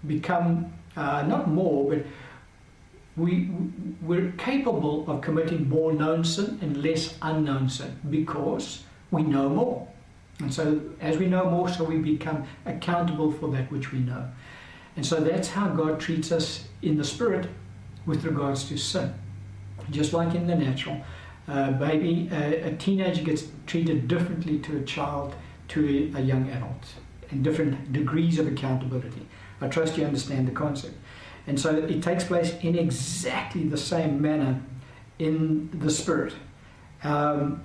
become 0.08 0.74
uh, 0.98 1.22
not 1.28 1.48
more, 1.48 1.92
but 1.92 2.06
we, 3.16 3.52
we're 4.02 4.32
capable 4.32 5.08
of 5.08 5.22
committing 5.22 5.70
more 5.70 5.94
known 5.94 6.24
sin 6.24 6.58
and 6.64 6.82
less 6.82 7.20
unknown 7.22 7.70
sin 7.70 8.00
because 8.10 8.82
we 9.12 9.22
know 9.22 9.48
more. 9.48 9.88
And 10.40 10.54
so, 10.54 10.82
as 11.00 11.18
we 11.18 11.28
know 11.28 11.50
more, 11.50 11.70
so 11.70 11.84
we 11.84 11.98
become 11.98 12.46
accountable 12.66 13.32
for 13.32 13.50
that 13.52 13.72
which 13.72 13.92
we 13.92 14.00
know. 14.00 14.30
And 14.96 15.06
so, 15.06 15.22
that's 15.22 15.50
how 15.50 15.70
God 15.70 16.00
treats 16.00 16.32
us 16.32 16.66
in 16.82 16.98
the 16.98 17.04
spirit 17.04 17.48
with 18.06 18.26
regards 18.26 18.66
to 18.70 18.78
sin. 18.78 19.14
Just 19.92 20.14
like 20.14 20.36
in 20.36 20.48
the 20.48 20.56
natural, 20.56 21.02
uh, 21.48 21.72
baby, 21.72 22.30
uh, 22.32 22.68
a 22.70 22.76
teenager 22.76 23.24
gets 23.24 23.48
treated 23.66 24.08
differently 24.08 24.60
to 24.60 24.78
a 24.78 24.84
child, 24.84 25.36
to 25.70 26.12
a, 26.16 26.20
a 26.20 26.22
young 26.22 26.50
adult 26.50 26.86
and 27.32 27.44
different 27.44 27.92
degrees 27.94 28.40
of 28.40 28.48
accountability. 28.48 29.26
I 29.62 29.68
trust 29.68 29.98
you 29.98 30.06
understand 30.06 30.48
the 30.48 30.52
concept. 30.52 30.96
And 31.48 31.60
so 31.60 31.76
it 31.76 32.02
takes 32.02 32.24
place 32.24 32.56
in 32.62 32.78
exactly 32.78 33.64
the 33.64 33.78
same 33.78 34.22
manner 34.22 34.62
in 35.20 35.70
the 35.74 35.90
Spirit. 35.90 36.34
Um, 37.04 37.62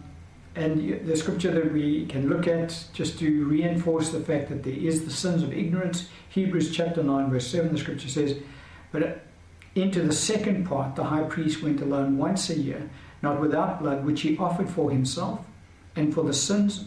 and 0.56 1.06
the 1.06 1.16
scripture 1.16 1.52
that 1.52 1.72
we 1.72 2.06
can 2.06 2.28
look 2.28 2.48
at 2.48 2.84
just 2.92 3.18
to 3.20 3.44
reinforce 3.44 4.10
the 4.10 4.20
fact 4.20 4.48
that 4.48 4.64
there 4.64 4.72
is 4.72 5.04
the 5.04 5.10
sins 5.10 5.42
of 5.42 5.52
ignorance, 5.52 6.08
Hebrews 6.30 6.74
chapter 6.74 7.02
9, 7.02 7.30
verse 7.30 7.46
7, 7.46 7.72
the 7.72 7.78
scripture 7.78 8.08
says, 8.08 8.36
But 8.90 9.22
into 9.74 10.02
the 10.02 10.12
second 10.12 10.66
part, 10.66 10.96
the 10.96 11.04
high 11.04 11.22
priest 11.22 11.62
went 11.62 11.80
alone 11.80 12.18
once 12.18 12.50
a 12.50 12.58
year, 12.58 12.90
not 13.22 13.40
without 13.40 13.80
blood, 13.80 14.04
which 14.04 14.22
he 14.22 14.36
offered 14.38 14.68
for 14.68 14.90
himself 14.90 15.40
and 15.94 16.12
for 16.12 16.24
the 16.24 16.32
sins 16.32 16.86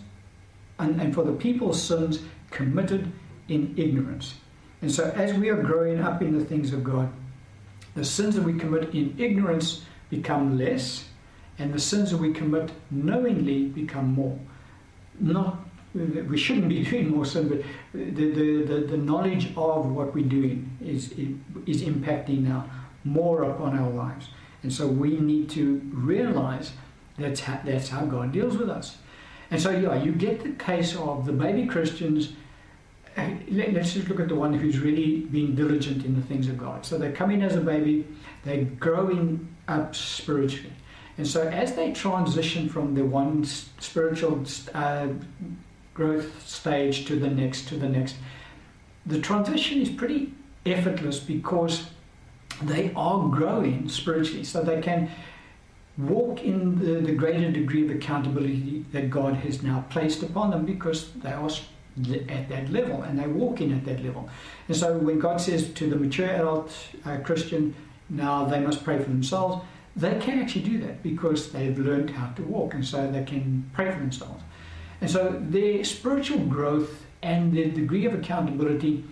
and, 0.80 1.00
and 1.00 1.14
for 1.14 1.24
the 1.24 1.32
people's 1.34 1.82
sins 1.82 2.20
committed 2.52 3.12
in 3.48 3.74
ignorance. 3.78 4.36
And 4.82 4.92
so, 4.92 5.12
as 5.12 5.34
we 5.34 5.50
are 5.50 5.62
growing 5.62 6.02
up 6.02 6.22
in 6.22 6.38
the 6.38 6.44
things 6.44 6.74
of 6.74 6.84
God, 6.84 7.10
the 7.96 8.04
sins 8.04 8.36
that 8.36 8.44
we 8.44 8.54
commit 8.54 8.94
in 8.94 9.16
ignorance 9.18 9.86
become 10.10 10.58
less, 10.58 11.06
and 11.60 11.74
the 11.74 11.80
sins 11.80 12.12
that 12.12 12.18
we 12.18 12.34
commit 12.34 12.72
knowingly 12.92 13.66
become 13.66 14.14
more. 14.14 14.38
Not 15.20 15.60
we 15.94 16.38
shouldn't 16.38 16.70
be 16.70 16.84
doing 16.90 17.10
more 17.10 17.26
sin, 17.26 17.48
but 17.50 17.62
the, 17.94 18.32
the, 18.32 18.64
the, 18.64 18.80
the 18.88 18.98
knowledge 18.98 19.48
of 19.56 19.86
what 19.92 20.14
we're 20.16 20.26
doing 20.26 20.76
is, 20.84 21.12
is 21.68 21.84
impacting 21.84 22.42
now 22.42 22.68
more 23.04 23.44
upon 23.44 23.78
our 23.78 23.92
lives. 23.92 24.30
And 24.64 24.74
so 24.74 24.88
we 24.88 25.20
need 25.20 25.50
to 25.52 25.82
realize 25.94 26.72
that's 27.20 27.42
how, 27.42 27.60
that's 27.64 27.90
how 27.90 28.06
God 28.06 28.32
deals 28.32 28.58
with 28.58 28.70
us. 28.70 28.98
And 29.52 29.62
so, 29.62 29.70
yeah, 29.70 30.02
you 30.02 30.14
get 30.14 30.42
the 30.42 30.52
case 30.52 30.96
of 30.96 31.28
the 31.28 31.34
baby 31.34 31.68
Christians 31.68 32.34
let's 33.52 33.94
just 33.94 34.08
look 34.10 34.20
at 34.20 34.28
the 34.28 34.36
one 34.36 34.54
who's 34.54 34.80
really 34.80 35.22
being 35.22 35.56
diligent 35.56 36.06
in 36.06 36.16
the 36.16 36.22
things 36.22 36.48
of 36.48 36.58
God. 36.58 36.86
So 36.86 36.98
they 36.98 37.12
come 37.12 37.32
in 37.32 37.42
as 37.42 37.56
a 37.56 37.62
baby, 37.62 38.08
they're 38.44 38.64
growing 38.64 39.56
up 39.68 39.96
spiritually. 39.96 40.74
And 41.18 41.28
so 41.28 41.48
as 41.48 41.76
they 41.76 41.92
transition 41.92 42.70
from 42.70 42.96
the 42.96 43.06
one 43.06 43.44
spiritual 43.46 44.46
uh, 44.74 45.08
growth 45.94 46.48
stage 46.48 47.06
to 47.06 47.18
the 47.18 47.30
next, 47.30 47.68
to 47.68 47.76
the 47.76 47.90
next, 47.90 48.16
the 49.06 49.20
transition 49.20 49.82
is 49.82 49.90
pretty 49.90 50.34
effortless 50.66 51.20
because 51.20 51.88
they 52.62 52.92
are 52.96 53.28
growing 53.30 53.90
spiritually, 53.90 54.44
so 54.44 54.64
they 54.64 54.82
can 54.82 55.10
walk 55.98 56.42
in 56.44 56.80
the, 56.80 57.02
the 57.02 57.12
greater 57.12 57.52
degree 57.52 57.88
of 57.88 57.96
accountability 57.96 58.86
that 58.92 59.10
God 59.10 59.36
has 59.36 59.62
now 59.62 59.86
placed 59.90 60.24
upon 60.24 60.52
them 60.52 60.66
because 60.66 61.12
they 61.14 61.32
are 61.32 61.50
at 62.30 62.50
that 62.50 62.72
level 62.72 63.04
and 63.04 63.20
they 63.20 63.28
walk 63.28 63.62
in 63.62 63.72
at 63.72 63.86
that 63.86 64.04
level. 64.04 64.28
And 64.68 64.76
so 64.76 64.98
when 64.98 65.20
God 65.20 65.40
says 65.40 65.72
to 65.74 65.90
the 65.90 65.96
mature 65.96 66.28
adult 66.28 66.72
uh, 67.06 67.18
Christian, 67.18 67.76
now 68.10 68.46
they 68.46 68.60
must 68.60 68.84
pray 68.84 68.98
for 68.98 69.10
themselves, 69.10 69.64
they 69.96 70.20
can 70.20 70.40
actually 70.40 70.64
do 70.64 70.80
that 70.80 71.04
because 71.04 71.52
they've 71.52 71.78
learned 71.78 72.10
how 72.12 72.28
to 72.34 72.42
walk 72.44 72.74
and 72.74 72.86
so 72.86 73.10
they 73.12 73.24
can 73.24 73.70
pray 73.74 73.92
for 73.92 74.00
themselves. 74.00 74.44
And 75.02 75.10
so 75.10 75.40
their 75.50 75.84
spiritual 75.84 76.40
growth 76.40 77.06
and 77.22 77.56
their 77.56 77.70
degree 77.70 78.06
of 78.06 78.14
accountability 78.14 79.04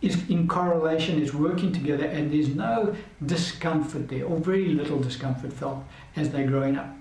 is 0.00 0.28
in 0.28 0.46
correlation, 0.46 1.20
is 1.20 1.34
working 1.34 1.72
together, 1.72 2.04
and 2.04 2.32
there's 2.32 2.54
no 2.54 2.94
discomfort 3.24 4.08
there, 4.08 4.24
or 4.26 4.36
very 4.36 4.68
little 4.68 5.00
discomfort 5.00 5.52
felt 5.52 5.82
as 6.14 6.30
they're 6.30 6.46
growing 6.46 6.76
up. 6.76 6.94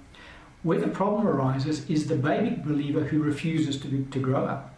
Where 0.64 0.80
the 0.80 0.88
problem 0.88 1.28
arises 1.28 1.90
is 1.90 2.08
the 2.08 2.16
baby 2.16 2.56
believer 2.64 3.02
who 3.02 3.22
refuses 3.22 3.78
to, 3.82 4.06
to 4.10 4.20
grow 4.20 4.46
up. 4.46 4.74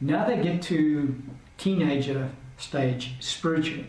Now 0.00 0.24
they 0.24 0.40
get 0.40 0.62
to 0.62 1.14
teenager 1.58 2.30
stage 2.56 3.14
spiritually, 3.20 3.86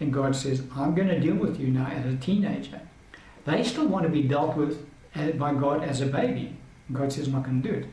and 0.00 0.12
God 0.12 0.34
says, 0.34 0.62
I'm 0.74 0.94
going 0.94 1.08
to 1.08 1.20
deal 1.20 1.36
with 1.36 1.60
you 1.60 1.68
now 1.68 1.86
as 1.86 2.12
a 2.12 2.16
teenager. 2.16 2.80
They 3.44 3.62
still 3.64 3.86
want 3.86 4.04
to 4.04 4.10
be 4.10 4.22
dealt 4.22 4.56
with 4.56 4.86
by 5.38 5.54
God 5.54 5.82
as 5.82 6.00
a 6.00 6.06
baby. 6.06 6.56
God 6.92 7.12
says, 7.12 7.26
I'm 7.26 7.34
not 7.34 7.44
going 7.44 7.62
to 7.62 7.68
do 7.68 7.74
it. 7.74 7.86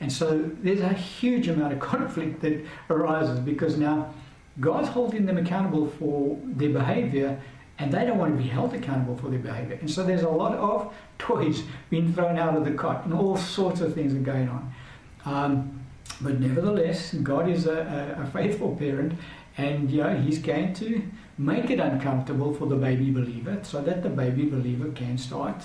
And 0.00 0.12
so 0.12 0.50
there's 0.60 0.80
a 0.80 0.92
huge 0.92 1.48
amount 1.48 1.72
of 1.72 1.80
conflict 1.94 2.40
that 2.42 2.64
arises 2.90 3.40
because 3.40 3.76
now 3.76 4.12
God's 4.60 4.88
holding 4.88 5.26
them 5.26 5.38
accountable 5.38 5.88
for 5.88 6.38
their 6.44 6.70
behavior 6.70 7.40
and 7.78 7.92
they 7.92 8.04
don't 8.04 8.18
want 8.18 8.36
to 8.36 8.42
be 8.42 8.48
held 8.48 8.72
accountable 8.72 9.16
for 9.16 9.28
their 9.28 9.40
behavior. 9.40 9.76
And 9.80 9.90
so 9.90 10.04
there's 10.04 10.22
a 10.22 10.28
lot 10.28 10.54
of 10.54 10.94
toys 11.18 11.64
being 11.90 12.12
thrown 12.12 12.38
out 12.38 12.56
of 12.56 12.64
the 12.64 12.70
cot 12.72 13.04
and 13.04 13.12
all 13.12 13.36
sorts 13.36 13.80
of 13.80 13.94
things 13.94 14.14
are 14.14 14.18
going 14.18 14.48
on. 14.48 14.74
Um, 15.24 15.80
but 16.20 16.38
nevertheless, 16.38 17.14
God 17.14 17.48
is 17.48 17.66
a, 17.66 18.16
a, 18.16 18.22
a 18.22 18.26
faithful 18.26 18.76
parent 18.76 19.18
and 19.56 19.90
yeah, 19.90 20.16
He's 20.16 20.38
going 20.38 20.72
to 20.74 21.02
make 21.36 21.70
it 21.70 21.80
uncomfortable 21.80 22.54
for 22.54 22.66
the 22.66 22.76
baby 22.76 23.10
believer 23.10 23.58
so 23.62 23.80
that 23.82 24.02
the 24.02 24.08
baby 24.08 24.44
believer 24.44 24.90
can 24.92 25.18
start 25.18 25.64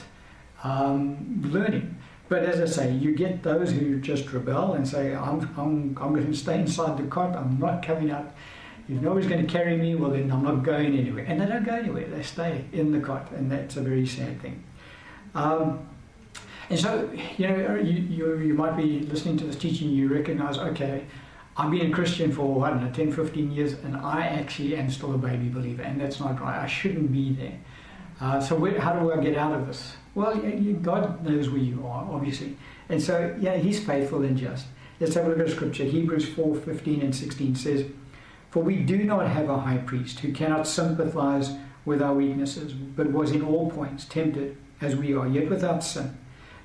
um, 0.64 1.42
learning. 1.52 1.98
But 2.28 2.44
as 2.44 2.60
I 2.62 2.66
say, 2.66 2.92
you 2.94 3.16
get 3.16 3.44
those 3.44 3.72
who 3.72 4.00
just 4.00 4.32
rebel 4.32 4.74
and 4.74 4.88
say, 4.88 5.16
I'm, 5.16 5.42
I'm, 5.58 5.98
I'm 6.00 6.14
going 6.14 6.28
to 6.28 6.36
stay 6.36 6.60
inside 6.60 6.98
the 6.98 7.08
cot, 7.08 7.36
I'm 7.36 7.60
not 7.60 7.84
coming 7.84 8.12
out 8.12 8.34
if 8.90 9.00
nobody's 9.04 9.30
going 9.30 9.46
to 9.46 9.52
carry 9.52 9.78
me, 9.78 9.94
well, 9.94 10.10
then 10.10 10.32
I'm 10.32 10.44
not 10.44 10.64
going 10.64 10.98
anywhere. 10.98 11.24
And 11.28 11.40
they 11.40 11.46
don't 11.46 11.64
go 11.64 11.76
anywhere, 11.76 12.08
they 12.08 12.24
stay 12.24 12.66
in 12.74 12.92
the 12.92 13.00
cot, 13.00 13.32
and 13.32 13.52
that's 13.52 13.78
a 13.78 13.82
very 13.82 14.08
sad 14.08 14.42
thing. 14.42 14.64
Um, 15.36 15.88
and 16.72 16.80
so, 16.80 17.10
you 17.38 17.48
know, 17.48 17.76
you, 17.76 18.02
you, 18.02 18.38
you 18.40 18.54
might 18.56 18.76
be 18.76 19.02
listening 19.02 19.38
to 19.38 19.46
this 19.46 19.58
teaching, 19.58 19.90
you 19.90 20.12
recognize, 20.12 20.58
okay, 20.58 21.06
I've 21.60 21.72
been 21.72 21.92
a 21.92 21.94
Christian 21.94 22.32
for, 22.32 22.66
I 22.66 22.70
don't 22.70 22.86
know, 22.86 22.92
10, 22.92 23.12
15 23.12 23.52
years, 23.52 23.74
and 23.74 23.98
I 23.98 24.22
actually 24.22 24.78
am 24.78 24.90
still 24.90 25.14
a 25.14 25.18
baby 25.18 25.50
believer, 25.50 25.82
and 25.82 26.00
that's 26.00 26.22
not 26.22 26.40
right. 26.40 26.58
I 26.58 26.68
shouldn't 26.68 27.12
be 27.12 27.34
there. 27.34 27.60
Uh, 28.22 28.40
so, 28.40 28.56
where, 28.56 28.80
how 28.80 28.94
do 28.94 29.12
I 29.12 29.22
get 29.22 29.38
out 29.38 29.54
of 29.54 29.68
this? 29.68 29.98
Well, 30.16 30.38
you, 30.38 30.76
God 30.76 31.26
knows 31.26 31.50
where 31.50 31.60
you 31.60 31.86
are, 31.86 32.10
obviously. 32.10 32.56
And 32.88 33.02
so, 33.02 33.36
yeah, 33.42 33.58
He's 33.58 33.84
faithful 33.84 34.24
and 34.24 34.38
just. 34.38 34.68
Let's 35.02 35.16
have 35.16 35.26
a 35.26 35.30
look 35.30 35.40
at 35.40 35.50
Scripture. 35.50 35.84
Hebrews 35.84 36.30
4 36.30 36.56
15 36.56 37.02
and 37.02 37.14
16 37.14 37.56
says, 37.56 37.86
for 38.52 38.64
we 38.64 38.78
do 38.78 39.04
not 39.04 39.28
have 39.28 39.50
a 39.50 39.60
high 39.60 39.78
priest 39.80 40.20
who 40.20 40.32
cannot 40.32 40.66
sympathize 40.66 41.52
with 41.84 42.02
our 42.02 42.14
weaknesses, 42.14 42.72
but 42.72 43.12
was 43.12 43.32
in 43.32 43.44
all 43.44 43.70
points 43.70 44.06
tempted 44.06 44.56
as 44.80 44.96
we 44.96 45.14
are, 45.14 45.28
yet 45.28 45.50
without 45.50 45.84
sin. 45.84 46.18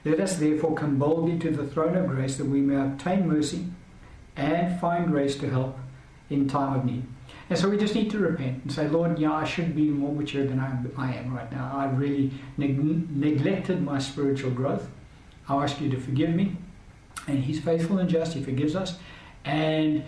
Let 0.05 0.21
us 0.21 0.37
therefore 0.37 0.75
come 0.75 0.99
boldly 0.99 1.39
to 1.41 1.51
the 1.51 1.67
throne 1.67 1.97
of 1.97 2.07
grace 2.07 2.37
that 2.37 2.47
we 2.47 2.61
may 2.61 2.77
obtain 2.77 3.29
mercy 3.29 3.67
and 4.37 4.81
find 4.81 5.09
grace 5.09 5.37
to 5.37 5.51
help 5.51 5.79
in 6.31 6.49
time 6.49 6.79
of 6.79 6.85
need. 6.85 7.05
And 7.51 7.59
so 7.59 7.69
we 7.69 7.77
just 7.77 7.95
need 7.95 8.11
to 8.11 8.19
repent 8.19 8.63
and 8.65 8.73
say, 8.73 8.89
Lord, 8.89 9.19
yeah, 9.19 9.33
I 9.33 9.45
should 9.45 9.77
be 9.77 9.89
more 9.89 10.13
mature 10.13 10.47
than 10.47 10.59
I 10.59 10.71
am, 10.71 10.93
I 10.97 11.15
am 11.15 11.35
right 11.35 11.51
now. 11.53 11.73
I've 11.75 11.99
really 11.99 12.31
neg- 12.57 13.11
neglected 13.11 13.83
my 13.83 13.99
spiritual 13.99 14.51
growth. 14.51 14.89
I 15.49 15.63
ask 15.63 15.81
you 15.81 15.91
to 15.91 16.01
forgive 16.01 16.31
me. 16.31 16.57
And 17.27 17.45
He's 17.45 17.61
faithful 17.61 17.99
and 17.99 18.09
just. 18.09 18.33
He 18.33 18.43
forgives 18.43 18.75
us. 18.75 18.99
And 19.45 20.05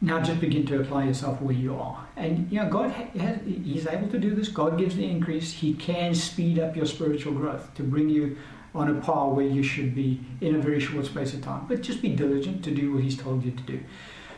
now 0.00 0.20
just 0.20 0.40
begin 0.40 0.66
to 0.66 0.80
apply 0.80 1.04
yourself 1.04 1.40
where 1.40 1.54
you 1.54 1.76
are. 1.76 2.04
And 2.16 2.50
you 2.50 2.60
know, 2.60 2.68
God 2.68 2.90
has, 2.90 3.38
He's 3.44 3.86
able 3.86 4.08
to 4.08 4.18
do 4.18 4.34
this. 4.34 4.48
God 4.48 4.76
gives 4.76 4.96
the 4.96 5.08
increase. 5.08 5.52
He 5.52 5.74
can 5.74 6.14
speed 6.14 6.58
up 6.58 6.74
your 6.74 6.86
spiritual 6.86 7.32
growth 7.32 7.72
to 7.74 7.82
bring 7.84 8.08
you 8.08 8.36
on 8.74 8.88
a 8.88 9.00
par 9.00 9.30
where 9.30 9.46
you 9.46 9.62
should 9.62 9.94
be 9.94 10.20
in 10.40 10.54
a 10.54 10.58
very 10.58 10.80
short 10.80 11.06
space 11.06 11.34
of 11.34 11.42
time. 11.42 11.66
But 11.68 11.82
just 11.82 12.02
be 12.02 12.10
diligent 12.10 12.64
to 12.64 12.70
do 12.70 12.94
what 12.94 13.02
He's 13.02 13.16
told 13.16 13.44
you 13.44 13.50
to 13.50 13.62
do. 13.62 13.80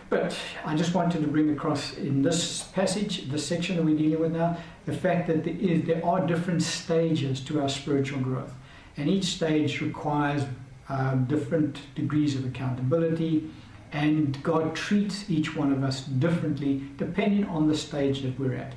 But 0.09 0.37
I 0.65 0.77
just 0.77 0.95
wanted 0.95 1.23
to 1.23 1.29
bring 1.29 1.51
across 1.51 1.97
in 1.97 2.21
this 2.21 2.65
passage, 2.65 3.31
the 3.31 3.39
section 3.39 3.77
that 3.77 3.83
we're 3.83 3.97
dealing 3.97 4.21
with 4.21 4.33
now, 4.33 4.59
the 4.85 4.93
fact 4.93 5.27
that 5.29 5.45
there, 5.45 5.55
is, 5.59 5.85
there 5.85 6.05
are 6.05 6.27
different 6.27 6.63
stages 6.63 7.41
to 7.47 7.63
our 7.63 7.69
spiritual 7.69 8.21
growth. 8.21 8.53
And 8.99 9.09
each 9.09 9.25
stage 9.25 9.81
requires 9.81 10.45
um, 10.91 11.25
different 11.25 11.81
degrees 11.95 12.35
of 12.35 12.45
accountability, 12.45 13.51
and 13.93 14.43
God 14.43 14.75
treats 14.75 15.31
each 15.31 15.57
one 15.57 15.73
of 15.73 15.83
us 15.83 16.05
differently 16.05 16.83
depending 16.99 17.47
on 17.47 17.67
the 17.67 17.77
stage 17.77 18.21
that 18.23 18.39
we're 18.39 18.55
at. 18.55 18.75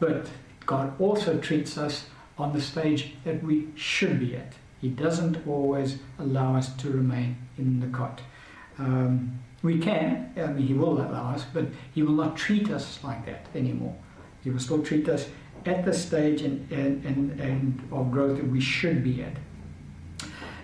But 0.00 0.26
God 0.66 1.00
also 1.00 1.38
treats 1.38 1.78
us 1.78 2.06
on 2.38 2.52
the 2.52 2.60
stage 2.60 3.14
that 3.24 3.42
we 3.42 3.68
should 3.76 4.18
be 4.18 4.36
at. 4.36 4.54
He 4.82 4.88
doesn't 4.88 5.46
always 5.46 5.98
allow 6.18 6.56
us 6.56 6.74
to 6.76 6.90
remain 6.90 7.36
in 7.56 7.80
the 7.80 7.86
cot. 7.86 8.20
Um, 8.78 9.38
we 9.62 9.78
can, 9.78 10.34
I 10.36 10.48
mean, 10.48 10.66
He 10.66 10.74
will 10.74 11.00
allow 11.00 11.30
us, 11.30 11.46
but 11.54 11.66
He 11.94 12.02
will 12.02 12.14
not 12.14 12.36
treat 12.36 12.68
us 12.68 12.98
like 13.04 13.24
that 13.26 13.46
anymore. 13.54 13.96
He 14.42 14.50
will 14.50 14.58
still 14.58 14.82
treat 14.82 15.08
us 15.08 15.28
at 15.64 15.84
the 15.84 15.94
stage 15.94 16.42
and, 16.42 16.70
and, 16.72 17.04
and, 17.04 17.40
and 17.40 17.88
of 17.92 18.10
growth 18.10 18.38
that 18.38 18.48
we 18.48 18.60
should 18.60 19.04
be 19.04 19.22
at. 19.22 19.36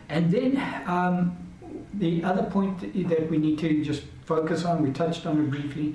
And 0.09 0.33
then 0.33 0.57
um, 0.87 1.37
the 1.94 2.24
other 2.24 2.42
point 2.42 2.81
that 3.09 3.31
we 3.31 3.38
need 3.38 3.61
to 3.61 3.85
just 3.85 4.02
focus 4.24 4.64
on, 4.64 4.83
we 4.83 4.90
touched 4.90 5.26
on 5.26 5.38
it 5.38 5.48
briefly, 5.48 5.94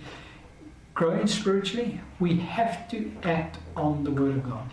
growing 0.93 1.27
spiritually, 1.27 1.99
we 2.21 2.38
have 2.38 2.89
to 2.91 3.12
act 3.23 3.57
on 3.75 4.05
the 4.05 4.12
Word 4.12 4.38
of 4.38 4.49
God. 4.49 4.69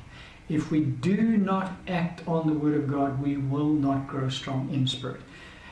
If 0.50 0.72
we 0.72 0.80
do 0.80 1.36
not 1.36 1.76
act 1.86 2.26
on 2.26 2.48
the 2.48 2.52
Word 2.52 2.74
of 2.74 2.90
God, 2.90 3.22
we 3.22 3.36
will 3.36 3.68
not 3.68 4.08
grow 4.08 4.28
strong 4.28 4.68
in 4.74 4.84
spirit. 4.84 5.20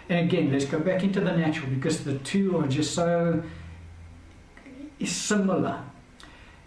And 0.08 0.20
again, 0.20 0.52
let's 0.52 0.66
go 0.66 0.78
back 0.78 1.02
into 1.02 1.20
the 1.20 1.36
natural 1.36 1.68
because 1.68 2.04
the 2.04 2.16
two 2.20 2.56
are 2.56 2.68
just 2.68 2.94
so 2.94 3.42
similar. 5.04 5.82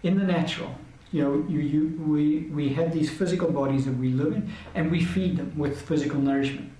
In 0.02 0.18
the 0.18 0.24
natural, 0.24 0.74
you 1.10 1.22
know, 1.22 1.46
you, 1.48 1.60
you, 1.60 2.02
we, 2.06 2.40
we 2.52 2.68
have 2.74 2.92
these 2.92 3.08
physical 3.08 3.50
bodies 3.50 3.86
that 3.86 3.96
we 3.96 4.10
live 4.10 4.32
in 4.34 4.52
and 4.74 4.90
we 4.90 5.02
feed 5.02 5.38
them 5.38 5.56
with 5.56 5.80
physical 5.80 6.20
nourishment. 6.20 6.70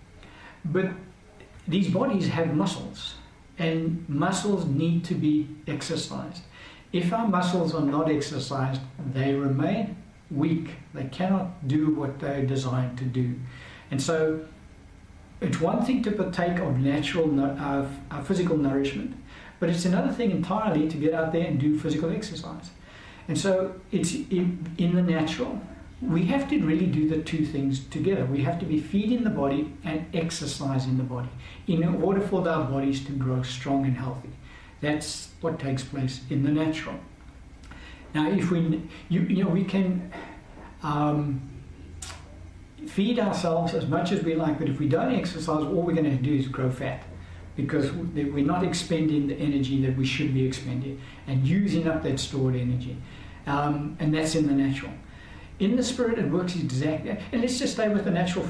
But 0.67 0.91
these 1.67 1.89
bodies 1.89 2.29
have 2.29 2.55
muscles, 2.55 3.15
and 3.59 4.07
muscles 4.09 4.67
need 4.67 5.05
to 5.05 5.15
be 5.15 5.49
exercised. 5.67 6.43
If 6.93 7.13
our 7.13 7.27
muscles 7.27 7.75
are 7.75 7.85
not 7.85 8.11
exercised, 8.11 8.83
they 9.15 9.35
remain 9.35 10.02
weak. 10.33 10.71
They 10.95 11.05
cannot 11.05 11.67
do 11.69 11.95
what 11.95 12.19
they're 12.19 12.45
designed 12.45 12.99
to 12.99 13.05
do. 13.05 13.35
And 13.91 14.01
so 14.01 14.45
it's 15.41 15.61
one 15.61 15.85
thing 15.85 16.03
to 16.05 16.13
partake 16.13 16.59
of 16.59 16.79
natural 16.79 17.41
uh, 17.41 17.87
physical 18.23 18.57
nourishment, 18.57 19.15
but 19.61 19.69
it's 19.69 19.85
another 19.85 20.13
thing 20.13 20.31
entirely 20.31 20.89
to 20.89 20.97
get 20.97 21.15
out 21.15 21.33
there 21.33 21.47
and 21.47 21.59
do 21.59 21.79
physical 21.79 22.11
exercise. 22.11 22.71
And 23.29 23.39
so 23.39 23.75
it's 23.91 24.15
in, 24.15 24.75
in 24.79 24.95
the 24.95 25.03
natural, 25.03 25.61
we 26.01 26.25
have 26.27 26.49
to 26.51 26.59
really 26.61 26.87
do 26.87 27.09
the 27.09 27.23
two 27.23 27.45
things 27.45 27.81
together. 27.81 28.25
We 28.25 28.43
have 28.43 28.59
to 28.59 28.67
be 28.67 28.81
feeding 28.81 29.23
the 29.23 29.31
body 29.31 29.73
and 29.85 30.07
exercising 30.15 30.97
the 30.97 31.05
body 31.05 31.29
in 31.67 31.85
order 32.03 32.21
for 32.21 32.47
our 32.49 32.65
bodies 32.65 33.05
to 33.05 33.13
grow 33.13 33.43
strong 33.43 33.85
and 33.85 33.97
healthy. 33.97 34.31
That's 34.81 35.31
what 35.41 35.61
takes 35.61 35.85
place 35.85 36.23
in 36.29 36.43
the 36.43 36.51
natural. 36.51 36.97
Now, 38.15 38.31
if 38.31 38.51
we, 38.51 38.83
you, 39.09 39.21
you 39.23 39.45
know, 39.45 39.51
we 39.51 39.65
can 39.65 40.13
um, 40.83 41.49
feed 42.87 43.19
ourselves 43.19 43.75
as 43.75 43.87
much 43.87 44.13
as 44.13 44.23
we 44.23 44.35
like, 44.35 44.59
but 44.59 44.69
if 44.69 44.79
we 44.79 44.89
don't 44.89 45.15
exercise, 45.15 45.63
all 45.63 45.83
we're 45.83 45.95
going 45.95 46.11
to 46.11 46.17
do 46.17 46.35
is 46.35 46.49
grow 46.49 46.71
fat 46.71 47.05
because 47.57 47.93
we're 47.93 48.45
not 48.45 48.65
expending 48.65 49.27
the 49.27 49.35
energy 49.35 49.85
that 49.85 49.97
we 49.97 50.07
should 50.07 50.33
be 50.33 50.45
expending 50.47 51.01
and 51.27 51.47
using 51.47 51.87
up 51.87 52.03
that 52.03 52.19
stored 52.19 52.57
energy. 52.57 52.97
Um, 53.47 53.97
and 54.01 54.15
that's 54.15 54.35
in 54.35 54.47
the 54.47 54.55
natural. 54.55 54.93
In 55.59 55.77
the 55.77 55.83
spirit, 55.83 56.19
it 56.19 56.31
works 56.31 56.57
exactly. 56.57 57.11
And 57.31 57.41
let's 57.43 57.59
just 57.59 57.75
stay 57.75 57.89
with 57.89 58.05
the 58.05 58.11
natural 58.11 58.47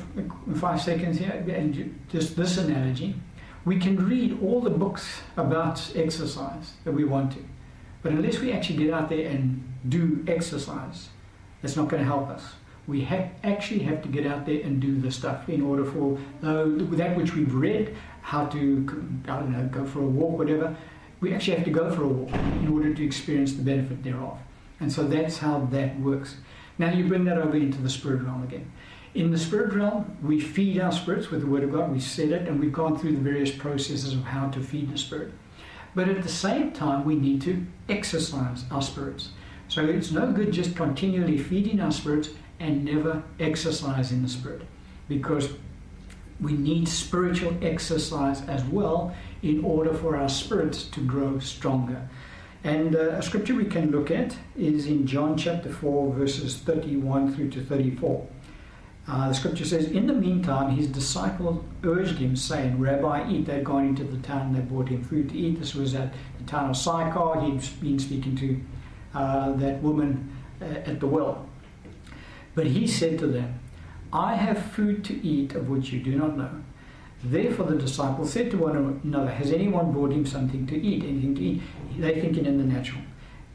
five 0.57 0.81
seconds 0.81 1.19
here, 1.19 1.45
and 1.49 2.01
just 2.11 2.37
this 2.37 2.59
analogy. 2.59 3.15
We 3.65 3.79
can 3.79 3.97
read 4.09 4.41
all 4.43 4.61
the 4.61 4.71
books 4.71 5.21
about 5.37 5.97
exercise 5.97 6.73
that 6.85 6.93
we 6.93 7.05
want 7.05 7.33
to, 7.33 7.39
but 8.03 8.13
unless 8.13 8.39
we 8.39 8.53
actually 8.53 8.79
get 8.85 8.93
out 8.93 9.09
there 9.09 9.29
and 9.29 9.63
do 9.89 10.25
exercise, 10.27 11.09
It's 11.63 11.77
not 11.77 11.89
going 11.89 12.03
to 12.03 12.09
help 12.09 12.29
us. 12.29 12.43
We 12.89 13.03
have, 13.03 13.31
actually 13.45 13.81
have 13.81 14.03
to 14.03 14.09
get 14.09 14.27
out 14.27 14.45
there 14.45 14.61
and 14.63 14.81
do 14.81 15.01
the 15.01 15.13
stuff 15.13 15.49
in 15.49 15.63
order 15.63 15.85
for 15.85 16.19
uh, 16.43 16.65
that 16.97 17.17
which 17.17 17.35
we've 17.35 17.55
read, 17.55 17.97
how 18.23 18.47
to, 18.47 19.21
I 19.29 19.39
don't 19.39 19.53
know, 19.53 19.69
go 19.69 19.87
for 19.87 20.01
a 20.01 20.07
walk, 20.07 20.39
whatever. 20.39 20.77
We 21.21 21.33
actually 21.33 21.57
have 21.57 21.65
to 21.65 21.71
go 21.71 21.95
for 21.95 22.03
a 22.03 22.09
walk 22.09 22.35
in 22.35 22.69
order 22.73 22.93
to 22.93 23.05
experience 23.05 23.53
the 23.53 23.63
benefit 23.63 24.03
thereof. 24.03 24.39
And 24.81 24.93
so 24.93 25.05
that's 25.05 25.39
how 25.39 25.69
that 25.71 26.01
works. 26.01 26.37
Now 26.79 26.93
you 26.93 27.07
bring 27.07 27.25
that 27.27 27.39
over 27.39 27.57
into 27.57 27.81
the 27.81 27.89
spirit 27.89 28.23
realm 28.23 28.43
again. 28.43 28.73
In 29.15 29.31
the 29.31 29.39
spirit 29.39 29.73
realm, 29.75 30.17
we 30.23 30.41
feed 30.41 30.81
our 30.81 30.91
spirits 30.91 31.31
with 31.31 31.43
the 31.43 31.47
Word 31.47 31.63
of 31.63 31.71
God. 31.71 31.93
We 31.93 32.01
said 32.01 32.31
it, 32.31 32.49
and 32.49 32.59
we've 32.59 32.73
gone 32.73 32.99
through 32.99 33.13
the 33.13 33.21
various 33.21 33.53
processes 33.53 34.15
of 34.15 34.25
how 34.25 34.49
to 34.49 34.61
feed 34.61 34.91
the 34.91 34.99
spirit. 34.99 35.33
But 35.95 36.09
at 36.09 36.23
the 36.23 36.29
same 36.29 36.73
time, 36.73 37.05
we 37.05 37.15
need 37.15 37.43
to 37.43 37.67
exercise 37.89 38.65
our 38.71 38.83
spirits. 38.83 39.31
So 39.69 39.85
it's 39.85 40.11
no 40.11 40.33
good 40.33 40.53
just 40.53 40.77
continually 40.77 41.39
feeding 41.39 41.81
our 41.81 41.93
spirits 41.93 42.31
and 42.61 42.85
never 42.85 43.23
exercising 43.41 44.23
the 44.23 44.29
spirit 44.29 44.63
because 45.09 45.51
we 46.41 46.53
need 46.53 46.89
spiritual 46.89 47.57
exercise 47.63 48.43
as 48.49 48.65
well 48.65 49.15
in 49.43 49.65
order 49.65 49.93
for 49.95 50.17
our 50.17 50.29
spirits 50.29 50.85
to 50.85 51.01
grow 51.01 51.39
stronger. 51.39 52.09
And 52.65 52.95
uh, 52.95 53.11
a 53.11 53.23
scripture 53.23 53.55
we 53.55 53.65
can 53.65 53.91
look 53.91 54.11
at 54.11 54.37
is 54.57 54.87
in 54.87 55.07
John 55.07 55.37
chapter 55.37 55.73
4, 55.73 56.15
verses 56.15 56.57
31 56.57 57.35
through 57.35 57.51
to 57.51 57.65
34. 57.65 58.27
Uh, 59.09 59.29
the 59.29 59.35
scripture 59.35 59.65
says, 59.65 59.87
In 59.87 60.07
the 60.07 60.13
meantime, 60.13 60.71
his 60.77 60.87
disciples 60.87 61.65
urged 61.83 62.19
him, 62.19 62.37
saying, 62.37 62.79
Rabbi, 62.79 63.31
eat. 63.31 63.47
They'd 63.47 63.65
gone 63.65 63.87
into 63.87 64.05
the 64.05 64.19
town 64.19 64.47
and 64.47 64.57
they 64.57 64.61
brought 64.61 64.89
him 64.89 65.03
food 65.03 65.31
to 65.31 65.37
eat. 65.37 65.59
This 65.59 65.75
was 65.75 65.95
at 65.95 66.15
the 66.39 66.45
town 66.45 66.71
of 66.71 66.77
Sychar. 66.77 67.41
He'd 67.41 67.81
been 67.81 67.99
speaking 67.99 68.37
to 68.37 68.61
uh, 69.15 69.53
that 69.53 69.83
woman 69.83 70.37
uh, 70.61 70.65
at 70.65 71.01
the 71.01 71.07
well. 71.07 71.49
But 72.55 72.67
he 72.67 72.87
said 72.87 73.19
to 73.21 73.27
them, 73.27 73.59
I 74.13 74.35
have 74.35 74.63
food 74.73 75.05
to 75.07 75.27
eat 75.27 75.55
of 75.55 75.69
which 75.69 75.91
you 75.93 76.01
do 76.01 76.15
not 76.15 76.37
know. 76.37 76.63
Therefore 77.25 77.67
the 77.67 77.79
disciples 77.79 78.33
said 78.33 78.51
to 78.51 78.59
one 78.59 79.01
another, 79.05 79.31
Has 79.31 79.53
anyone 79.53 79.93
brought 79.93 80.13
him 80.13 80.27
something 80.27 80.67
to 80.67 80.81
eat? 80.81 81.05
Anything 81.05 81.35
to 81.37 81.43
eat? 81.43 81.63
They 81.99 82.21
thinking 82.21 82.47
in 82.47 82.59
the 82.59 82.65
natural. 82.65 83.03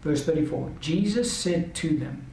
Verse 0.01 0.25
34 0.25 0.71
Jesus 0.79 1.31
said 1.31 1.75
to 1.75 1.97
them, 1.97 2.27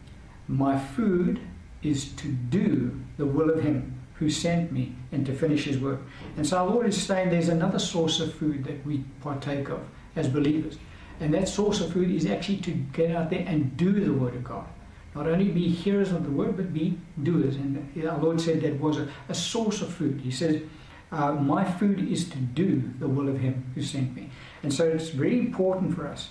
My 0.49 0.79
food 0.79 1.41
is 1.85 2.12
to 2.12 2.28
do 2.28 3.01
the 3.16 3.26
will 3.26 3.51
of 3.51 3.62
him 3.62 3.99
who 4.14 4.30
sent 4.30 4.72
me 4.72 4.95
and 5.12 5.26
to 5.26 5.35
finish 5.35 5.64
his 5.64 5.78
work. 5.78 6.01
And 6.37 6.47
so 6.47 6.59
our 6.59 6.66
Lord 6.66 6.87
is 6.87 7.01
saying 7.01 7.30
there's 7.30 7.49
another 7.49 7.78
source 7.78 8.20
of 8.20 8.35
food 8.35 8.64
that 8.64 8.85
we 8.87 9.05
partake 9.20 9.68
of 9.68 9.80
as 10.16 10.28
believers. 10.28 10.78
And 11.20 11.32
that 11.35 11.49
source 11.49 11.80
of 11.80 11.93
food 11.93 12.11
is 12.11 12.26
actually 12.26 12.59
to 12.59 12.70
get 12.70 13.14
out 13.14 13.30
there 13.30 13.45
and 13.47 13.76
do 13.76 13.93
the 14.05 14.12
Word 14.12 14.35
of 14.35 14.45
God. 14.45 14.66
Not 15.14 15.28
only 15.28 15.49
be 15.49 15.68
hearers 15.68 16.11
of 16.11 16.24
the 16.24 16.30
Word, 16.30 16.57
but 16.57 16.72
be 16.72 16.99
doers. 17.22 17.57
And 17.57 17.89
our 18.09 18.18
Lord 18.18 18.41
said 18.41 18.62
that 18.62 18.80
was 18.80 18.99
a, 18.99 19.09
a 19.28 19.35
source 19.35 19.80
of 19.80 19.93
food. 19.93 20.20
He 20.20 20.30
says, 20.30 20.62
uh, 21.12 21.32
My 21.32 21.64
food 21.64 22.11
is 22.11 22.28
to 22.30 22.39
do 22.39 22.91
the 22.99 23.09
will 23.09 23.28
of 23.28 23.39
Him 23.39 23.70
who 23.74 23.82
sent 23.82 24.14
me. 24.16 24.30
And 24.62 24.72
so 24.72 24.89
it's 24.89 25.11
very 25.11 25.39
important 25.39 25.95
for 25.95 26.07
us 26.07 26.30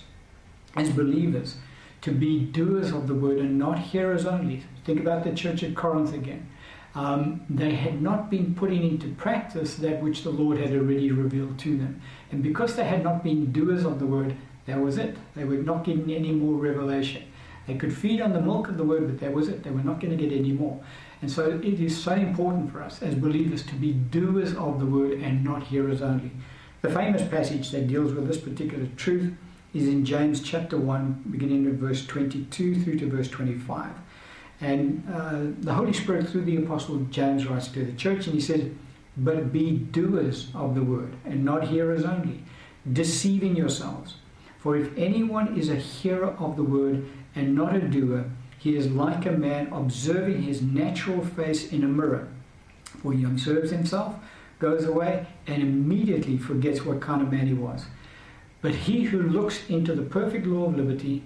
as 0.76 0.90
believers 0.90 1.56
to 2.04 2.10
be 2.10 2.38
doers 2.38 2.92
of 2.92 3.08
the 3.08 3.14
Word 3.14 3.38
and 3.38 3.58
not 3.58 3.78
hearers 3.78 4.26
only. 4.26 4.62
Think 4.84 5.00
about 5.00 5.24
the 5.24 5.32
church 5.32 5.62
at 5.62 5.74
Corinth 5.74 6.12
again. 6.12 6.46
Um, 6.94 7.40
they 7.48 7.74
had 7.74 8.02
not 8.02 8.30
been 8.30 8.54
putting 8.54 8.86
into 8.86 9.08
practice 9.14 9.76
that 9.76 10.02
which 10.02 10.22
the 10.22 10.28
Lord 10.28 10.58
had 10.58 10.74
already 10.74 11.10
revealed 11.10 11.58
to 11.60 11.78
them. 11.78 12.02
And 12.30 12.42
because 12.42 12.76
they 12.76 12.84
had 12.84 13.02
not 13.02 13.24
been 13.24 13.52
doers 13.52 13.86
of 13.86 14.00
the 14.00 14.06
word, 14.06 14.36
that 14.66 14.78
was 14.78 14.98
it. 14.98 15.16
They 15.34 15.44
were 15.44 15.56
not 15.56 15.84
getting 15.84 16.12
any 16.12 16.30
more 16.30 16.60
revelation. 16.60 17.22
They 17.66 17.76
could 17.76 17.96
feed 17.96 18.20
on 18.20 18.34
the 18.34 18.40
milk 18.42 18.68
of 18.68 18.76
the 18.76 18.84
word, 18.84 19.06
but 19.06 19.18
that 19.20 19.32
was 19.32 19.48
it. 19.48 19.62
They 19.62 19.70
were 19.70 19.82
not 19.82 19.98
going 19.98 20.14
to 20.14 20.22
get 20.22 20.36
any 20.36 20.52
more. 20.52 20.84
And 21.22 21.30
so 21.30 21.58
it 21.62 21.80
is 21.80 21.96
so 21.96 22.12
important 22.12 22.70
for 22.70 22.82
us 22.82 23.00
as 23.00 23.14
believers 23.14 23.62
to 23.62 23.74
be 23.76 23.94
doers 23.94 24.54
of 24.56 24.78
the 24.78 24.84
word 24.84 25.12
and 25.12 25.42
not 25.42 25.62
hearers 25.62 26.02
only. 26.02 26.32
The 26.82 26.90
famous 26.90 27.26
passage 27.26 27.70
that 27.70 27.88
deals 27.88 28.12
with 28.12 28.28
this 28.28 28.36
particular 28.36 28.88
truth 28.94 29.32
is 29.74 29.88
in 29.88 30.04
James 30.04 30.40
chapter 30.40 30.78
1, 30.78 31.24
beginning 31.30 31.66
at 31.66 31.74
verse 31.74 32.06
22 32.06 32.82
through 32.82 32.98
to 33.00 33.06
verse 33.10 33.28
25. 33.28 33.90
And 34.60 35.06
uh, 35.12 35.40
the 35.60 35.74
Holy 35.74 35.92
Spirit, 35.92 36.28
through 36.28 36.44
the 36.44 36.56
Apostle 36.58 37.00
James, 37.10 37.46
writes 37.46 37.68
to 37.68 37.84
the 37.84 37.92
church, 37.92 38.26
and 38.26 38.34
he 38.34 38.40
says, 38.40 38.70
But 39.16 39.52
be 39.52 39.72
doers 39.72 40.48
of 40.54 40.76
the 40.76 40.82
word, 40.84 41.14
and 41.24 41.44
not 41.44 41.68
hearers 41.68 42.04
only, 42.04 42.44
deceiving 42.90 43.56
yourselves. 43.56 44.14
For 44.58 44.76
if 44.76 44.96
anyone 44.96 45.58
is 45.58 45.68
a 45.68 45.76
hearer 45.76 46.30
of 46.38 46.56
the 46.56 46.62
word 46.62 47.04
and 47.34 47.54
not 47.54 47.74
a 47.74 47.80
doer, 47.80 48.30
he 48.58 48.76
is 48.76 48.90
like 48.90 49.26
a 49.26 49.32
man 49.32 49.66
observing 49.72 50.42
his 50.42 50.62
natural 50.62 51.22
face 51.22 51.70
in 51.70 51.82
a 51.82 51.88
mirror. 51.88 52.28
For 53.02 53.12
he 53.12 53.24
observes 53.24 53.72
himself, 53.72 54.14
goes 54.60 54.84
away, 54.84 55.26
and 55.46 55.62
immediately 55.62 56.38
forgets 56.38 56.84
what 56.84 57.00
kind 57.00 57.20
of 57.20 57.30
man 57.30 57.48
he 57.48 57.52
was. 57.52 57.84
But 58.64 58.74
he 58.74 59.02
who 59.02 59.22
looks 59.22 59.68
into 59.68 59.94
the 59.94 60.04
perfect 60.04 60.46
law 60.46 60.68
of 60.68 60.76
liberty 60.78 61.22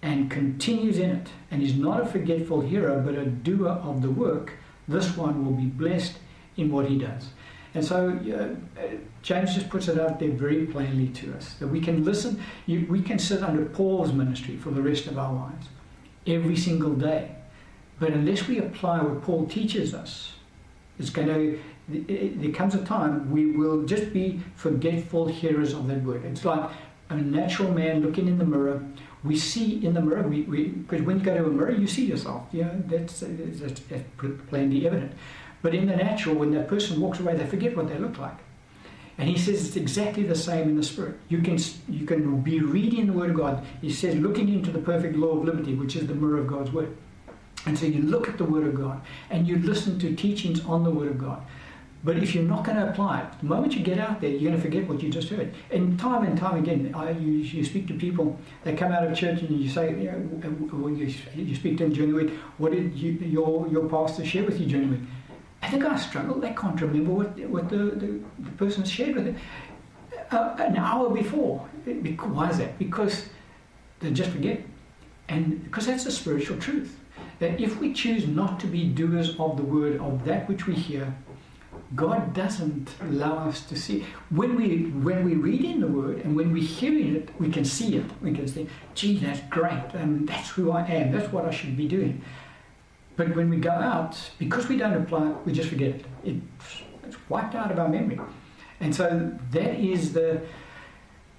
and 0.00 0.30
continues 0.30 0.98
in 0.98 1.10
it, 1.10 1.28
and 1.50 1.62
is 1.62 1.76
not 1.76 2.00
a 2.00 2.06
forgetful 2.06 2.62
hearer, 2.62 2.98
but 2.98 3.14
a 3.14 3.26
doer 3.26 3.68
of 3.68 4.00
the 4.00 4.08
work, 4.08 4.54
this 4.88 5.14
one 5.14 5.44
will 5.44 5.52
be 5.52 5.66
blessed 5.66 6.14
in 6.56 6.72
what 6.72 6.88
he 6.88 6.96
does. 6.96 7.28
And 7.74 7.84
so 7.84 8.08
uh, 8.08 8.82
James 9.20 9.54
just 9.54 9.68
puts 9.68 9.88
it 9.88 10.00
out 10.00 10.18
there 10.18 10.30
very 10.30 10.64
plainly 10.64 11.08
to 11.08 11.34
us 11.34 11.52
that 11.60 11.68
we 11.68 11.78
can 11.78 12.06
listen, 12.06 12.42
you, 12.64 12.86
we 12.88 13.02
can 13.02 13.18
sit 13.18 13.42
under 13.42 13.66
Paul's 13.66 14.14
ministry 14.14 14.56
for 14.56 14.70
the 14.70 14.80
rest 14.80 15.06
of 15.08 15.18
our 15.18 15.34
lives, 15.34 15.66
every 16.26 16.56
single 16.56 16.94
day. 16.94 17.36
But 18.00 18.12
unless 18.12 18.48
we 18.48 18.60
apply 18.60 19.02
what 19.02 19.20
Paul 19.20 19.44
teaches 19.46 19.92
us, 19.92 20.32
it's 20.98 21.10
going 21.10 21.28
to, 21.28 21.60
there 21.88 22.52
comes 22.52 22.74
a 22.74 22.84
time 22.84 23.30
we 23.30 23.46
will 23.46 23.84
just 23.84 24.12
be 24.12 24.40
forgetful 24.54 25.26
hearers 25.26 25.72
of 25.72 25.88
that 25.88 26.02
word. 26.02 26.24
It's 26.24 26.44
like 26.44 26.70
a 27.10 27.16
natural 27.16 27.72
man 27.72 28.02
looking 28.02 28.28
in 28.28 28.38
the 28.38 28.44
mirror. 28.44 28.82
We 29.24 29.36
see 29.36 29.84
in 29.84 29.94
the 29.94 30.00
mirror, 30.00 30.22
because 30.22 30.48
we, 30.48 30.72
we, 30.90 31.00
when 31.00 31.18
you 31.18 31.24
go 31.24 31.36
to 31.36 31.46
a 31.46 31.48
mirror, 31.48 31.72
you 31.72 31.86
see 31.86 32.06
yourself. 32.06 32.46
You 32.52 32.64
know, 32.64 32.82
that's, 32.86 33.20
that's, 33.20 33.80
that's 33.80 34.02
plainly 34.48 34.86
evident. 34.86 35.12
But 35.60 35.74
in 35.74 35.86
the 35.86 35.96
natural, 35.96 36.34
when 36.34 36.50
that 36.52 36.66
person 36.68 37.00
walks 37.00 37.20
away, 37.20 37.36
they 37.36 37.46
forget 37.46 37.76
what 37.76 37.88
they 37.88 37.98
look 37.98 38.18
like. 38.18 38.36
And 39.18 39.28
he 39.28 39.38
says 39.38 39.66
it's 39.66 39.76
exactly 39.76 40.24
the 40.24 40.34
same 40.34 40.68
in 40.68 40.76
the 40.76 40.82
spirit. 40.82 41.16
You 41.28 41.42
can 41.42 41.58
you 41.88 42.06
can 42.06 42.40
be 42.40 42.60
reading 42.60 43.06
the 43.06 43.12
word 43.12 43.30
of 43.30 43.36
God. 43.36 43.64
He 43.80 43.92
says 43.92 44.16
looking 44.16 44.48
into 44.48 44.72
the 44.72 44.78
perfect 44.78 45.16
law 45.16 45.36
of 45.36 45.44
liberty, 45.44 45.74
which 45.74 45.96
is 45.96 46.06
the 46.06 46.14
mirror 46.14 46.38
of 46.38 46.46
God's 46.46 46.72
word. 46.72 46.96
And 47.66 47.78
so 47.78 47.86
you 47.86 48.02
look 48.02 48.28
at 48.28 48.38
the 48.38 48.44
word 48.44 48.66
of 48.66 48.74
God 48.74 49.02
and 49.30 49.46
you 49.46 49.58
listen 49.58 49.98
to 50.00 50.16
teachings 50.16 50.64
on 50.64 50.82
the 50.82 50.90
word 50.90 51.08
of 51.08 51.18
God. 51.18 51.42
But 52.04 52.16
if 52.16 52.34
you're 52.34 52.42
not 52.44 52.64
going 52.64 52.76
to 52.78 52.88
apply 52.88 53.20
it, 53.20 53.26
the 53.40 53.46
moment 53.46 53.74
you 53.74 53.82
get 53.82 53.98
out 53.98 54.20
there, 54.20 54.30
you're 54.30 54.50
going 54.50 54.56
to 54.56 54.60
forget 54.60 54.88
what 54.88 55.00
you 55.02 55.08
just 55.08 55.28
heard. 55.28 55.54
And 55.70 55.98
time 55.98 56.24
and 56.24 56.36
time 56.36 56.56
again, 56.58 56.92
I, 56.94 57.10
you, 57.10 57.32
you 57.32 57.64
speak 57.64 57.86
to 57.88 57.94
people, 57.94 58.38
they 58.64 58.74
come 58.74 58.90
out 58.90 59.06
of 59.06 59.16
church 59.16 59.40
and 59.42 59.60
you 59.60 59.70
say, 59.70 59.90
you 59.90 60.10
know, 60.10 60.88
you, 60.88 61.14
you 61.36 61.54
speak 61.54 61.78
to 61.78 61.84
them 61.84 61.92
during 61.92 62.10
the 62.10 62.24
week, 62.24 62.30
what 62.58 62.72
did 62.72 62.94
you, 62.96 63.12
your, 63.12 63.68
your 63.68 63.88
pastor 63.88 64.24
share 64.24 64.44
with 64.44 64.58
you 64.58 64.66
during 64.66 64.90
the 64.90 64.96
week? 64.96 65.08
And 65.62 65.80
the 65.80 65.86
guy 65.86 65.96
struggled. 65.96 66.42
They 66.42 66.52
can't 66.54 66.80
remember 66.80 67.12
what, 67.12 67.38
what 67.48 67.68
the, 67.68 67.76
the, 67.76 68.20
the 68.40 68.50
person 68.56 68.82
shared 68.84 69.14
with 69.14 69.26
them 69.26 69.36
uh, 70.32 70.56
an 70.58 70.76
hour 70.76 71.08
before. 71.10 71.58
Why 71.86 72.50
is 72.50 72.58
that? 72.58 72.78
Because 72.80 73.28
they 74.00 74.10
just 74.10 74.30
forget. 74.30 74.60
And 75.28 75.62
because 75.62 75.86
that's 75.86 76.06
a 76.06 76.10
spiritual 76.10 76.58
truth. 76.58 76.98
That 77.38 77.60
if 77.60 77.78
we 77.78 77.92
choose 77.92 78.26
not 78.26 78.58
to 78.60 78.66
be 78.66 78.88
doers 78.88 79.38
of 79.38 79.56
the 79.56 79.62
word, 79.62 80.00
of 80.00 80.24
that 80.24 80.48
which 80.48 80.66
we 80.66 80.74
hear, 80.74 81.14
God 81.94 82.32
doesn't 82.32 82.94
allow 83.00 83.48
us 83.48 83.64
to 83.66 83.76
see. 83.76 84.06
When 84.30 84.56
we 84.56 84.84
when 85.02 85.24
we 85.24 85.34
read 85.34 85.64
in 85.64 85.80
the 85.80 85.86
Word 85.86 86.18
and 86.24 86.34
when 86.36 86.52
we 86.52 86.60
hear 86.60 86.96
it, 87.16 87.28
we 87.38 87.50
can 87.50 87.64
see 87.64 87.96
it. 87.96 88.06
We 88.20 88.32
can 88.32 88.48
say, 88.48 88.66
"Gee, 88.94 89.18
that's 89.18 89.40
great, 89.50 89.94
and 89.94 90.28
that's 90.28 90.50
who 90.50 90.70
I 90.70 90.82
am. 90.86 91.12
That's 91.12 91.32
what 91.32 91.44
I 91.44 91.50
should 91.50 91.76
be 91.76 91.88
doing." 91.88 92.22
But 93.16 93.36
when 93.36 93.50
we 93.50 93.58
go 93.58 93.70
out, 93.70 94.18
because 94.38 94.68
we 94.68 94.76
don't 94.76 94.94
apply 94.94 95.30
it, 95.30 95.36
we 95.44 95.52
just 95.52 95.68
forget 95.68 95.90
it. 95.90 96.04
It's, 96.24 96.82
it's 97.06 97.16
wiped 97.28 97.54
out 97.54 97.70
of 97.70 97.78
our 97.78 97.88
memory. 97.88 98.18
And 98.80 98.94
so 98.94 99.32
that 99.50 99.78
is 99.78 100.12
the, 100.12 100.38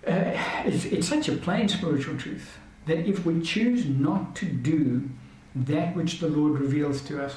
uh, 0.08 0.38
it's, 0.66 0.86
it's 0.86 1.08
such 1.08 1.30
a 1.30 1.34
plain 1.34 1.68
spiritual 1.68 2.18
truth 2.18 2.58
that 2.86 3.08
if 3.08 3.26
we 3.26 3.42
choose 3.42 3.86
not 3.86 4.36
to 4.38 4.46
do 4.46 5.10
that 5.56 5.96
which 5.96 6.20
the 6.20 6.28
Lord 6.28 6.60
reveals 6.60 7.02
to 7.04 7.24
us, 7.24 7.36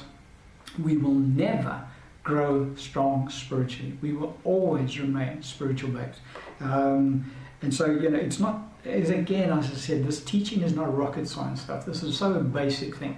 we 0.81 0.97
will 0.97 1.13
never 1.13 1.86
grow 2.27 2.75
strong 2.75 3.29
spiritually. 3.29 3.97
We 4.01 4.11
will 4.11 4.37
always 4.43 4.99
remain 4.99 5.41
spiritual 5.41 5.91
babes. 5.91 6.17
Um, 6.59 7.31
and 7.61 7.73
so, 7.73 7.85
you 7.85 8.09
know, 8.09 8.19
it's 8.19 8.37
not, 8.37 8.69
as 8.83 9.09
again, 9.09 9.49
as 9.57 9.71
I 9.71 9.75
said, 9.75 10.05
this 10.05 10.21
teaching 10.21 10.61
is 10.61 10.75
not 10.75 10.95
rocket 10.95 11.29
science 11.29 11.61
stuff. 11.61 11.85
This 11.85 12.03
is 12.03 12.17
so 12.17 12.41
basic 12.41 12.97
thing. 12.97 13.17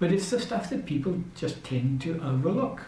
But 0.00 0.10
it's 0.10 0.30
the 0.30 0.40
stuff 0.40 0.68
that 0.70 0.84
people 0.84 1.22
just 1.36 1.62
tend 1.62 2.00
to 2.00 2.20
overlook. 2.24 2.82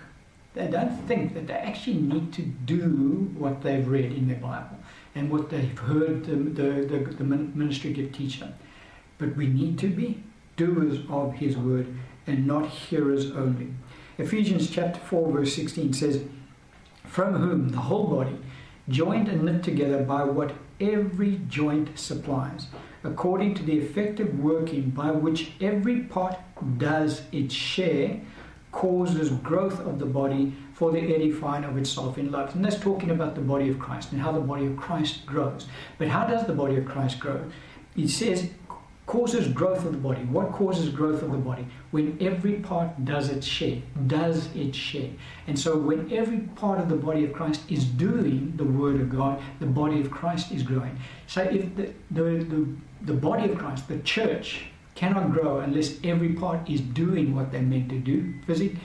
They 0.54 0.66
don't 0.66 0.96
think 1.06 1.34
that 1.34 1.46
they 1.46 1.54
actually 1.54 1.98
need 1.98 2.32
to 2.32 2.42
do 2.42 3.30
what 3.38 3.62
they've 3.62 3.86
read 3.86 4.12
in 4.12 4.26
their 4.26 4.38
Bible 4.38 4.78
and 5.14 5.30
what 5.30 5.48
they've 5.48 5.78
heard 5.78 6.24
the, 6.24 6.34
the, 6.34 6.70
the, 6.86 6.98
the 7.14 7.24
ministry 7.24 7.92
give 7.92 8.10
teach 8.10 8.40
them. 8.40 8.54
But 9.18 9.36
we 9.36 9.46
need 9.46 9.78
to 9.78 9.88
be 9.88 10.24
doers 10.56 10.98
of 11.08 11.34
his 11.34 11.56
word 11.56 11.86
and 12.26 12.48
not 12.48 12.68
hearers 12.68 13.30
only. 13.30 13.68
Ephesians 14.18 14.70
chapter 14.70 15.00
4 15.00 15.32
verse 15.32 15.54
16 15.54 15.92
says, 15.92 16.22
From 17.04 17.34
whom 17.34 17.70
the 17.70 17.78
whole 17.78 18.06
body, 18.06 18.36
joined 18.88 19.28
and 19.28 19.44
knit 19.44 19.62
together 19.62 20.02
by 20.02 20.24
what 20.24 20.52
every 20.80 21.40
joint 21.48 21.98
supplies, 21.98 22.66
according 23.04 23.54
to 23.54 23.62
the 23.62 23.78
effective 23.78 24.38
working 24.38 24.90
by 24.90 25.10
which 25.10 25.52
every 25.60 26.00
part 26.00 26.36
does 26.78 27.22
its 27.32 27.54
share, 27.54 28.20
causes 28.70 29.30
growth 29.30 29.78
of 29.80 29.98
the 29.98 30.06
body 30.06 30.52
for 30.72 30.90
the 30.90 31.14
edifying 31.14 31.64
of 31.64 31.76
itself 31.76 32.18
in 32.18 32.32
love. 32.32 32.54
And 32.54 32.64
that's 32.64 32.78
talking 32.78 33.10
about 33.10 33.34
the 33.34 33.40
body 33.40 33.68
of 33.68 33.78
Christ 33.78 34.12
and 34.12 34.20
how 34.20 34.32
the 34.32 34.40
body 34.40 34.66
of 34.66 34.76
Christ 34.76 35.26
grows. 35.26 35.66
But 35.98 36.08
how 36.08 36.26
does 36.26 36.46
the 36.46 36.54
body 36.54 36.76
of 36.76 36.86
Christ 36.86 37.20
grow? 37.20 37.44
It 37.96 38.08
says 38.08 38.48
causes 39.06 39.48
growth 39.48 39.84
of 39.84 39.92
the 39.92 39.98
body. 39.98 40.22
What 40.24 40.52
causes 40.52 40.88
growth 40.88 41.22
of 41.22 41.32
the 41.32 41.38
body? 41.38 41.66
When 41.90 42.16
every 42.20 42.54
part 42.54 43.04
does 43.04 43.28
its 43.30 43.46
share, 43.46 43.82
does 44.06 44.48
its 44.54 44.76
share. 44.76 45.10
And 45.46 45.58
so 45.58 45.76
when 45.76 46.12
every 46.12 46.40
part 46.54 46.78
of 46.78 46.88
the 46.88 46.96
body 46.96 47.24
of 47.24 47.32
Christ 47.32 47.62
is 47.68 47.84
doing 47.84 48.54
the 48.56 48.64
word 48.64 49.00
of 49.00 49.10
God, 49.10 49.42
the 49.60 49.66
body 49.66 50.00
of 50.00 50.10
Christ 50.10 50.52
is 50.52 50.62
growing. 50.62 50.98
So 51.26 51.42
if 51.42 51.74
the, 51.76 51.92
the, 52.10 52.22
the, 52.22 52.68
the 53.02 53.14
body 53.14 53.50
of 53.50 53.58
Christ, 53.58 53.88
the 53.88 53.98
church, 53.98 54.66
cannot 54.94 55.32
grow 55.32 55.60
unless 55.60 55.98
every 56.04 56.34
part 56.34 56.68
is 56.68 56.80
doing 56.80 57.34
what 57.34 57.50
they're 57.50 57.62
meant 57.62 57.88
to 57.88 57.98
do, 57.98 58.34
physically, 58.46 58.78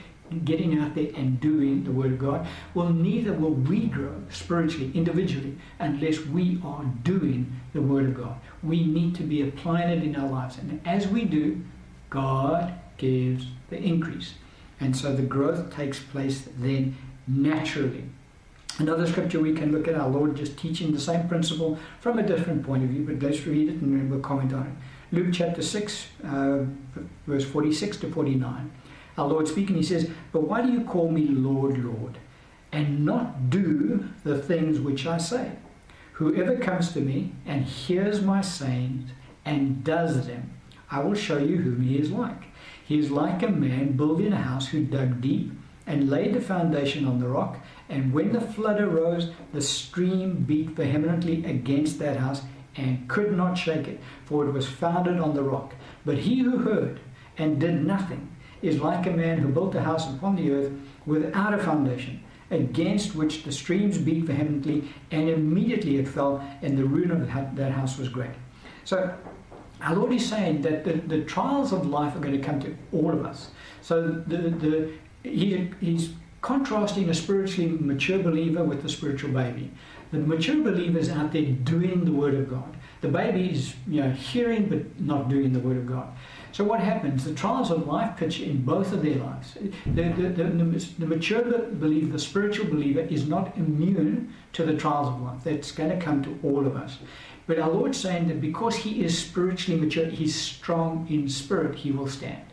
getting 0.45 0.79
out 0.79 0.95
there 0.95 1.09
and 1.15 1.39
doing 1.39 1.83
the 1.83 1.91
Word 1.91 2.13
of 2.13 2.19
God. 2.19 2.47
Well, 2.73 2.89
neither 2.89 3.33
will 3.33 3.53
we 3.53 3.87
grow 3.87 4.21
spiritually, 4.29 4.91
individually, 4.93 5.57
unless 5.79 6.19
we 6.25 6.59
are 6.63 6.83
doing 7.03 7.59
the 7.73 7.81
Word 7.81 8.05
of 8.05 8.15
God. 8.15 8.39
We 8.63 8.85
need 8.85 9.15
to 9.15 9.23
be 9.23 9.41
applying 9.41 9.89
it 9.89 10.03
in 10.03 10.15
our 10.15 10.29
lives. 10.29 10.57
And 10.57 10.81
as 10.85 11.07
we 11.07 11.25
do, 11.25 11.61
God 12.09 12.73
gives 12.97 13.47
the 13.69 13.77
increase. 13.77 14.33
And 14.79 14.95
so 14.95 15.15
the 15.15 15.23
growth 15.23 15.73
takes 15.73 15.99
place 15.99 16.47
then 16.57 16.97
naturally. 17.27 18.03
Another 18.79 19.07
scripture 19.07 19.39
we 19.39 19.53
can 19.53 19.71
look 19.71 19.87
at 19.87 19.95
our 19.95 20.07
Lord 20.07 20.35
just 20.35 20.57
teaching 20.57 20.91
the 20.91 20.99
same 20.99 21.27
principle 21.27 21.79
from 21.99 22.19
a 22.19 22.23
different 22.23 22.63
point 22.63 22.83
of 22.83 22.89
view, 22.89 23.03
but 23.03 23.21
let's 23.27 23.45
read 23.47 23.69
it 23.69 23.81
and 23.81 23.97
then 23.97 24.09
we'll 24.09 24.19
comment 24.19 24.53
on 24.53 24.67
it. 24.67 25.15
Luke 25.15 25.29
chapter 25.31 25.61
6, 25.61 26.07
uh, 26.23 26.59
verse 27.25 27.45
46 27.45 27.97
to 27.97 28.11
49 28.11 28.71
our 29.17 29.27
Lord 29.27 29.47
speaking, 29.47 29.75
he 29.75 29.83
says, 29.83 30.09
But 30.31 30.43
why 30.43 30.61
do 30.61 30.71
you 30.71 30.81
call 30.81 31.09
me 31.09 31.25
Lord, 31.25 31.83
Lord, 31.83 32.17
and 32.71 33.05
not 33.05 33.49
do 33.49 34.09
the 34.23 34.37
things 34.37 34.79
which 34.79 35.07
I 35.07 35.17
say? 35.17 35.53
Whoever 36.13 36.57
comes 36.57 36.93
to 36.93 37.01
me 37.01 37.33
and 37.45 37.65
hears 37.65 38.21
my 38.21 38.41
sayings 38.41 39.11
and 39.45 39.83
does 39.83 40.27
them, 40.27 40.51
I 40.89 40.99
will 40.99 41.15
show 41.15 41.37
you 41.37 41.57
whom 41.57 41.81
he 41.81 41.97
is 41.97 42.11
like. 42.11 42.43
He 42.83 42.97
is 42.97 43.11
like 43.11 43.43
a 43.43 43.49
man 43.49 43.97
building 43.97 44.33
a 44.33 44.37
house 44.37 44.69
who 44.69 44.83
dug 44.83 45.21
deep 45.21 45.51
and 45.85 46.09
laid 46.09 46.33
the 46.33 46.41
foundation 46.41 47.05
on 47.05 47.19
the 47.19 47.27
rock. 47.27 47.59
And 47.89 48.13
when 48.13 48.33
the 48.33 48.41
flood 48.41 48.79
arose, 48.79 49.31
the 49.53 49.61
stream 49.61 50.43
beat 50.47 50.69
vehemently 50.71 51.45
against 51.45 51.99
that 51.99 52.17
house 52.17 52.41
and 52.75 53.07
could 53.07 53.35
not 53.35 53.57
shake 53.57 53.87
it, 53.87 53.99
for 54.25 54.45
it 54.45 54.51
was 54.51 54.67
founded 54.67 55.19
on 55.19 55.33
the 55.33 55.43
rock. 55.43 55.73
But 56.05 56.19
he 56.19 56.39
who 56.39 56.59
heard 56.59 56.99
and 57.37 57.59
did 57.59 57.85
nothing 57.85 58.29
is 58.61 58.79
like 58.79 59.05
a 59.05 59.11
man 59.11 59.37
who 59.37 59.47
built 59.49 59.75
a 59.75 59.81
house 59.81 60.09
upon 60.09 60.35
the 60.35 60.51
earth 60.51 60.71
without 61.05 61.53
a 61.53 61.57
foundation, 61.57 62.23
against 62.51 63.15
which 63.15 63.43
the 63.43 63.51
streams 63.51 63.97
beat 63.97 64.23
vehemently, 64.23 64.89
and 65.11 65.29
immediately 65.29 65.97
it 65.97 66.07
fell, 66.07 66.43
and 66.61 66.77
the 66.77 66.85
ruin 66.85 67.11
of 67.11 67.55
that 67.55 67.71
house 67.71 67.97
was 67.97 68.09
great. 68.09 68.31
So, 68.83 69.13
our 69.81 69.95
Lord 69.95 70.11
is 70.13 70.27
saying 70.27 70.61
that 70.61 70.83
the, 70.83 70.93
the 70.93 71.23
trials 71.23 71.71
of 71.71 71.85
life 71.85 72.15
are 72.15 72.19
going 72.19 72.39
to 72.39 72.43
come 72.43 72.59
to 72.61 72.75
all 72.91 73.11
of 73.11 73.25
us. 73.25 73.51
So, 73.81 74.23
the, 74.25 74.49
the, 74.49 74.93
he, 75.23 75.71
he's 75.79 76.13
contrasting 76.41 77.09
a 77.09 77.13
spiritually 77.13 77.69
mature 77.69 78.19
believer 78.19 78.63
with 78.63 78.81
the 78.81 78.89
spiritual 78.89 79.31
baby. 79.31 79.71
The 80.11 80.19
mature 80.19 80.63
believer 80.63 80.97
is 80.97 81.09
out 81.09 81.33
there 81.33 81.43
doing 81.43 82.05
the 82.05 82.11
Word 82.11 82.35
of 82.35 82.49
God. 82.49 82.77
The 83.01 83.09
baby 83.09 83.51
is 83.51 83.75
you 83.87 84.01
know, 84.01 84.11
hearing 84.11 84.69
but 84.69 84.99
not 84.99 85.29
doing 85.29 85.53
the 85.53 85.59
Word 85.59 85.77
of 85.77 85.85
God. 85.85 86.07
So 86.51 86.63
what 86.63 86.79
happens? 86.79 87.23
The 87.23 87.33
trials 87.33 87.71
of 87.71 87.87
life 87.87 88.17
pitch 88.17 88.39
in 88.39 88.63
both 88.63 88.93
of 88.93 89.03
their 89.03 89.15
lives. 89.15 89.57
The, 89.85 90.03
the, 90.09 90.29
the, 90.29 90.43
the, 90.99 91.05
mature 91.05 91.43
believer, 91.43 92.11
the 92.11 92.19
spiritual 92.19 92.67
believer, 92.67 93.01
is 93.01 93.27
not 93.27 93.55
immune 93.57 94.33
to 94.53 94.65
the 94.65 94.75
trials 94.75 95.09
of 95.09 95.21
life. 95.21 95.43
That's 95.43 95.71
going 95.71 95.89
to 95.89 96.03
come 96.03 96.23
to 96.23 96.39
all 96.43 96.65
of 96.65 96.75
us. 96.75 96.97
But 97.45 97.59
our 97.59 97.69
Lord's 97.69 97.97
saying 97.97 98.27
that 98.27 98.41
because 98.41 98.75
he 98.75 99.03
is 99.03 99.17
spiritually 99.17 99.79
mature, 99.79 100.05
he's 100.05 100.35
strong 100.35 101.07
in 101.09 101.29
spirit, 101.29 101.75
he 101.75 101.91
will 101.91 102.07
stand. 102.07 102.43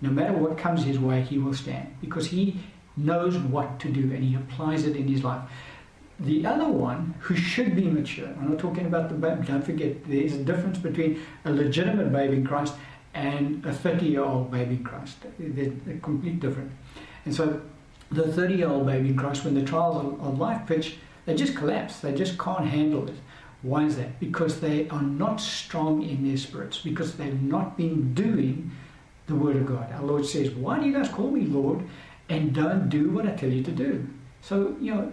No 0.00 0.10
matter 0.10 0.32
what 0.32 0.58
comes 0.58 0.84
his 0.84 0.98
way, 0.98 1.22
he 1.22 1.38
will 1.38 1.54
stand 1.54 1.94
because 2.00 2.28
he 2.28 2.60
knows 2.96 3.36
what 3.38 3.78
to 3.80 3.88
do 3.88 4.12
and 4.12 4.24
he 4.24 4.34
applies 4.34 4.86
it 4.86 4.96
in 4.96 5.06
his 5.06 5.22
life. 5.22 5.42
The 6.18 6.44
other 6.44 6.68
one, 6.68 7.14
who 7.20 7.34
should 7.34 7.74
be 7.74 7.84
mature, 7.84 8.28
I'm 8.28 8.50
not 8.50 8.58
talking 8.58 8.86
about 8.86 9.08
the 9.08 9.14
baby, 9.14 9.46
don't 9.46 9.64
forget, 9.64 10.04
there's 10.06 10.34
a 10.34 10.44
difference 10.44 10.78
between 10.78 11.22
a 11.44 11.50
legitimate 11.50 12.12
baby 12.12 12.36
in 12.36 12.46
Christ 12.46 12.74
and 13.14 13.64
a 13.66 13.72
30 13.72 14.06
year 14.06 14.24
old 14.24 14.50
baby 14.50 14.76
Christ. 14.78 15.16
They're, 15.38 15.70
they're 15.70 15.98
completely 15.98 16.38
different. 16.38 16.70
And 17.24 17.34
so 17.34 17.60
the 18.10 18.32
30 18.32 18.54
year 18.54 18.68
old 18.68 18.86
baby 18.86 19.14
Christ, 19.14 19.44
when 19.44 19.54
the 19.54 19.64
trials 19.64 19.96
of, 19.96 20.20
of 20.20 20.38
life 20.38 20.66
pitch, 20.66 20.96
they 21.26 21.34
just 21.34 21.56
collapse. 21.56 22.00
They 22.00 22.14
just 22.14 22.38
can't 22.38 22.66
handle 22.66 23.08
it. 23.08 23.16
Why 23.62 23.84
is 23.84 23.96
that? 23.96 24.18
Because 24.20 24.60
they 24.60 24.88
are 24.88 25.02
not 25.02 25.40
strong 25.40 26.02
in 26.02 26.26
their 26.26 26.38
spirits, 26.38 26.78
because 26.78 27.16
they've 27.16 27.42
not 27.42 27.76
been 27.76 28.14
doing 28.14 28.70
the 29.26 29.34
Word 29.34 29.56
of 29.56 29.66
God. 29.66 29.92
Our 29.92 30.02
Lord 30.02 30.24
says, 30.24 30.50
Why 30.50 30.78
do 30.78 30.86
you 30.86 30.94
guys 30.94 31.08
call 31.08 31.30
me 31.30 31.42
Lord 31.42 31.84
and 32.28 32.54
don't 32.54 32.88
do 32.88 33.10
what 33.10 33.26
I 33.26 33.32
tell 33.32 33.50
you 33.50 33.62
to 33.62 33.70
do? 33.70 34.06
So, 34.40 34.76
you 34.80 34.94
know, 34.94 35.12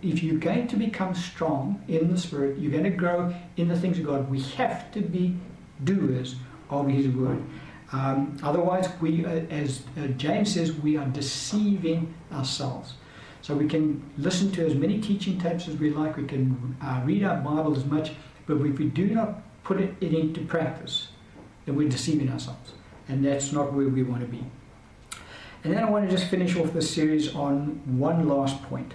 if 0.00 0.22
you're 0.22 0.38
going 0.38 0.68
to 0.68 0.76
become 0.76 1.14
strong 1.14 1.82
in 1.88 2.10
the 2.12 2.18
Spirit, 2.18 2.58
you're 2.58 2.70
going 2.70 2.84
to 2.84 2.90
grow 2.90 3.34
in 3.56 3.68
the 3.68 3.78
things 3.78 3.98
of 3.98 4.06
God, 4.06 4.30
we 4.30 4.40
have 4.40 4.92
to 4.92 5.00
be 5.00 5.36
doers 5.82 6.36
of 6.70 6.88
His 6.88 7.08
Word. 7.08 7.42
Um, 7.92 8.36
otherwise, 8.42 8.88
we, 9.00 9.24
uh, 9.24 9.28
as 9.28 9.82
uh, 9.96 10.08
James 10.08 10.54
says, 10.54 10.72
we 10.72 10.96
are 10.96 11.06
deceiving 11.06 12.14
ourselves. 12.32 12.94
So 13.40 13.54
we 13.54 13.66
can 13.66 14.02
listen 14.18 14.52
to 14.52 14.66
as 14.66 14.74
many 14.74 15.00
teaching 15.00 15.40
tapes 15.40 15.68
as 15.68 15.76
we 15.76 15.90
like, 15.90 16.16
we 16.16 16.24
can 16.24 16.76
uh, 16.82 17.00
read 17.04 17.24
our 17.24 17.36
Bible 17.36 17.74
as 17.74 17.84
much, 17.84 18.12
but 18.46 18.54
if 18.54 18.78
we 18.78 18.86
do 18.86 19.06
not 19.06 19.42
put 19.64 19.80
it, 19.80 19.94
it 20.00 20.12
into 20.12 20.42
practice, 20.42 21.08
then 21.64 21.76
we're 21.76 21.88
deceiving 21.88 22.30
ourselves. 22.30 22.72
And 23.08 23.24
that's 23.24 23.52
not 23.52 23.72
where 23.72 23.88
we 23.88 24.02
want 24.02 24.20
to 24.22 24.28
be. 24.28 24.44
And 25.64 25.72
then 25.72 25.82
I 25.82 25.88
want 25.88 26.08
to 26.08 26.14
just 26.14 26.28
finish 26.30 26.56
off 26.56 26.72
this 26.72 26.92
series 26.92 27.34
on 27.34 27.80
one 27.98 28.28
last 28.28 28.62
point, 28.64 28.92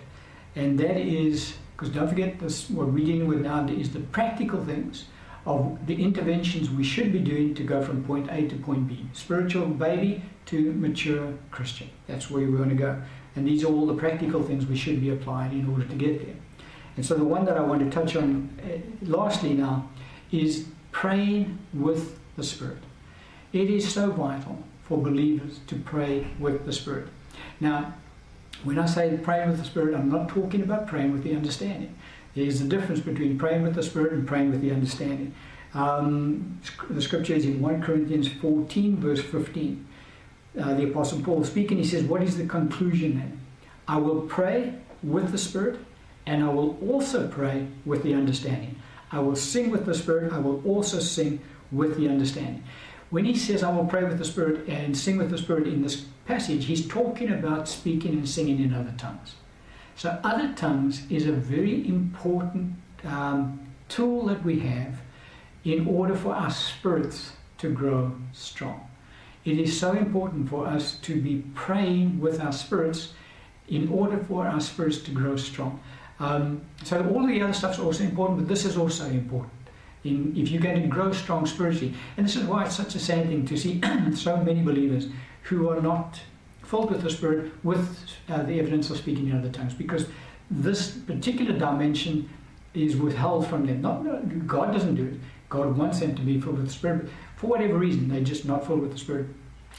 and 0.56 0.80
that 0.80 0.98
is 0.98 1.56
because 1.76 1.90
don't 1.90 2.08
forget 2.08 2.40
this, 2.40 2.70
what 2.70 2.88
we're 2.88 3.06
dealing 3.06 3.28
with 3.28 3.42
now 3.42 3.66
is 3.68 3.92
the 3.92 4.00
practical 4.00 4.64
things 4.64 5.06
of 5.46 5.86
the 5.88 6.02
interventions 6.02 6.70
we 6.70 6.84
should 6.84 7.12
be 7.12 7.20
doing 7.20 7.54
to 7.56 7.64
go 7.64 7.82
from 7.82 8.04
point 8.04 8.30
A 8.32 8.48
to 8.48 8.56
point 8.56 8.88
B. 8.88 9.06
Spiritual 9.14 9.68
baby 9.68 10.24
to 10.46 10.74
mature 10.74 11.34
Christian. 11.52 11.90
That's 12.08 12.30
where 12.30 12.46
we 12.46 12.56
want 12.56 12.70
to 12.70 12.76
go. 12.76 13.02
And 13.36 13.48
these 13.48 13.64
are 13.64 13.68
all 13.68 13.86
the 13.86 13.96
practical 13.96 14.44
things 14.44 14.66
we 14.66 14.78
should 14.78 15.02
be 15.02 15.10
applying 15.10 15.60
in 15.60 15.70
order 15.70 15.86
to 15.86 15.96
get 15.96 16.26
there. 16.26 16.36
And 16.96 17.06
so 17.06 17.16
the 17.16 17.24
one 17.24 17.46
that 17.46 17.58
I 17.58 17.62
want 17.62 17.82
to 17.82 17.90
touch 17.90 18.16
on 18.16 18.50
uh, 18.64 18.78
lastly 19.06 19.54
now 19.54 19.90
is 20.32 20.68
praying 20.92 21.58
with 21.74 22.20
the 22.38 22.44
Spirit. 22.44 22.84
It 23.52 23.70
is 23.70 23.92
so 23.92 24.12
vital 24.12 24.64
for 24.84 24.98
believers 24.98 25.60
to 25.68 25.76
pray 25.76 26.28
with 26.40 26.66
the 26.66 26.74
Spirit. 26.74 27.08
Now, 27.60 27.94
when 28.64 28.80
I 28.80 28.86
say 28.86 29.18
praying 29.22 29.50
with 29.50 29.60
the 29.60 29.66
Spirit, 29.66 29.96
I'm 29.96 30.10
not 30.10 30.30
talking 30.30 30.62
about 30.62 30.88
praying 30.88 31.12
with 31.12 31.24
the 31.24 31.36
understanding. 31.36 31.96
There's 32.36 32.62
a 32.62 32.66
difference 32.66 33.00
between 33.00 33.38
praying 33.38 33.62
with 33.62 33.76
the 33.76 33.84
Spirit 33.84 34.14
and 34.14 34.28
praying 34.28 34.52
with 34.52 34.62
the 34.62 34.72
understanding. 34.72 35.34
Um, 35.74 36.60
the 36.90 37.02
scripture 37.02 37.34
is 37.34 37.46
in 37.46 37.62
1 37.62 37.82
Corinthians 37.82 38.28
14, 38.28 38.98
verse 38.98 39.22
15. 39.22 39.88
Uh, 40.60 40.74
the 40.76 40.90
Apostle 40.90 41.22
Paul 41.22 41.44
speaking, 41.44 41.78
he 41.78 41.84
says, 41.84 42.04
What 42.04 42.22
is 42.22 42.38
the 42.38 42.46
conclusion 42.46 43.18
then? 43.18 43.40
I 43.88 43.98
will 43.98 44.22
pray 44.22 44.74
with 45.02 45.32
the 45.32 45.38
Spirit, 45.38 45.80
and 46.26 46.44
I 46.44 46.50
will 46.50 46.78
also 46.88 47.28
pray 47.28 47.68
with 47.86 48.04
the 48.04 48.14
understanding. 48.14 48.76
I 49.12 49.20
will 49.20 49.36
sing 49.36 49.70
with 49.70 49.86
the 49.86 49.94
Spirit, 49.94 50.32
I 50.32 50.40
will 50.40 50.62
also 50.66 51.00
sing 51.00 51.40
with 51.72 51.98
the 51.98 52.08
understanding. 52.08 52.64
When 53.10 53.26
he 53.26 53.36
says, 53.36 53.62
I 53.62 53.72
will 53.72 53.86
pray 53.86 54.04
with 54.04 54.18
the 54.18 54.26
Spirit 54.26 54.68
and 54.68 54.98
sing 54.98 55.18
with 55.18 55.30
the 55.30 55.38
Spirit 55.38 55.68
in 55.68 55.84
this 55.84 56.06
passage, 56.26 56.66
he's 56.66 56.88
talking 56.88 57.32
about 57.32 57.68
speaking 57.68 58.14
and 58.14 58.28
singing 58.28 58.60
in 58.60 58.74
other 58.74 58.94
tongues. 58.98 59.36
So, 59.96 60.20
other 60.24 60.54
tongues 60.54 61.04
is 61.10 61.28
a 61.28 61.32
very 61.32 61.88
important 61.88 62.76
um, 63.06 63.60
tool 63.90 64.26
that 64.26 64.44
we 64.44 64.60
have 64.60 65.02
in 65.64 65.88
order 65.88 66.16
for 66.16 66.34
our 66.34 66.52
spirits 66.52 67.34
to 67.60 67.70
grow 67.70 68.16
strong. 68.34 68.90
It 69.46 69.60
is 69.60 69.78
so 69.78 69.92
important 69.94 70.50
for 70.50 70.66
us 70.66 70.96
to 71.00 71.22
be 71.22 71.44
praying 71.54 72.20
with 72.20 72.42
our 72.42 72.52
spirits 72.52 73.14
in 73.68 73.90
order 73.90 74.18
for 74.18 74.48
our 74.48 74.60
spirits 74.60 74.98
to 75.00 75.12
grow 75.12 75.36
strong. 75.36 75.80
Um, 76.20 76.62
so, 76.84 77.08
all 77.10 77.28
the 77.28 77.42
other 77.42 77.54
stuff 77.54 77.74
is 77.74 77.80
also 77.80 78.04
important, 78.04 78.40
but 78.40 78.48
this 78.48 78.66
is 78.66 78.78
also 78.78 79.06
important. 79.06 79.54
In, 80.04 80.36
if 80.36 80.50
you're 80.50 80.62
going 80.62 80.82
to 80.82 80.88
grow 80.88 81.14
strong 81.14 81.46
spiritually, 81.46 81.94
and 82.18 82.26
this 82.26 82.36
is 82.36 82.44
why 82.44 82.66
it's 82.66 82.76
such 82.76 82.96
a 82.96 83.00
sad 83.00 83.28
thing 83.28 83.46
to 83.46 83.58
see 83.58 83.82
so 84.16 84.38
many 84.38 84.62
believers 84.62 85.08
who 85.44 85.70
are 85.70 85.82
not 85.82 86.20
filled 86.74 86.90
with 86.90 87.04
the 87.04 87.10
Spirit 87.10 87.52
with 87.64 88.00
uh, 88.30 88.42
the 88.42 88.60
evidence 88.60 88.90
of 88.90 88.98
speaking 88.98 89.28
in 89.30 89.38
other 89.38 89.50
tongues, 89.50 89.76
because 89.76 90.08
this 90.50 90.98
particular 91.12 91.54
dimension 91.56 92.28
is 92.74 92.96
withheld 92.96 93.46
from 93.46 93.68
them. 93.68 93.80
Not 93.80 94.48
God 94.48 94.74
doesn't 94.74 94.96
do 94.96 95.06
it. 95.06 95.14
God 95.50 95.78
wants 95.78 96.00
them 96.00 96.16
to 96.16 96.24
be 96.24 96.42
filled 96.42 96.58
with 96.58 96.66
the 96.66 96.74
Spirit. 96.74 97.10
For 97.36 97.46
whatever 97.46 97.78
reason, 97.78 98.08
they're 98.08 98.22
just 98.34 98.46
not 98.46 98.66
filled 98.66 98.82
with 98.82 98.92
the 98.92 98.98
Spirit, 98.98 99.28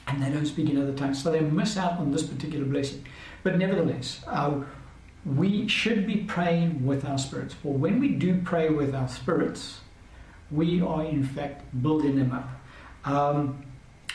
and 0.06 0.22
they 0.22 0.30
don't 0.30 0.46
speak 0.46 0.70
in 0.70 0.80
other 0.80 0.92
tongues, 0.92 1.20
so 1.20 1.32
they 1.32 1.40
miss 1.40 1.76
out 1.76 1.98
on 1.98 2.12
this 2.12 2.22
particular 2.22 2.64
blessing. 2.64 3.04
But 3.42 3.58
nevertheless, 3.58 4.22
uh, 4.28 4.62
we 5.26 5.66
should 5.66 6.06
be 6.06 6.18
praying 6.18 6.86
with 6.86 7.04
our 7.04 7.18
spirits. 7.18 7.54
For 7.54 7.72
when 7.72 7.98
we 7.98 8.10
do 8.10 8.40
pray 8.44 8.68
with 8.68 8.94
our 8.94 9.08
spirits, 9.08 9.80
we 10.48 10.80
are 10.80 11.04
in 11.04 11.24
fact 11.24 11.64
building 11.82 12.14
them 12.20 12.30
up. 12.30 12.48
Um, 13.04 13.64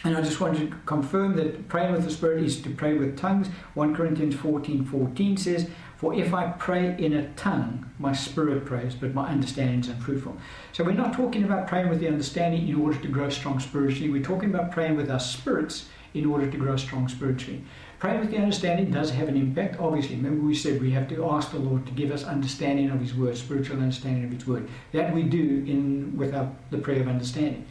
and 0.04 0.16
I 0.16 0.22
just 0.22 0.40
wanted 0.40 0.72
to 0.72 0.78
confirm 0.86 1.36
that 1.36 1.68
praying 1.68 1.92
with 1.92 2.06
the 2.06 2.10
Spirit 2.10 2.44
is 2.44 2.62
to 2.62 2.70
pray 2.70 2.94
with 2.94 3.18
tongues. 3.18 3.48
1 3.74 3.96
Corinthians 3.96 4.36
14 4.36 4.86
14 4.86 5.38
says, 5.38 5.70
For 5.98 6.14
if 6.14 6.34
I 6.34 6.52
pray 6.52 6.96
in 6.98 7.14
a 7.14 7.28
tongue, 7.34 7.90
my 8.00 8.14
spirit 8.14 8.66
prays, 8.66 8.96
but 8.96 9.14
my 9.14 9.30
understanding 9.30 9.82
is 9.82 9.90
unfruitful. 9.90 10.38
So 10.72 10.86
we're 10.86 10.92
not 10.94 11.14
talking 11.14 11.44
about 11.44 11.68
praying 11.68 11.90
with 11.90 12.00
the 12.00 12.08
understanding 12.08 12.68
in 12.70 12.82
order 12.82 12.98
to 12.98 13.08
grow 13.10 13.30
strong 13.30 13.60
spiritually. 13.60 14.10
We're 14.10 14.24
talking 14.24 14.54
about 14.54 14.72
praying 14.72 14.96
with 14.96 15.12
our 15.12 15.20
spirits 15.20 15.90
in 16.14 16.26
order 16.26 16.50
to 16.50 16.58
grow 16.58 16.78
strong 16.78 17.10
spiritually. 17.10 17.64
Praying 18.00 18.22
with 18.22 18.32
the 18.32 18.38
understanding 18.38 18.92
does 18.92 19.12
have 19.12 19.28
an 19.28 19.36
impact, 19.36 19.78
obviously. 19.82 20.16
Remember, 20.16 20.46
we 20.46 20.56
said 20.56 20.82
we 20.82 20.92
have 20.92 21.10
to 21.10 21.26
ask 21.30 21.52
the 21.52 21.60
Lord 21.60 21.86
to 21.86 21.92
give 21.92 22.12
us 22.12 22.24
understanding 22.24 22.90
of 22.90 23.02
His 23.02 23.14
Word, 23.14 23.36
spiritual 23.36 23.82
understanding 23.82 24.24
of 24.24 24.32
His 24.32 24.48
Word. 24.48 24.70
That 24.94 25.14
we 25.14 25.24
do 25.24 25.66
in 25.68 26.16
without 26.16 26.72
the 26.72 26.78
prayer 26.78 27.02
of 27.02 27.10
understanding. 27.10 27.66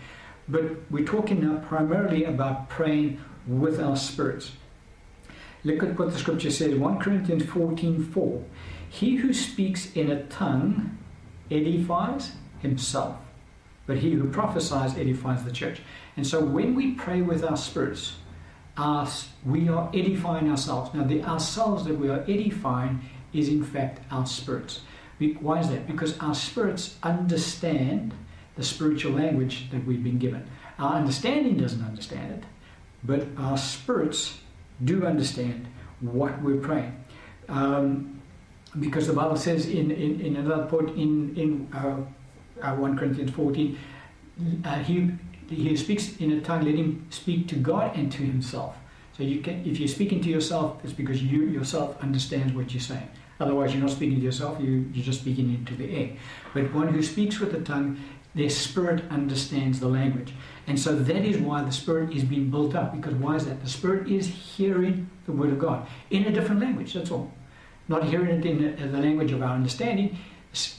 But 0.48 0.90
we're 0.90 1.04
talking 1.06 1.40
now 1.40 1.58
primarily 1.58 2.24
about 2.24 2.68
praying 2.68 3.20
with 3.46 3.80
our 3.80 3.96
spirits. 3.96 4.52
Look 5.64 5.82
at 5.82 5.98
what 5.98 6.12
the 6.12 6.18
scripture 6.18 6.50
says 6.50 6.74
1 6.74 6.98
Corinthians 6.98 7.44
14 7.44 8.04
4. 8.04 8.44
He 8.88 9.16
who 9.16 9.32
speaks 9.32 9.92
in 9.92 10.10
a 10.10 10.22
tongue 10.24 10.96
edifies 11.50 12.32
himself, 12.60 13.16
but 13.86 13.98
he 13.98 14.12
who 14.12 14.30
prophesies 14.30 14.96
edifies 14.96 15.44
the 15.44 15.52
church. 15.52 15.82
And 16.16 16.26
so 16.26 16.42
when 16.42 16.74
we 16.74 16.92
pray 16.92 17.20
with 17.22 17.44
our 17.44 17.56
spirits, 17.56 18.16
our, 18.78 19.08
we 19.44 19.68
are 19.68 19.90
edifying 19.92 20.48
ourselves. 20.48 20.94
Now, 20.94 21.04
the 21.04 21.22
ourselves 21.24 21.84
that 21.84 21.98
we 21.98 22.08
are 22.08 22.24
edifying 22.28 23.00
is 23.32 23.48
in 23.48 23.64
fact 23.64 24.00
our 24.10 24.26
spirits. 24.26 24.80
Why 25.40 25.60
is 25.60 25.68
that? 25.68 25.86
Because 25.86 26.16
our 26.20 26.34
spirits 26.34 26.96
understand 27.02 28.14
the 28.58 28.64
spiritual 28.64 29.12
language 29.12 29.70
that 29.70 29.86
we've 29.86 30.02
been 30.02 30.18
given. 30.18 30.44
Our 30.78 30.96
understanding 30.96 31.56
doesn't 31.56 31.82
understand 31.82 32.32
it, 32.32 32.44
but 33.04 33.26
our 33.38 33.56
spirits 33.56 34.38
do 34.84 35.06
understand 35.06 35.68
what 36.00 36.42
we're 36.42 36.60
praying. 36.60 36.92
Um, 37.48 38.20
because 38.78 39.06
the 39.06 39.12
Bible 39.12 39.36
says 39.36 39.66
in, 39.66 39.90
in, 39.92 40.20
in 40.20 40.36
another 40.36 40.66
point 40.66 40.90
in, 40.90 41.36
in 41.36 41.68
uh, 41.72 41.96
uh, 42.60 42.74
1 42.74 42.98
Corinthians 42.98 43.30
14, 43.30 43.78
uh, 44.64 44.78
he, 44.80 45.10
he 45.48 45.76
speaks 45.76 46.16
in 46.16 46.32
a 46.32 46.40
tongue, 46.40 46.64
let 46.64 46.74
him 46.74 47.06
speak 47.10 47.48
to 47.48 47.54
God 47.54 47.96
and 47.96 48.10
to 48.12 48.22
himself. 48.22 48.76
So 49.16 49.22
you 49.22 49.40
can, 49.40 49.64
if 49.64 49.78
you're 49.78 49.88
speaking 49.88 50.20
to 50.22 50.28
yourself, 50.28 50.80
it's 50.84 50.92
because 50.92 51.22
you 51.22 51.46
yourself 51.46 51.96
understands 52.02 52.52
what 52.52 52.72
you're 52.72 52.80
saying. 52.80 53.08
Otherwise, 53.40 53.72
you're 53.72 53.82
not 53.82 53.90
speaking 53.90 54.16
to 54.16 54.24
yourself, 54.24 54.60
you, 54.60 54.90
you're 54.92 55.04
just 55.04 55.20
speaking 55.20 55.54
into 55.54 55.74
the 55.76 55.90
air. 55.96 56.10
But 56.54 56.72
one 56.74 56.88
who 56.88 57.02
speaks 57.02 57.38
with 57.38 57.52
the 57.52 57.60
tongue 57.60 57.98
their 58.38 58.48
spirit 58.48 59.02
understands 59.10 59.80
the 59.80 59.88
language. 59.88 60.32
And 60.68 60.78
so 60.78 60.94
that 60.94 61.24
is 61.24 61.38
why 61.38 61.64
the 61.64 61.72
spirit 61.72 62.14
is 62.14 62.22
being 62.22 62.50
built 62.50 62.76
up. 62.76 62.94
Because 62.94 63.14
why 63.14 63.34
is 63.34 63.46
that? 63.46 63.60
The 63.64 63.68
spirit 63.68 64.08
is 64.08 64.28
hearing 64.28 65.10
the 65.26 65.32
word 65.32 65.50
of 65.50 65.58
God 65.58 65.88
in 66.10 66.22
a 66.24 66.30
different 66.30 66.60
language, 66.60 66.94
that's 66.94 67.10
all. 67.10 67.32
Not 67.88 68.04
hearing 68.04 68.38
it 68.38 68.46
in 68.46 68.92
the 68.92 68.98
language 68.98 69.32
of 69.32 69.42
our 69.42 69.56
understanding. 69.56 70.18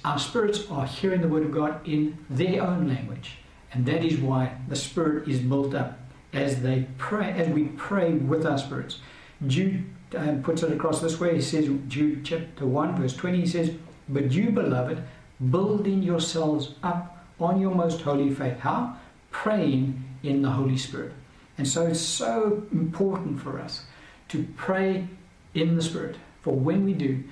Our 0.06 0.18
spirits 0.18 0.72
are 0.72 0.86
hearing 0.86 1.20
the 1.20 1.28
word 1.28 1.44
of 1.44 1.52
God 1.52 1.86
in 1.86 2.18
their 2.30 2.64
own 2.64 2.88
language. 2.88 3.40
And 3.74 3.86
that 3.88 4.06
is 4.06 4.20
why 4.20 4.56
the 4.70 4.78
spirit 4.78 5.28
is 5.28 5.40
built 5.40 5.76
up 5.76 6.00
as 6.32 6.62
they 6.62 6.88
pray, 6.98 7.32
as 7.32 7.50
we 7.50 7.66
pray 7.76 8.14
with 8.14 8.46
our 8.46 8.58
spirits. 8.58 9.00
Jude 9.48 9.84
um, 10.16 10.42
puts 10.44 10.64
it 10.64 10.72
across 10.72 11.02
this 11.02 11.20
way. 11.20 11.36
He 11.36 11.42
says, 11.42 11.70
Jude 11.90 12.24
chapter 12.24 12.66
1, 12.66 12.96
verse 12.96 13.18
20, 13.18 13.42
he 13.42 13.48
says, 13.48 13.72
But 14.08 14.32
you, 14.32 14.52
beloved, 14.52 15.04
building 15.52 16.02
yourselves 16.04 16.76
up 16.84 17.18
on 17.40 17.60
your 17.60 17.74
most 17.74 18.02
holy 18.02 18.34
faith. 18.34 18.60
How? 18.60 18.98
Praying 19.32 20.04
in 20.24 20.42
the 20.42 20.50
Holy 20.50 20.78
Spirit. 20.78 21.14
And 21.58 21.68
so 21.68 21.88
it's 21.88 22.00
so 22.00 22.64
important 22.72 23.42
for 23.42 23.60
us 23.60 23.84
to 24.30 24.48
pray 24.56 25.08
in 25.54 25.76
the 25.76 25.82
Spirit. 25.82 26.16
For 26.42 26.54
when 26.54 26.86
we 26.86 26.94
do, 26.94 27.24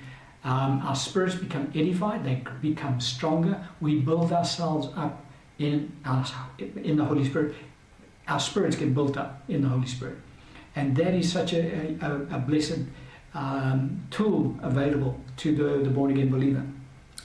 um, 0.44 0.82
our 0.84 0.94
spirits 0.94 1.34
become 1.34 1.72
edified, 1.74 2.24
they 2.24 2.42
become 2.60 3.00
stronger. 3.00 3.66
We 3.80 4.00
build 4.00 4.32
ourselves 4.32 4.88
up 4.96 5.24
in, 5.58 5.92
our, 6.04 6.24
in 6.58 6.96
the 6.96 7.04
Holy 7.04 7.24
Spirit. 7.24 7.54
Our 8.28 8.40
spirits 8.40 8.76
get 8.76 8.94
built 8.94 9.16
up 9.16 9.42
in 9.48 9.62
the 9.62 9.68
Holy 9.68 9.86
Spirit. 9.86 10.18
And 10.76 10.94
that 10.96 11.14
is 11.14 11.32
such 11.32 11.54
a, 11.54 11.96
a, 12.00 12.36
a 12.36 12.38
blessed 12.38 12.80
um, 13.34 14.06
tool 14.10 14.56
available 14.62 15.18
to 15.38 15.54
the, 15.54 15.84
the 15.84 15.90
born 15.90 16.10
again 16.10 16.30
believer. 16.30 16.64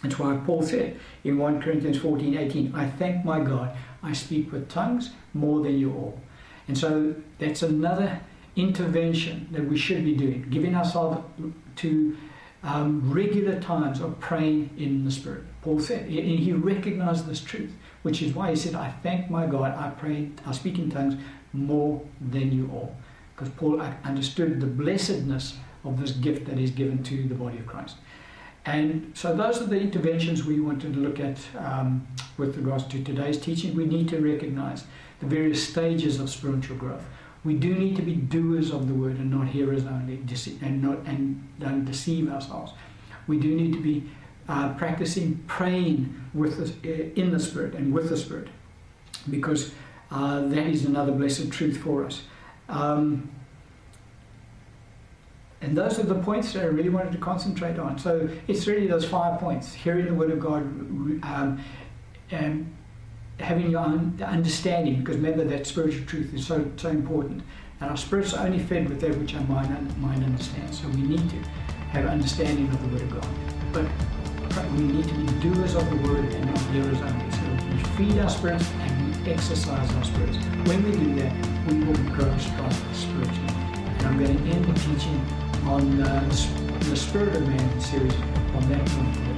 That's 0.04 0.20
why 0.20 0.36
Paul 0.45 0.62
said 0.62 0.99
in 1.24 1.38
1 1.38 1.62
Corinthians 1.62 1.97
14 1.97 2.38
18, 2.38 2.76
I 2.76 2.89
thank 2.89 3.24
my 3.24 3.39
God, 3.39 3.76
I 4.04 4.12
speak 4.14 4.51
with 4.51 4.70
tongues 4.70 5.12
more 5.34 5.62
than 5.62 5.80
you 5.80 5.93
all. 5.93 6.20
And 6.68 6.78
so 6.78 7.16
that's 7.39 7.64
another 7.64 8.20
intervention 8.56 9.47
that 9.51 9.66
we 9.66 9.78
should 9.78 10.04
be 10.04 10.14
doing, 10.16 10.45
giving 10.49 10.76
ourselves 10.76 11.24
to 11.78 12.18
um, 12.64 13.12
regular 13.12 13.60
times 13.60 14.01
of 14.01 14.20
praying 14.20 14.70
in 14.78 15.06
the 15.06 15.12
Spirit. 15.12 15.43
Paul 15.62 15.80
said, 15.80 16.06
and 16.06 16.10
he 16.39 16.54
recognized 16.54 17.26
this 17.26 17.41
truth, 17.41 17.72
which 18.04 18.22
is 18.22 18.34
why 18.34 18.51
he 18.51 18.56
said, 18.56 18.76
I 18.76 18.91
thank 19.04 19.30
my 19.30 19.47
God, 19.47 19.76
I 19.76 19.89
pray, 19.89 20.30
I 20.45 20.51
speak 20.51 20.78
in 20.78 20.91
tongues 20.91 21.16
more 21.54 22.01
than 22.22 22.51
you 22.51 22.70
all. 22.74 22.95
Because 23.36 23.54
Paul 23.56 23.82
understood 24.04 24.60
the 24.60 24.68
blessedness 24.68 25.58
of 25.84 25.99
this 25.99 26.12
gift 26.12 26.45
that 26.45 26.60
is 26.60 26.72
given 26.72 27.04
to 27.04 27.28
the 27.28 27.36
body 27.36 27.58
of 27.58 27.68
Christ. 27.68 27.97
And 28.66 29.11
so 29.14 29.36
those 29.36 29.61
are 29.61 29.66
the 29.66 29.80
interventions 29.80 30.45
we 30.45 30.59
wanted 30.59 30.93
to 30.93 30.99
look 30.99 31.20
at 31.20 31.38
um, 31.57 32.07
with 32.38 32.55
regards 32.55 32.86
to 32.86 33.03
today's 33.03 33.38
teaching. 33.38 33.76
We 33.76 33.86
need 33.86 34.07
to 34.09 34.20
recognize 34.20 34.86
the 35.20 35.26
various 35.26 35.68
stages 35.68 36.20
of 36.20 36.30
spiritual 36.30 36.78
growth. 36.78 37.03
We 37.43 37.55
do 37.55 37.76
need 37.76 37.97
to 37.97 38.01
be 38.01 38.16
doers 38.16 38.72
of 38.72 38.88
the 38.88 38.93
word 38.93 39.18
and 39.18 39.30
not 39.30 39.47
hearers 39.47 39.86
only, 39.86 40.24
and 40.61 40.82
not 40.82 40.99
and 41.05 41.45
don't 41.59 41.84
deceive 41.84 42.32
ourselves. 42.32 42.72
We 43.28 43.38
do 43.38 43.53
need 43.53 43.74
to 43.74 43.82
be 43.82 44.09
uh, 44.47 44.74
practicing 44.76 45.43
praying 45.47 46.22
with 46.34 46.57
the, 46.57 46.89
uh, 46.89 47.22
in 47.22 47.32
the 47.32 47.39
Spirit 47.39 47.76
and 47.76 47.93
with 47.93 48.09
the 48.09 48.18
Spirit, 48.18 48.47
because 49.30 49.74
uh, 50.09 50.41
that 50.41 50.68
is 50.68 50.86
another 50.86 51.11
blessed 51.11 51.51
truth 51.51 51.78
for 51.78 52.05
us. 52.05 52.24
Um, 52.70 53.30
and 55.64 55.78
those 55.78 55.97
are 55.97 56.03
the 56.03 56.16
points 56.16 56.51
that 56.53 56.64
I 56.64 56.66
really 56.66 56.89
wanted 56.89 57.14
to 57.14 57.18
concentrate 57.20 57.80
on. 57.80 57.97
So 57.97 58.30
it's 58.49 58.68
really 58.68 58.86
those 58.86 59.05
five 59.05 59.39
points 59.39 59.74
hearing 59.74 60.07
the 60.07 60.14
Word 60.14 60.32
of 60.32 60.39
God, 60.41 60.61
um, 60.61 61.64
and 62.32 62.76
having 63.39 63.72
your 63.72 63.80
own 63.80 64.22
understanding, 64.22 64.99
because 64.99 65.16
remember 65.16 65.45
that 65.45 65.66
spiritual 65.66 66.05
truth 66.05 66.34
is 66.34 66.45
so, 66.45 66.70
so 66.76 66.89
important. 66.89 67.43
And 67.80 67.89
our 67.89 67.95
spirits 67.95 68.34
are 68.34 68.45
only 68.45 68.59
fed 68.59 68.89
with 68.89 68.99
that 69.01 69.18
which 69.18 69.36
our 69.36 69.43
mind, 69.43 69.97
mind 70.01 70.26
understands. 70.26 70.82
So 70.82 70.89
we 70.89 71.01
need 71.01 71.30
to 71.30 71.38
have 71.91 72.07
understanding 72.07 72.68
of 72.68 72.82
the 72.82 72.88
Word 72.89 73.01
of 73.01 73.22
God. 73.22 73.28
But 73.72 74.72
we 74.72 74.80
need 74.80 75.07
to 75.07 75.14
be 75.14 75.26
doers 75.39 75.76
of 75.76 75.89
the 75.89 75.95
Word 76.07 76.26
and 76.26 76.45
not 76.45 76.59
hearers 76.72 77.01
only. 77.01 77.32
So 77.32 77.68
we 77.72 77.84
feed 77.95 78.20
our 78.20 78.30
spirits 78.30 78.70
and 78.82 79.26
we 79.26 79.32
exercise 79.32 79.95
our 79.95 80.03
spirits. 80.03 80.38
When 80.68 80.84
we 80.84 80.91
do 80.91 81.16
that, 81.22 81.34
we 81.68 81.86
will 81.86 81.95
grow 82.11 82.38
strong 82.38 82.72
spiritually. 82.91 83.47
And 83.47 84.07
I'm 84.07 84.20
going 84.22 84.38
to 84.38 84.55
end 84.55 84.66
the 84.66 84.80
teaching 84.80 85.43
on 85.68 86.01
uh, 86.01 86.30
the 86.89 86.95
Spirit 86.95 87.36
of 87.36 87.47
Man 87.47 87.82
series 87.82 88.14
on 88.55 88.70
that 88.70 88.86
point. 88.86 89.32